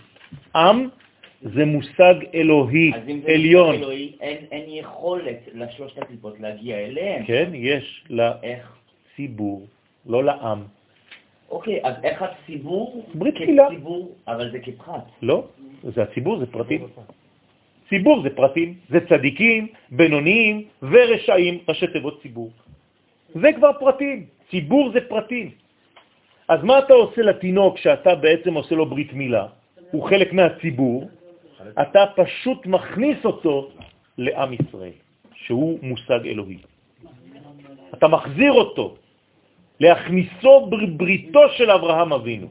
[0.55, 0.89] עם
[1.41, 3.75] זה מושג אלוהי, אז אם זה עליון.
[3.75, 7.25] אלוהי, אין, אין יכולת לשלושת הקליפות להגיע אליהם.
[7.25, 8.03] כן, יש
[8.43, 8.75] איך?
[9.15, 9.67] לציבור,
[10.05, 10.63] לא לעם.
[11.49, 13.67] אוקיי, אז איך הציבור, ברית מילה.
[13.69, 15.05] כציבור, אבל זה כפחת.
[15.21, 15.43] לא,
[15.83, 16.87] זה הציבור, זה פרטים.
[17.89, 22.49] ציבור זה פרטים, זה צדיקים, בינוניים ורשעים, ראשי תיבות ציבור.
[23.35, 25.51] זה כבר פרטים, ציבור זה פרטים.
[26.47, 29.45] אז מה אתה עושה לתינוק שאתה בעצם עושה לו ברית מילה?
[29.91, 31.09] הוא חלק מהציבור,
[31.81, 33.69] אתה פשוט מכניס אותו
[34.17, 34.97] לעם ישראל,
[35.33, 36.57] שהוא מושג אלוהי.
[37.93, 38.95] אתה מחזיר אותו,
[39.79, 42.47] להכניסו בבריתו של אברהם אבינו.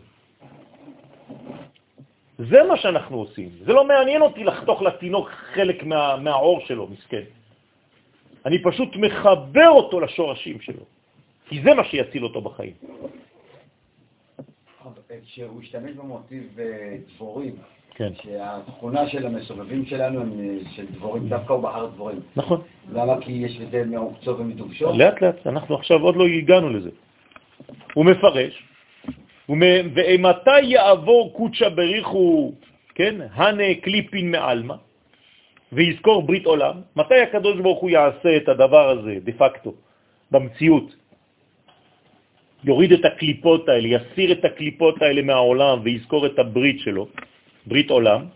[2.38, 3.50] זה מה שאנחנו עושים.
[3.64, 7.24] זה לא מעניין אותי לחתוך לתינוק חלק מה, מהעור שלו, מסכן.
[8.46, 10.84] אני פשוט מחבר אותו לשורשים שלו.
[11.48, 12.74] כי זה מה שיציל אותו בחיים.
[15.24, 17.54] כשהוא השתמש במוטיב אה, דבורים,
[17.94, 22.20] כן, שהתכונה של המסובבים שלנו הם אה, של דבורים, דווקא הוא בחר דבורים.
[22.36, 22.60] נכון.
[22.92, 23.20] למה?
[23.20, 24.92] כי יש בזה מעוקצו ומדובשו?
[24.92, 26.90] לאט לאט, אנחנו עכשיו עוד לא הגענו לזה.
[27.94, 28.62] הוא מפרש,
[29.48, 32.52] ומ- ואימתי יעבור קודשא בריחו,
[32.94, 34.74] כן, הנה קליפין מעלמא,
[35.72, 39.74] ויזכור ברית עולם, מתי הקדוש ברוך הוא יעשה את הדבר הזה, דה פקטו,
[40.30, 40.94] במציאות?
[42.64, 47.06] יוריד את הקליפות האלה, יסיר את הקליפות האלה מהעולם ויזכור את הברית שלו,
[47.66, 48.26] ברית עולם.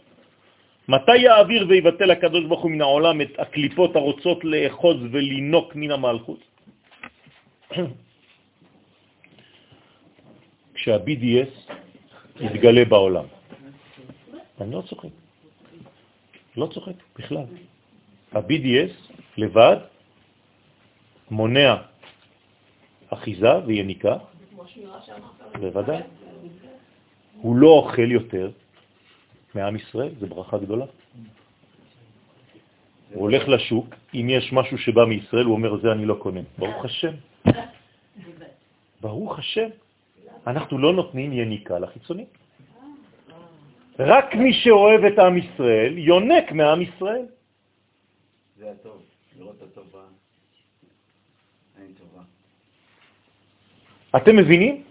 [0.88, 6.40] מתי יעביר ויבטל הקדוש ברוך הוא מן העולם את הקליפות הרוצות לאחוז ולינוק מן המלכות?
[10.74, 11.72] כשה-BDS
[12.40, 13.24] יתגלה בעולם.
[14.60, 15.09] אני לא צוחק.
[16.56, 17.46] לא צוחק בכלל.
[18.32, 18.92] ה-BDS
[19.36, 19.76] לבד
[21.30, 21.76] מונע
[23.09, 24.16] אחיזה ויניקה,
[25.60, 26.02] בוודאי.
[27.40, 28.50] הוא לא אוכל יותר
[29.59, 30.86] מעם ישראל, זה ברכה גדולה.
[33.12, 36.40] הוא הולך לשוק, אם יש משהו שבא מישראל, הוא אומר, זה אני לא קונה.
[36.59, 37.14] ברוך השם.
[39.01, 39.68] ברוך השם.
[40.47, 42.24] אנחנו לא נותנים יניקה לחיצוני.
[43.98, 47.26] רק מי שאוהב את עם ישראל, יונק מעם ישראל.
[48.59, 49.02] זה הטוב,
[49.39, 50.05] לראות את הטובה.
[51.78, 52.22] אין טובה.
[54.16, 54.88] אתם מבינים?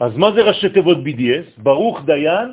[0.00, 1.62] אז מה זה ראשי תיבות BDS?
[1.62, 2.52] ברוך דיין.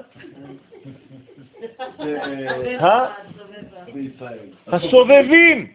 [4.67, 5.67] הסובבים,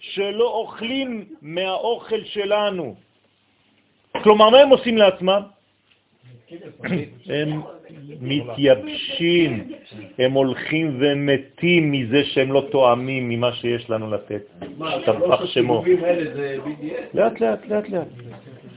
[0.00, 2.94] שלא אוכלים מהאוכל שלנו.
[4.22, 5.42] כלומר, מה הם עושים לעצמם?
[7.26, 7.60] הם
[8.20, 9.70] מתייבשים,
[10.18, 14.42] הם הולכים ומתים מזה שהם לא תואמים ממה שיש לנו לתת.
[14.80, 15.84] השתבח שמו.
[16.34, 17.14] זה BDS?
[17.14, 18.06] לאט לאט, לאט לאט.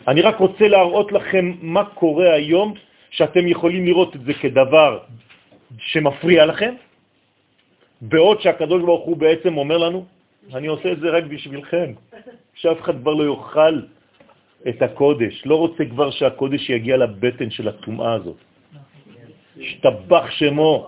[0.08, 2.74] אני רק רוצה להראות לכם מה קורה היום,
[3.10, 5.00] שאתם יכולים לראות את זה כדבר
[5.78, 6.74] שמפריע לכם,
[8.02, 10.06] בעוד שהקדוש ברוך הוא בעצם אומר לנו,
[10.54, 11.94] אני עושה את זה רק בשבילכם,
[12.54, 13.80] שאף אחד כבר לא יאכל
[14.68, 18.38] את הקודש, לא רוצה כבר שהקודש יגיע לבטן של הטומאה הזאת.
[19.60, 20.88] השתבח שמו.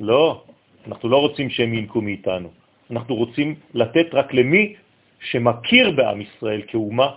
[0.00, 0.44] לא,
[0.86, 2.48] אנחנו לא רוצים שהם ינקו מאיתנו.
[2.90, 4.74] אנחנו רוצים לתת רק למי
[5.20, 7.10] שמכיר בעם ישראל כאומה,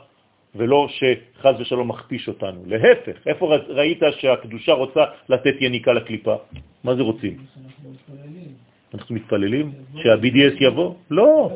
[0.56, 2.64] ולא שחז ושלום מכפיש אותנו.
[2.66, 6.36] להפך, איפה ראית שהקדושה רוצה לתת יניקה לקליפה?
[6.84, 7.38] מה זה רוצים?
[8.94, 10.94] אנחנו מתפללים שה-BDS יבוא?
[11.10, 11.50] לא.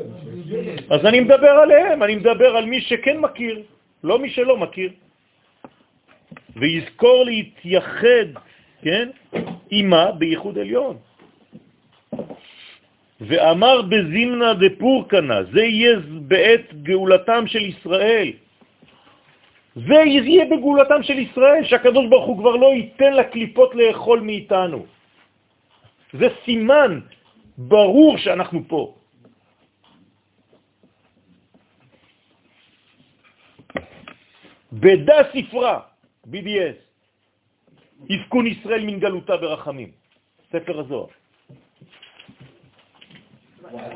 [0.89, 3.61] אז אני מדבר עליהם, אני מדבר על מי שכן מכיר,
[4.03, 4.91] לא מי שלא מכיר.
[6.55, 8.27] ויזכור להתייחד,
[8.81, 9.09] כן,
[9.71, 10.97] אימה בייחוד עליון.
[13.21, 18.31] ואמר בזימנה דפורקנה, זה יהיה בעת גאולתם של ישראל.
[19.75, 24.85] זה יהיה בגאולתם של ישראל, שהקדוש ברוך הוא כבר לא ייתן לקליפות לאכול מאיתנו.
[26.13, 26.99] זה סימן
[27.57, 28.95] ברור שאנחנו פה.
[34.73, 35.79] בדה ספרה,
[36.31, 36.77] BDS,
[38.09, 39.91] יפקון ישראל מן גלותה ברחמים,
[40.51, 41.07] ספר הזוהר.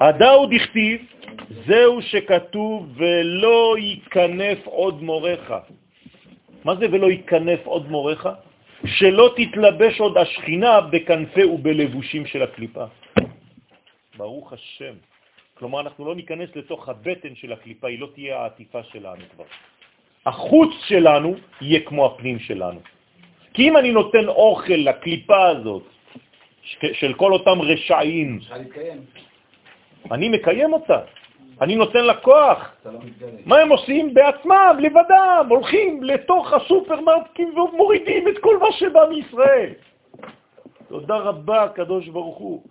[0.01, 1.01] הדאו דכתיב,
[1.67, 5.51] זהו שכתוב ולא ייכנף עוד מורך.
[6.65, 8.25] מה זה ולא ייכנף עוד מורך?
[8.85, 12.85] שלא תתלבש עוד השכינה בכנפי ובלבושים של הקליפה.
[14.17, 14.93] ברוך השם.
[15.53, 19.43] כלומר, אנחנו לא ניכנס לתוך הבטן של הקליפה, היא לא תהיה העטיפה שלנו כבר.
[20.25, 22.79] החוץ שלנו יהיה כמו הפנים שלנו.
[23.53, 25.83] כי אם אני נותן אוכל לקליפה הזאת,
[26.93, 28.39] של כל אותם רשעים,
[30.11, 30.99] אני מקיים אותה,
[31.61, 32.75] אני נותן לה כוח.
[32.85, 32.99] לא.
[33.45, 34.13] מה הם עושים?
[34.13, 39.69] בעצמם, לבדם, הולכים לתוך הסופרמרקטים ומורידים את כל מה שבא מישראל.
[40.87, 42.63] תודה רבה, קדוש ברוך הוא.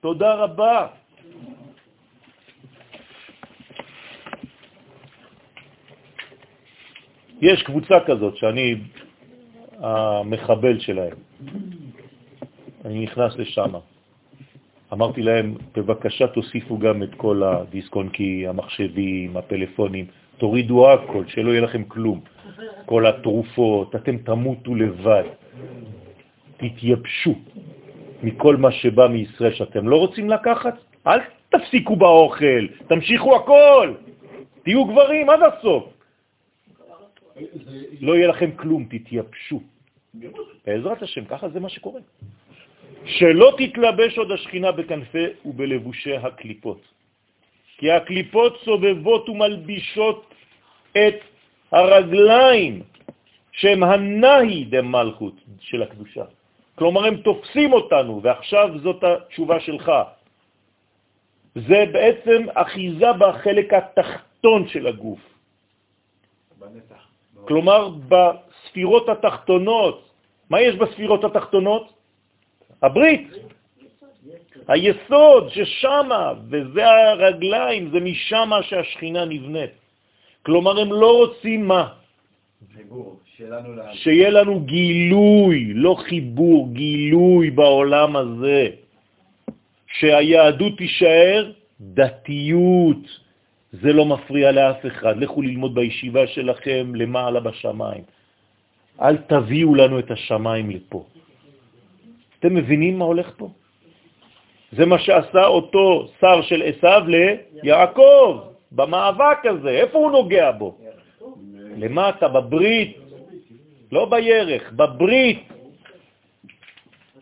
[0.00, 0.86] תודה רבה.
[7.40, 8.74] יש קבוצה כזאת שאני
[9.78, 11.16] המחבל שלהם.
[12.84, 13.72] אני נכנס לשם.
[14.92, 20.06] אמרתי להם, בבקשה תוסיפו גם את כל הדיסקונקי, המחשבים, הפלאפונים,
[20.36, 22.20] תורידו הכל, שלא יהיה לכם כלום.
[22.86, 25.24] כל התרופות, אתם תמותו לבד.
[26.56, 27.34] תתייבשו
[28.22, 30.74] מכל מה שבא מישראל שאתם לא רוצים לקחת,
[31.06, 33.94] אל תפסיקו באוכל, תמשיכו הכל,
[34.62, 35.84] תהיו גברים עד הסוף.
[38.00, 39.62] לא יהיה לכם כלום, תתייבשו.
[40.66, 42.00] בעזרת השם, ככה זה מה שקורה.
[43.04, 46.80] שלא תתלבש עוד השכינה בכנפי ובלבושי הקליפות.
[47.78, 50.34] כי הקליפות סובבות ומלבישות
[50.92, 51.18] את
[51.72, 52.82] הרגליים
[53.52, 56.24] שהם הנאי דמלכות של הקדושה.
[56.78, 59.92] כלומר, הם תופסים אותנו, ועכשיו זאת התשובה שלך.
[61.54, 65.18] זה בעצם אחיזה בחלק התחתון של הגוף.
[67.44, 69.96] כלומר, בספירות התחתונות.
[70.50, 71.92] מה יש בספירות התחתונות?
[72.82, 73.26] הברית,
[74.68, 76.08] היסוד ששם,
[76.50, 79.70] וזה הרגליים, זה משם שהשכינה נבנית.
[80.46, 81.98] כלומר, הם לא רוצים מה?
[83.92, 88.68] שיהיה לנו גילוי, לא חיבור, גילוי בעולם הזה.
[89.86, 93.04] שהיהדות תישאר דתיות.
[93.72, 95.16] זה לא מפריע לאף אחד.
[95.16, 98.04] לכו ללמוד בישיבה שלכם למעלה בשמיים.
[99.00, 101.04] אל תביאו לנו את השמיים לפה.
[102.38, 103.48] אתם מבינים מה הולך פה?
[104.72, 107.02] זה מה שעשה אותו שר של עשיו
[107.62, 108.40] ליעקב,
[108.72, 109.70] במאבק הזה.
[109.70, 110.87] איפה הוא נוגע בו?
[111.78, 112.96] למטה, בברית,
[113.92, 115.42] לא בירך, בברית,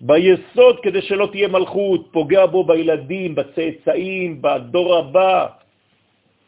[0.00, 5.46] ביסוד כדי שלא תהיה מלכות, פוגע בו בילדים, בצאצאים, בדור הבא,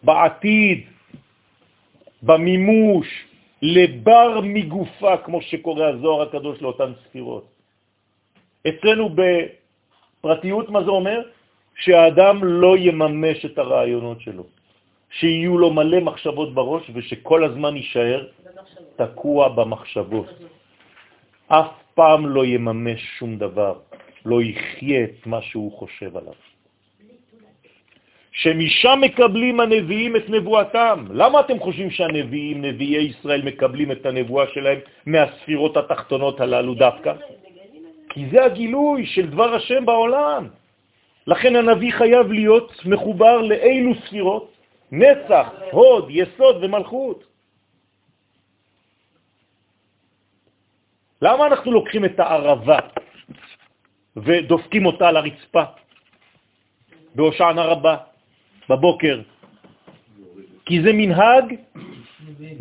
[0.02, 0.78] בעתיד,
[2.22, 3.09] במימוש,
[3.62, 7.47] לבר מגופה, כמו שקורא הזוהר הקדוש לאותן ספירות.
[8.68, 9.10] אצלנו
[10.20, 11.22] בפרטיות, מה זה אומר?
[11.78, 14.44] שהאדם לא יממש את הרעיונות שלו,
[15.10, 18.26] שיהיו לו מלא מחשבות בראש ושכל הזמן יישאר
[18.97, 20.28] תקוע במחשבות.
[21.48, 23.74] אף פעם לא יממש שום דבר,
[24.24, 26.32] לא יחיה את מה שהוא חושב עליו.
[28.32, 31.05] שמשם מקבלים הנביאים את נבואתם.
[31.10, 37.12] למה אתם חושבים שהנביאים, נביאי ישראל, מקבלים את הנבואה שלהם מהספירות התחתונות הללו דווקא?
[38.09, 40.48] כי זה הגילוי של דבר השם בעולם.
[41.26, 44.57] לכן הנביא חייב להיות מחובר לאילו ספירות?
[44.93, 47.24] נצח, הוד, יסוד ומלכות.
[51.23, 52.78] למה אנחנו לוקחים את הערבה
[54.16, 55.65] ודופקים אותה על הרצפה
[57.15, 57.97] בהושענא רבה
[58.69, 59.23] בבוקר?
[60.66, 61.55] כי זה מנהג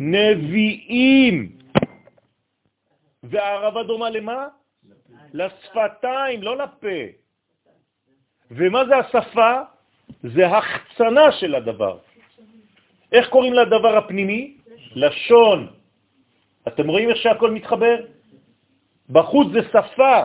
[0.00, 1.52] נביאים.
[3.22, 4.48] והערבה דומה למה?
[5.32, 6.98] לשפתיים, לא לפה.
[8.50, 9.52] ומה זה השפה?
[10.22, 11.98] זה החצנה של הדבר.
[13.12, 14.54] איך קוראים לדבר הפנימי?
[14.94, 15.68] לשון.
[16.68, 17.96] אתם רואים איך שהכל מתחבר?
[19.10, 20.16] בחוץ זה שפה.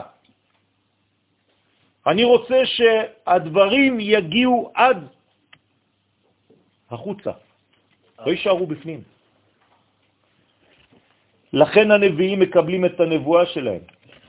[2.07, 5.07] אני רוצה שהדברים יגיעו עד
[6.91, 7.31] החוצה,
[8.25, 9.01] לא יישארו בפנים.
[11.53, 13.81] לכן הנביאים מקבלים את הנבואה שלהם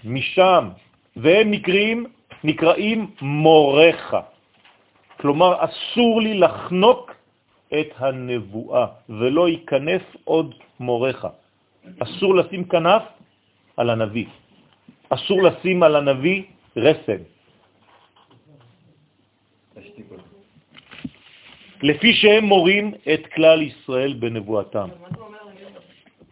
[0.05, 0.69] משם,
[1.17, 2.07] והם נקראים,
[2.45, 4.15] נקראים מורך.
[5.21, 7.14] כלומר, אסור לי לחנוק
[7.81, 11.27] את הנבואה, ולא ייכנס עוד מורך.
[11.99, 13.03] אסור לשים כנף
[13.77, 14.27] על הנביא.
[15.09, 16.43] אסור לשים על הנביא
[16.77, 17.23] רסן.
[21.83, 24.89] לפי שהם מורים את כלל ישראל בנבואתם.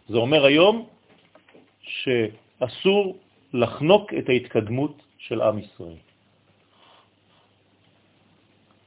[0.08, 0.86] זה אומר היום
[1.82, 3.16] שאסור
[3.52, 6.00] לחנוק את ההתקדמות של עם ישראל.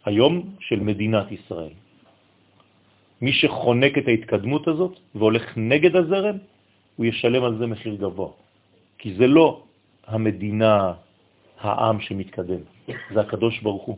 [0.05, 1.84] היום של מדינת ישראל.
[3.21, 6.37] מי שחונק את ההתקדמות הזאת והולך נגד הזרם,
[6.95, 8.31] הוא ישלם על זה מחיר גבוה.
[8.97, 9.63] כי זה לא
[10.07, 10.93] המדינה,
[11.59, 12.61] העם שמתקדם,
[13.13, 13.97] זה הקדוש ברוך הוא.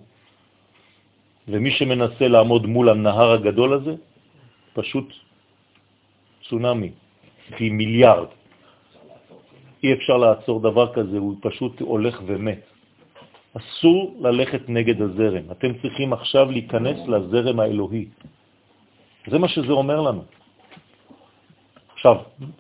[1.47, 3.95] ומי שמנסה לעמוד מול הנהר הגדול הזה,
[4.73, 5.13] פשוט
[6.49, 6.91] צונמי,
[7.57, 8.27] פי מיליארד.
[9.83, 12.61] אי אפשר לעצור דבר כזה, הוא פשוט הולך ומת.
[13.57, 15.51] אסור ללכת נגד הזרם.
[15.51, 18.05] אתם צריכים עכשיו להיכנס לזרם האלוהי.
[19.27, 20.23] זה מה שזה אומר לנו.
[21.93, 22.15] עכשיו,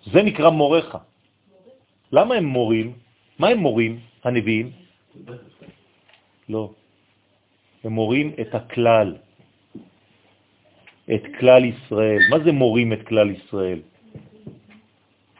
[0.05, 0.95] זה נקרא מורך.
[2.11, 2.93] למה הם מורים?
[3.39, 4.71] מה הם מורים, הנביאים?
[6.49, 6.71] לא.
[7.83, 9.15] הם מורים את הכלל,
[11.13, 12.19] את כלל ישראל.
[12.29, 13.81] מה זה מורים את כלל ישראל?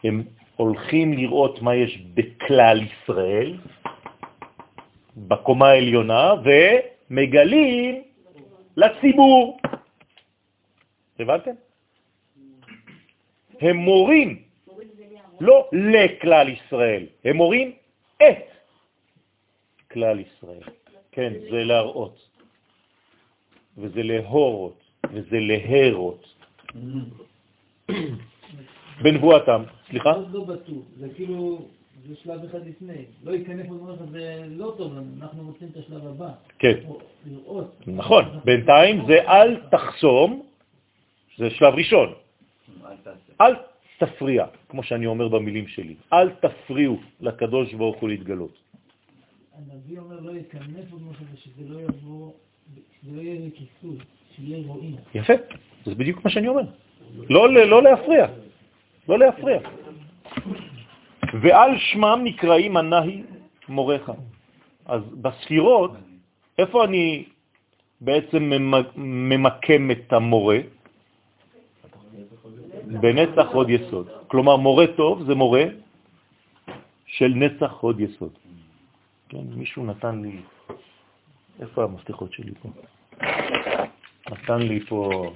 [0.04, 0.22] הם
[0.56, 3.56] הולכים לראות מה יש בכלל ישראל,
[5.16, 8.02] בקומה העליונה, ומגלים
[8.76, 9.58] לציבור.
[11.18, 11.50] הבנתם?
[13.60, 14.42] הם מורים,
[15.40, 17.72] לא לכלל ישראל, הם מורים
[18.16, 18.44] את
[19.90, 20.62] כלל ישראל.
[21.12, 22.28] כן, זה להראות,
[23.78, 24.82] וזה להורות,
[25.12, 26.34] וזה להרות.
[29.02, 30.12] בנבואתם, סליחה?
[30.32, 31.58] לא בטוח, זה כאילו
[32.08, 33.04] זה שלב אחד לפני.
[33.24, 34.92] לא ייכנס במערכת זה לא טוב
[35.22, 36.30] אנחנו רוצים את השלב הבא.
[36.58, 37.74] כן, או לראות.
[37.86, 38.24] נכון.
[38.44, 40.42] בינתיים זה אל תחסום,
[41.38, 42.12] זה שלב ראשון.
[43.40, 43.54] אל
[43.98, 45.94] תפריע, כמו שאני אומר במילים שלי.
[46.12, 48.52] אל תפריעו לקדוש ברוך הוא להתגלות.
[49.54, 52.32] הנביא אומר לא ייכנס במערכת ושזה לא יבוא,
[53.02, 53.96] שזה לא יהיה לכיסוי,
[54.36, 54.96] שיהיה רואים.
[55.14, 55.32] יפה,
[55.86, 56.62] זה בדיוק מה שאני אומר.
[57.30, 58.26] לא, לא להפריע,
[59.08, 59.58] לא להפריע.
[61.42, 63.22] ועל שמם נקראים הנהי
[63.68, 64.10] מורך.
[64.86, 65.90] אז בספירות,
[66.58, 67.24] איפה אני
[68.00, 70.58] בעצם ממ- ממקם את המורה?
[72.88, 74.08] בנצח עוד יסוד.
[74.26, 75.64] כלומר, מורה טוב זה מורה
[77.06, 78.32] של נצח עוד יסוד.
[79.28, 80.40] כן, מישהו נתן לי,
[81.60, 82.68] איפה המפתחות שלי פה?
[84.30, 85.32] נתן לי פה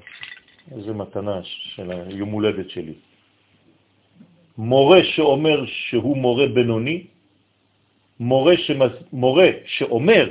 [0.73, 2.95] איזה מתנה של היום הולדת שלי.
[4.59, 7.07] מורה שאומר שהוא מורה בינוני,
[8.21, 10.31] מורה, שמס, מורה שאומר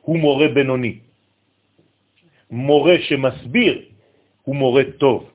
[0.00, 0.98] הוא מורה בינוני,
[2.50, 3.82] מורה שמסביר
[4.44, 5.33] הוא מורה טוב,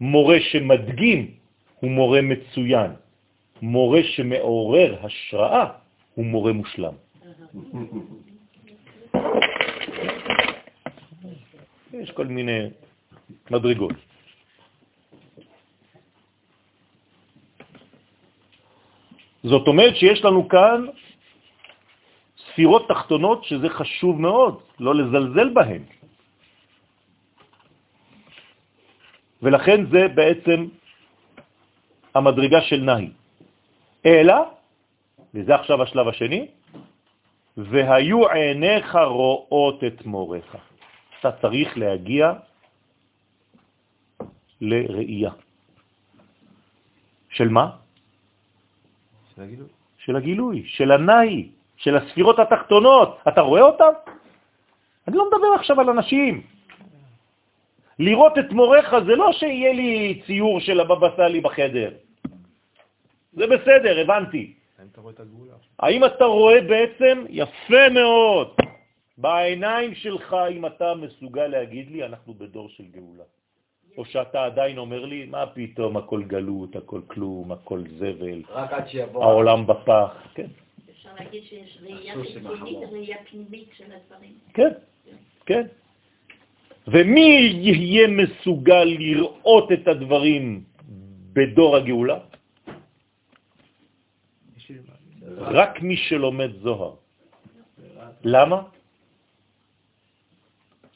[0.00, 1.30] מורה שמדגים
[1.80, 2.90] הוא מורה מצוין,
[3.62, 5.66] מורה שמעורר השראה
[6.14, 6.94] הוא מורה מושלם.
[11.92, 12.70] יש כל מיני
[13.50, 13.92] מדרגות.
[19.42, 20.86] זאת אומרת שיש לנו כאן
[22.36, 25.97] ספירות תחתונות שזה חשוב מאוד, לא לזלזל בהן.
[29.42, 30.66] ולכן זה בעצם
[32.14, 33.10] המדרגה של נהי.
[34.06, 34.34] אלא,
[35.34, 36.48] וזה עכשיו השלב השני,
[37.56, 40.56] והיו עיניך רואות את מורך.
[41.20, 42.32] אתה צריך להגיע
[44.60, 45.30] לראייה.
[47.30, 47.70] של מה?
[49.34, 49.68] של הגילוי.
[49.98, 53.18] של הגילוי, של הנאי, של הספירות התחתונות.
[53.28, 53.92] אתה רואה אותם?
[55.08, 56.57] אני לא מדבר עכשיו על אנשים.
[57.98, 61.90] לראות את מורך זה לא שיהיה לי ציור של הבבא סאלי בחדר.
[63.32, 64.54] זה בסדר, הבנתי.
[64.78, 65.54] האם אתה רואה את הגאולה?
[65.78, 67.24] האם אתה רואה בעצם?
[67.28, 68.48] יפה מאוד.
[69.18, 73.24] בעיניים שלך, אם אתה מסוגל להגיד לי, אנחנו בדור של גאולה.
[73.98, 78.88] או שאתה עדיין אומר לי, מה פתאום, הכל גלות, הכל כלום, הכל זבל, רק עד
[78.88, 79.24] שיבוא...
[79.24, 80.26] העולם בפח.
[80.34, 80.46] כן,
[80.90, 82.84] אפשר להגיד שיש ראייה החמור.
[82.92, 84.32] ראייה פנימית של הדברים.
[84.54, 84.70] כן,
[85.46, 85.66] כן.
[86.92, 87.30] ומי
[87.62, 90.64] יהיה מסוגל לראות את הדברים
[91.32, 92.18] בדור הגאולה?
[95.36, 96.94] רק מי שלומד זוהר.
[98.24, 98.62] למה?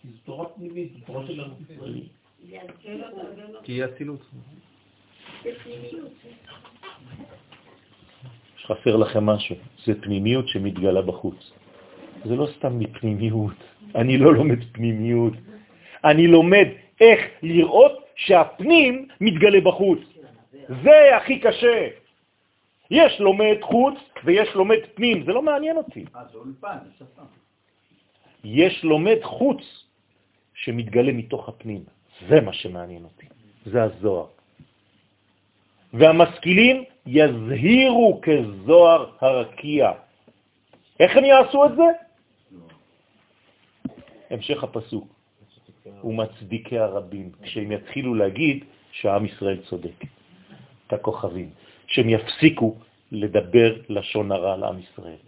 [0.03, 1.41] כי זו תורה פנימית, זו תורה של
[1.71, 2.01] ישראל.
[3.63, 4.21] כי היא אצילות.
[5.45, 6.13] בפנימיות.
[8.57, 11.53] שחסר לכם משהו, זה פנימיות שמתגלה בחוץ.
[12.25, 13.59] זה לא סתם מפנימיות,
[13.95, 15.33] אני לא לומד פנימיות,
[16.05, 16.67] אני לומד
[17.01, 19.99] איך לראות שהפנים מתגלה בחוץ.
[20.83, 21.89] זה הכי קשה.
[22.91, 26.05] יש לומד חוץ ויש לומד פנים, זה לא מעניין אותי.
[26.17, 27.23] אה, זה אולפן, שפה.
[28.45, 29.63] יש לומד חוץ
[30.55, 31.85] שמתגלה מתוך הפנים.
[32.29, 33.27] זה מה שמעניין אותי,
[33.67, 34.27] זה הזוהר.
[35.93, 39.93] והמשכילים יזהירו כזוהר הרקיע.
[41.01, 41.89] איך הם יעשו את זה?
[44.31, 45.22] המשך הפסוק.
[46.05, 49.99] ומצדיקי הרבים, כשהם יתחילו להגיד שהעם ישראל צודק.
[50.87, 51.51] את הכוכבים.
[51.87, 52.77] שהם יפסיקו
[53.13, 55.21] לדבר לשון הרע לעם ישראל.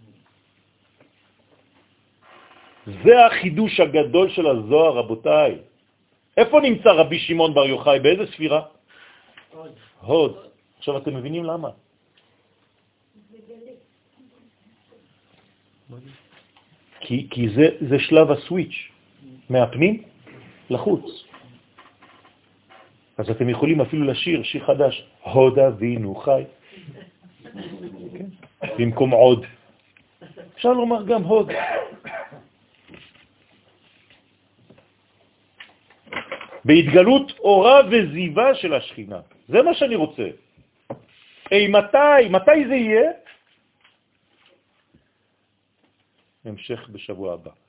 [3.03, 5.51] זה החידוש הגדול של הזוהר, רבותיי.
[6.37, 7.99] איפה נמצא רבי שמעון בר יוחאי?
[7.99, 8.61] באיזה ספירה?
[10.01, 10.33] הוד.
[10.77, 11.69] עכשיו אתם מבינים למה?
[16.99, 18.77] כי, כי זה, זה שלב הסוויץ',
[19.49, 20.03] מהפנים
[20.69, 21.25] לחוץ.
[23.17, 26.43] אז אתם יכולים אפילו לשיר שיר חדש, הוד אבינו חי?
[28.77, 29.45] במקום עוד.
[30.55, 31.51] אפשר לומר גם הוד.
[36.65, 39.19] בהתגלות אורה וזיבה של השכינה.
[39.47, 40.27] זה מה שאני רוצה.
[41.51, 42.29] אי, מתי?
[42.29, 43.11] מתי זה יהיה?
[46.45, 47.64] המשך בשבוע הבא.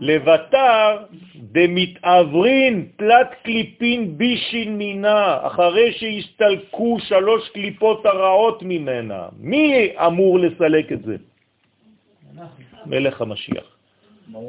[0.00, 1.04] לבטר
[1.36, 9.28] דמתעברין תלת קליפין בישין מינה, אחרי שהסתלקו שלוש קליפות הרעות ממנה.
[9.40, 11.16] מי אמור לסלק את זה?
[12.86, 13.76] מלך המשיח.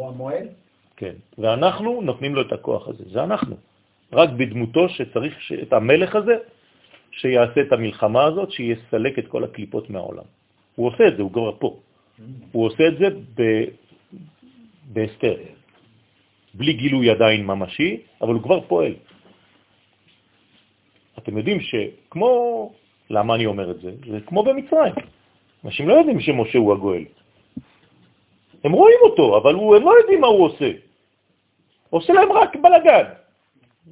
[0.07, 0.47] המועד?
[0.95, 1.13] כן.
[1.37, 3.03] ואנחנו נותנים לו את הכוח הזה.
[3.11, 3.55] זה אנחנו.
[4.13, 6.35] רק בדמותו שצריך ש- את המלך הזה
[7.11, 10.23] שיעשה את המלחמה הזאת, שיסלק את כל הקליפות מהעולם.
[10.75, 11.79] הוא עושה את זה, הוא כבר פה.
[12.51, 13.07] הוא עושה את זה.
[14.93, 15.35] בהסתר,
[16.53, 18.93] בלי גילוי עדיין ממשי, אבל הוא כבר פועל.
[21.17, 22.71] אתם יודעים שכמו,
[23.09, 23.91] למה אני אומר את זה?
[24.11, 24.93] זה כמו במצרים.
[25.65, 27.05] אנשים לא יודעים שמשה הוא הגואל.
[28.63, 30.71] הם רואים אותו, אבל הוא, הם לא יודעים מה הוא עושה.
[31.89, 33.03] עושה להם רק בלגן.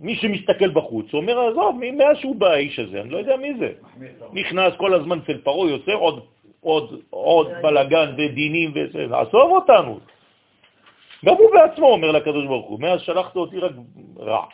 [0.02, 3.72] מי שמסתכל בחוץ אומר, עזוב, מאז שהוא בא האיש הזה, אני לא יודע מי זה.
[4.34, 6.26] נכנס כל הזמן אצל פרו, יוצא עוד,
[6.62, 10.00] עוד, עוד בלגן ודינים וזה, עזוב אותנו.
[11.26, 13.72] גם הוא בעצמו אומר לקדוש ברוך הוא, מאז שלחת אותי רק
[14.18, 14.46] רע.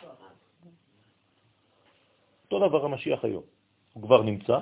[2.44, 3.42] אותו דבר המשיח היום.
[3.92, 4.58] הוא כבר נמצא,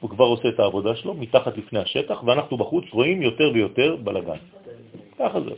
[0.00, 4.40] הוא כבר עושה את העבודה שלו מתחת לפני השטח, ואנחנו בחוץ רואים יותר ויותר בלגן.
[5.18, 5.54] ככה זה.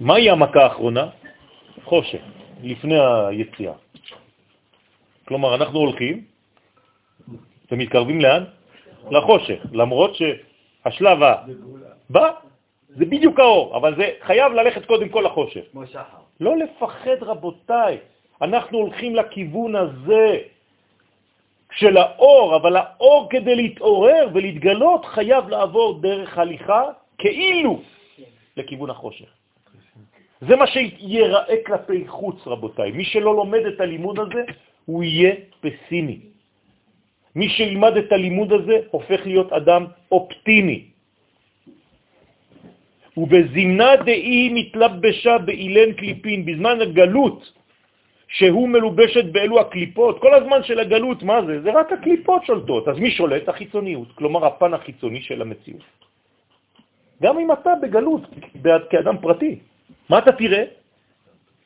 [0.00, 1.08] מהי המכה האחרונה?
[1.84, 2.22] חושך,
[2.62, 2.98] לפני
[3.28, 3.74] היציאה.
[5.24, 6.24] כלומר, אנחנו הולכים
[7.72, 8.44] ומתקרבים לאן?
[9.10, 10.14] לחושך, למרות
[10.90, 12.30] שהשלב הבא
[12.88, 15.60] זה בדיוק האור, אבל זה חייב ללכת קודם כל לחושך.
[15.72, 16.22] כמו שחר.
[16.40, 17.98] לא לפחד, רבותיי.
[18.42, 20.38] אנחנו הולכים לכיוון הזה
[21.72, 26.82] של האור, אבל האור כדי להתעורר ולהתגלות חייב לעבור דרך הליכה
[27.18, 27.80] כאילו
[28.56, 29.28] לכיוון החושך.
[30.40, 32.90] זה מה שיראה כלפי חוץ, רבותיי.
[32.90, 34.44] מי שלא לומד את הלימוד הזה,
[34.86, 36.18] הוא יהיה פסימי.
[37.38, 40.78] מי שילמד את הלימוד הזה הופך להיות אדם אופטימי.
[43.16, 47.38] ובזמנה דאי מתלבשה באילן קליפין, בזמן הגלות,
[48.28, 51.62] שהוא מלובשת באלו הקליפות, כל הזמן של הגלות, מה זה?
[51.62, 52.88] זה רק הקליפות שולטות.
[52.88, 53.48] אז מי שולט?
[53.48, 55.86] החיצוניות, כלומר הפן החיצוני של המציאות.
[57.22, 58.22] גם אם אתה בגלות,
[58.90, 59.58] כאדם פרטי,
[60.10, 60.64] מה אתה תראה?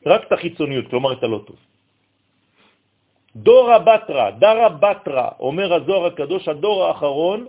[0.05, 1.72] רק את החיצוניות, כלומר את הלא טוב.
[3.35, 7.47] דור הבטרה, דרה בטרה, אומר הזוהר הקדוש, הדור האחרון,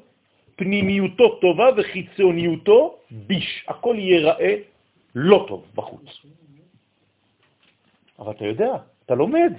[0.56, 3.64] פנימיותו טובה וחיצוניותו ביש.
[3.68, 4.54] הכל ייראה
[5.14, 6.08] לא טוב בחוץ.
[8.18, 8.72] אבל אתה יודע,
[9.06, 9.52] אתה לומד.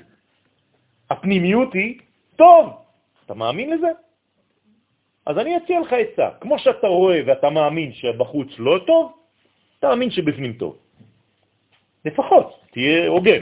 [1.09, 2.00] הפנימיות היא
[2.35, 2.66] טוב.
[3.25, 3.88] אתה מאמין לזה?
[5.25, 6.30] אז אני אציע לך עצה.
[6.41, 9.11] כמו שאתה רואה ואתה מאמין שבחוץ לא טוב,
[9.80, 10.77] תאמין שבפנים טוב.
[12.06, 13.41] לפחות, תהיה הוגן.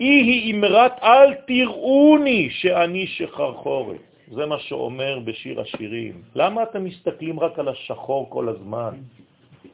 [0.00, 4.00] היא היא אמרת אל תראוני שאני שחרחורת.
[4.32, 6.22] זה מה שאומר בשיר השירים.
[6.34, 8.94] למה אתם מסתכלים רק על השחור כל הזמן?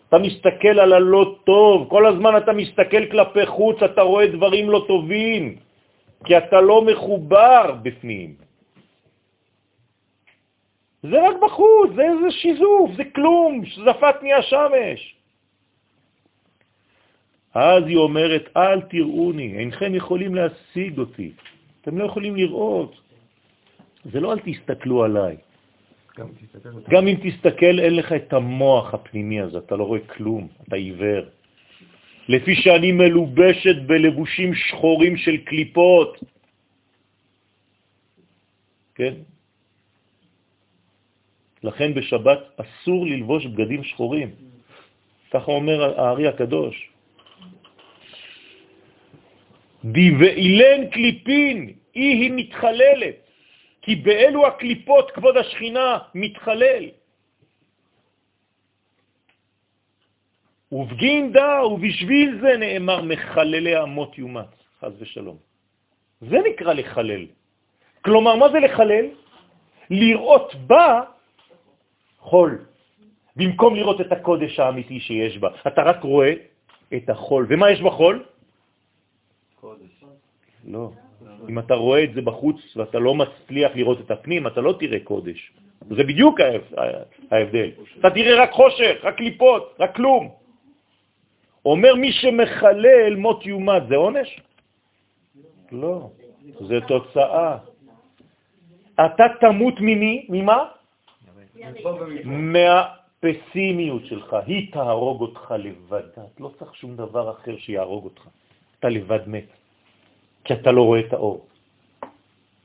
[0.09, 4.85] אתה מסתכל על הלא טוב, כל הזמן אתה מסתכל כלפי חוץ, אתה רואה דברים לא
[4.89, 5.57] טובים,
[6.25, 8.35] כי אתה לא מחובר בפנים.
[11.03, 15.01] זה רק בחוץ, זה איזה שיזוף, זה כלום, זפת נהיה שמש.
[17.57, 21.33] אז היא אומרת, אל תראוני, אינכם יכולים להשיג אותי,
[21.81, 23.01] אתם לא יכולים לראות.
[24.13, 25.37] זה לא אל תסתכלו עליי.
[26.19, 26.29] גם,
[26.91, 31.25] גם אם תסתכל, אין לך את המוח הפנימי הזה, אתה לא רואה כלום, אתה עיוור.
[32.29, 36.13] לפי שאני מלובשת בלבושים שחורים של קליפות.
[38.95, 39.15] כן?
[41.63, 44.31] לכן בשבת אסור ללבוש בגדים שחורים.
[45.33, 46.96] ככה אומר הארי הקדוש.
[49.85, 53.17] די ואילן קליפין, היא היא מתחללת.
[53.87, 56.85] כי באלו הקליפות כבוד השכינה מתחלל.
[60.73, 65.37] ובגין דה, ובשביל זה נאמר מחללי אמות יומץ, חז ושלום.
[66.21, 67.27] זה נקרא לחלל.
[68.03, 69.07] כלומר, מה זה לחלל?
[69.91, 71.03] לראות בה
[72.19, 72.67] חול,
[73.37, 75.49] במקום לראות את הקודש האמיתי שיש בה.
[75.67, 76.33] אתה רק רואה
[76.95, 77.47] את החול.
[77.49, 78.25] ומה יש בחול?
[80.65, 80.91] לא.
[81.49, 85.01] אם אתה רואה את זה בחוץ ואתה לא מצליח לראות את הפנים, אתה לא תראה
[85.05, 85.53] קודש.
[85.91, 86.41] זה בדיוק
[87.31, 87.71] ההבדל.
[88.01, 90.31] אתה תראה רק חושך, רק קליפות, רק כלום.
[91.65, 94.41] אומר מי שמחלל מות יומת, זה עונש?
[95.73, 96.11] לא,
[96.69, 97.59] זה תוצאה.
[98.95, 100.27] אתה תמות ממי?
[100.29, 100.65] ממה?
[102.25, 104.37] מהפסימיות שלך.
[104.47, 106.09] היא תהרוג אותך לבד.
[106.19, 108.29] את לא צריך שום דבר אחר שיהרוג אותך.
[108.79, 109.49] אתה לבד מת.
[110.47, 111.47] כי אתה לא רואה את האור.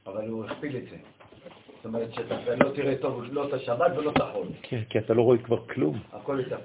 [0.08, 0.98] אבל הוא הכפיל את זה.
[1.76, 4.48] זאת אומרת שאתה לא תראה טוב לא את השבת ולא את החול.
[4.62, 6.00] כן, כי אתה לא רואה כבר כלום.
[6.14, 6.56] הכל לך.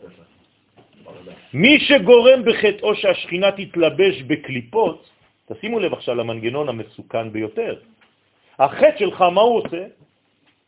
[1.55, 5.09] מי שגורם בחטאו שהשכינה תתלבש בקליפות,
[5.47, 7.81] תשימו לב עכשיו למנגנון המסוכן ביותר.
[8.59, 9.83] החטא שלך, מה הוא עושה?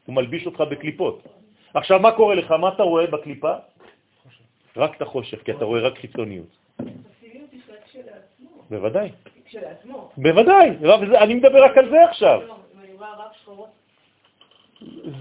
[0.06, 1.22] הוא מלביש אותך בקליפות.
[1.74, 2.50] עכשיו, מה קורה לך?
[2.50, 3.54] מה אתה רואה בקליפה?
[4.76, 6.48] רק את החושך, כי אתה רואה רק חיצוניות.
[8.70, 9.10] בוודאי.
[9.48, 10.10] כשלעצמו.
[10.16, 12.40] בוודאי, רב, זה, אני מדבר רק על זה עכשיו.
[12.48, 12.56] לא,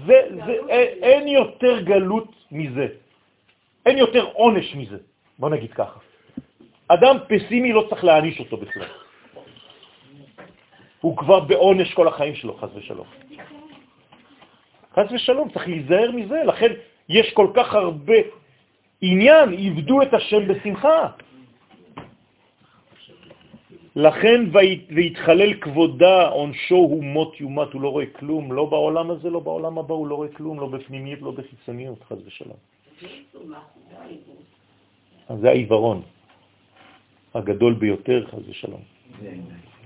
[0.06, 0.52] זה, זה,
[1.02, 2.86] אין יותר גלות מזה.
[3.86, 4.98] אין יותר עונש מזה.
[5.38, 6.00] בוא נגיד ככה.
[6.88, 8.88] אדם פסימי לא צריך להעניש אותו בכלל.
[11.00, 13.06] הוא כבר בעונש כל החיים שלו, חס ושלום.
[14.94, 16.44] חס ושלום, צריך להיזהר מזה.
[16.44, 16.72] לכן
[17.08, 18.20] יש כל כך הרבה
[19.00, 21.08] עניין, עבדו את השם בשמחה.
[23.98, 24.40] לכן
[24.94, 29.78] והתחלל כבודה, עונשו הוא מות יומת, הוא לא רואה כלום, לא בעולם הזה, לא בעולם
[29.78, 32.56] הבא, הוא לא רואה כלום, לא בפנימיות, לא בחיצוניות, חס ושלום.
[35.28, 36.02] אז זה העיוורון
[37.34, 38.80] הגדול ביותר, חס ושלום.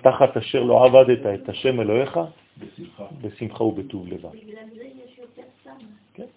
[0.03, 2.21] תחת אשר לא עבדת את השם אלוהיך,
[2.59, 3.07] בשמחה.
[3.21, 4.37] בשמחה ובטוב לבד.
[6.15, 6.29] כן?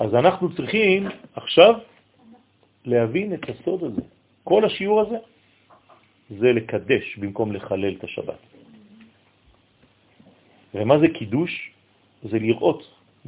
[0.00, 1.74] אז אנחנו צריכים עכשיו
[2.84, 4.02] להבין את הסוד הזה.
[4.44, 5.16] כל השיעור הזה
[6.30, 8.40] זה לקדש במקום לחלל את השבת.
[10.74, 11.70] ומה זה קידוש?
[12.22, 12.82] זה לראות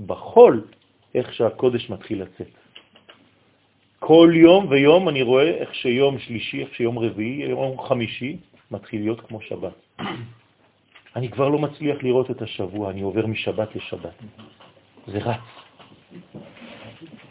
[0.06, 0.64] בחול
[1.14, 2.52] איך שהקודש מתחיל לצאת.
[3.98, 8.36] כל יום ויום אני רואה איך שיום שלישי, איך שיום רביעי, יום חמישי
[8.70, 9.76] מתחיל להיות כמו שבת.
[11.16, 14.16] אני כבר לא מצליח לראות את השבוע, אני עובר משבת לשבת.
[15.06, 15.48] זה רץ.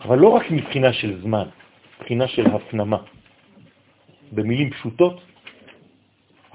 [0.01, 1.47] אבל לא רק מבחינה של זמן,
[1.99, 2.97] מבחינה של הפנמה.
[4.31, 5.21] במילים פשוטות,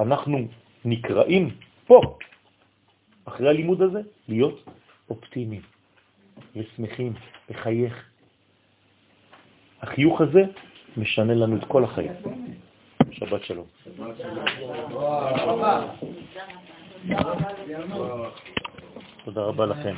[0.01, 0.39] אנחנו
[0.85, 1.51] נקראים
[1.87, 2.01] פה,
[3.25, 4.65] אחרי הלימוד הזה, להיות
[5.11, 5.63] אופטימיים
[6.57, 7.13] ושמחים,
[7.51, 8.11] לחייך.
[9.81, 10.43] החיוך הזה
[10.97, 12.13] משנה לנו את כל החיים.
[13.11, 13.67] שבת שלום.
[19.25, 19.95] תודה רבה לכם.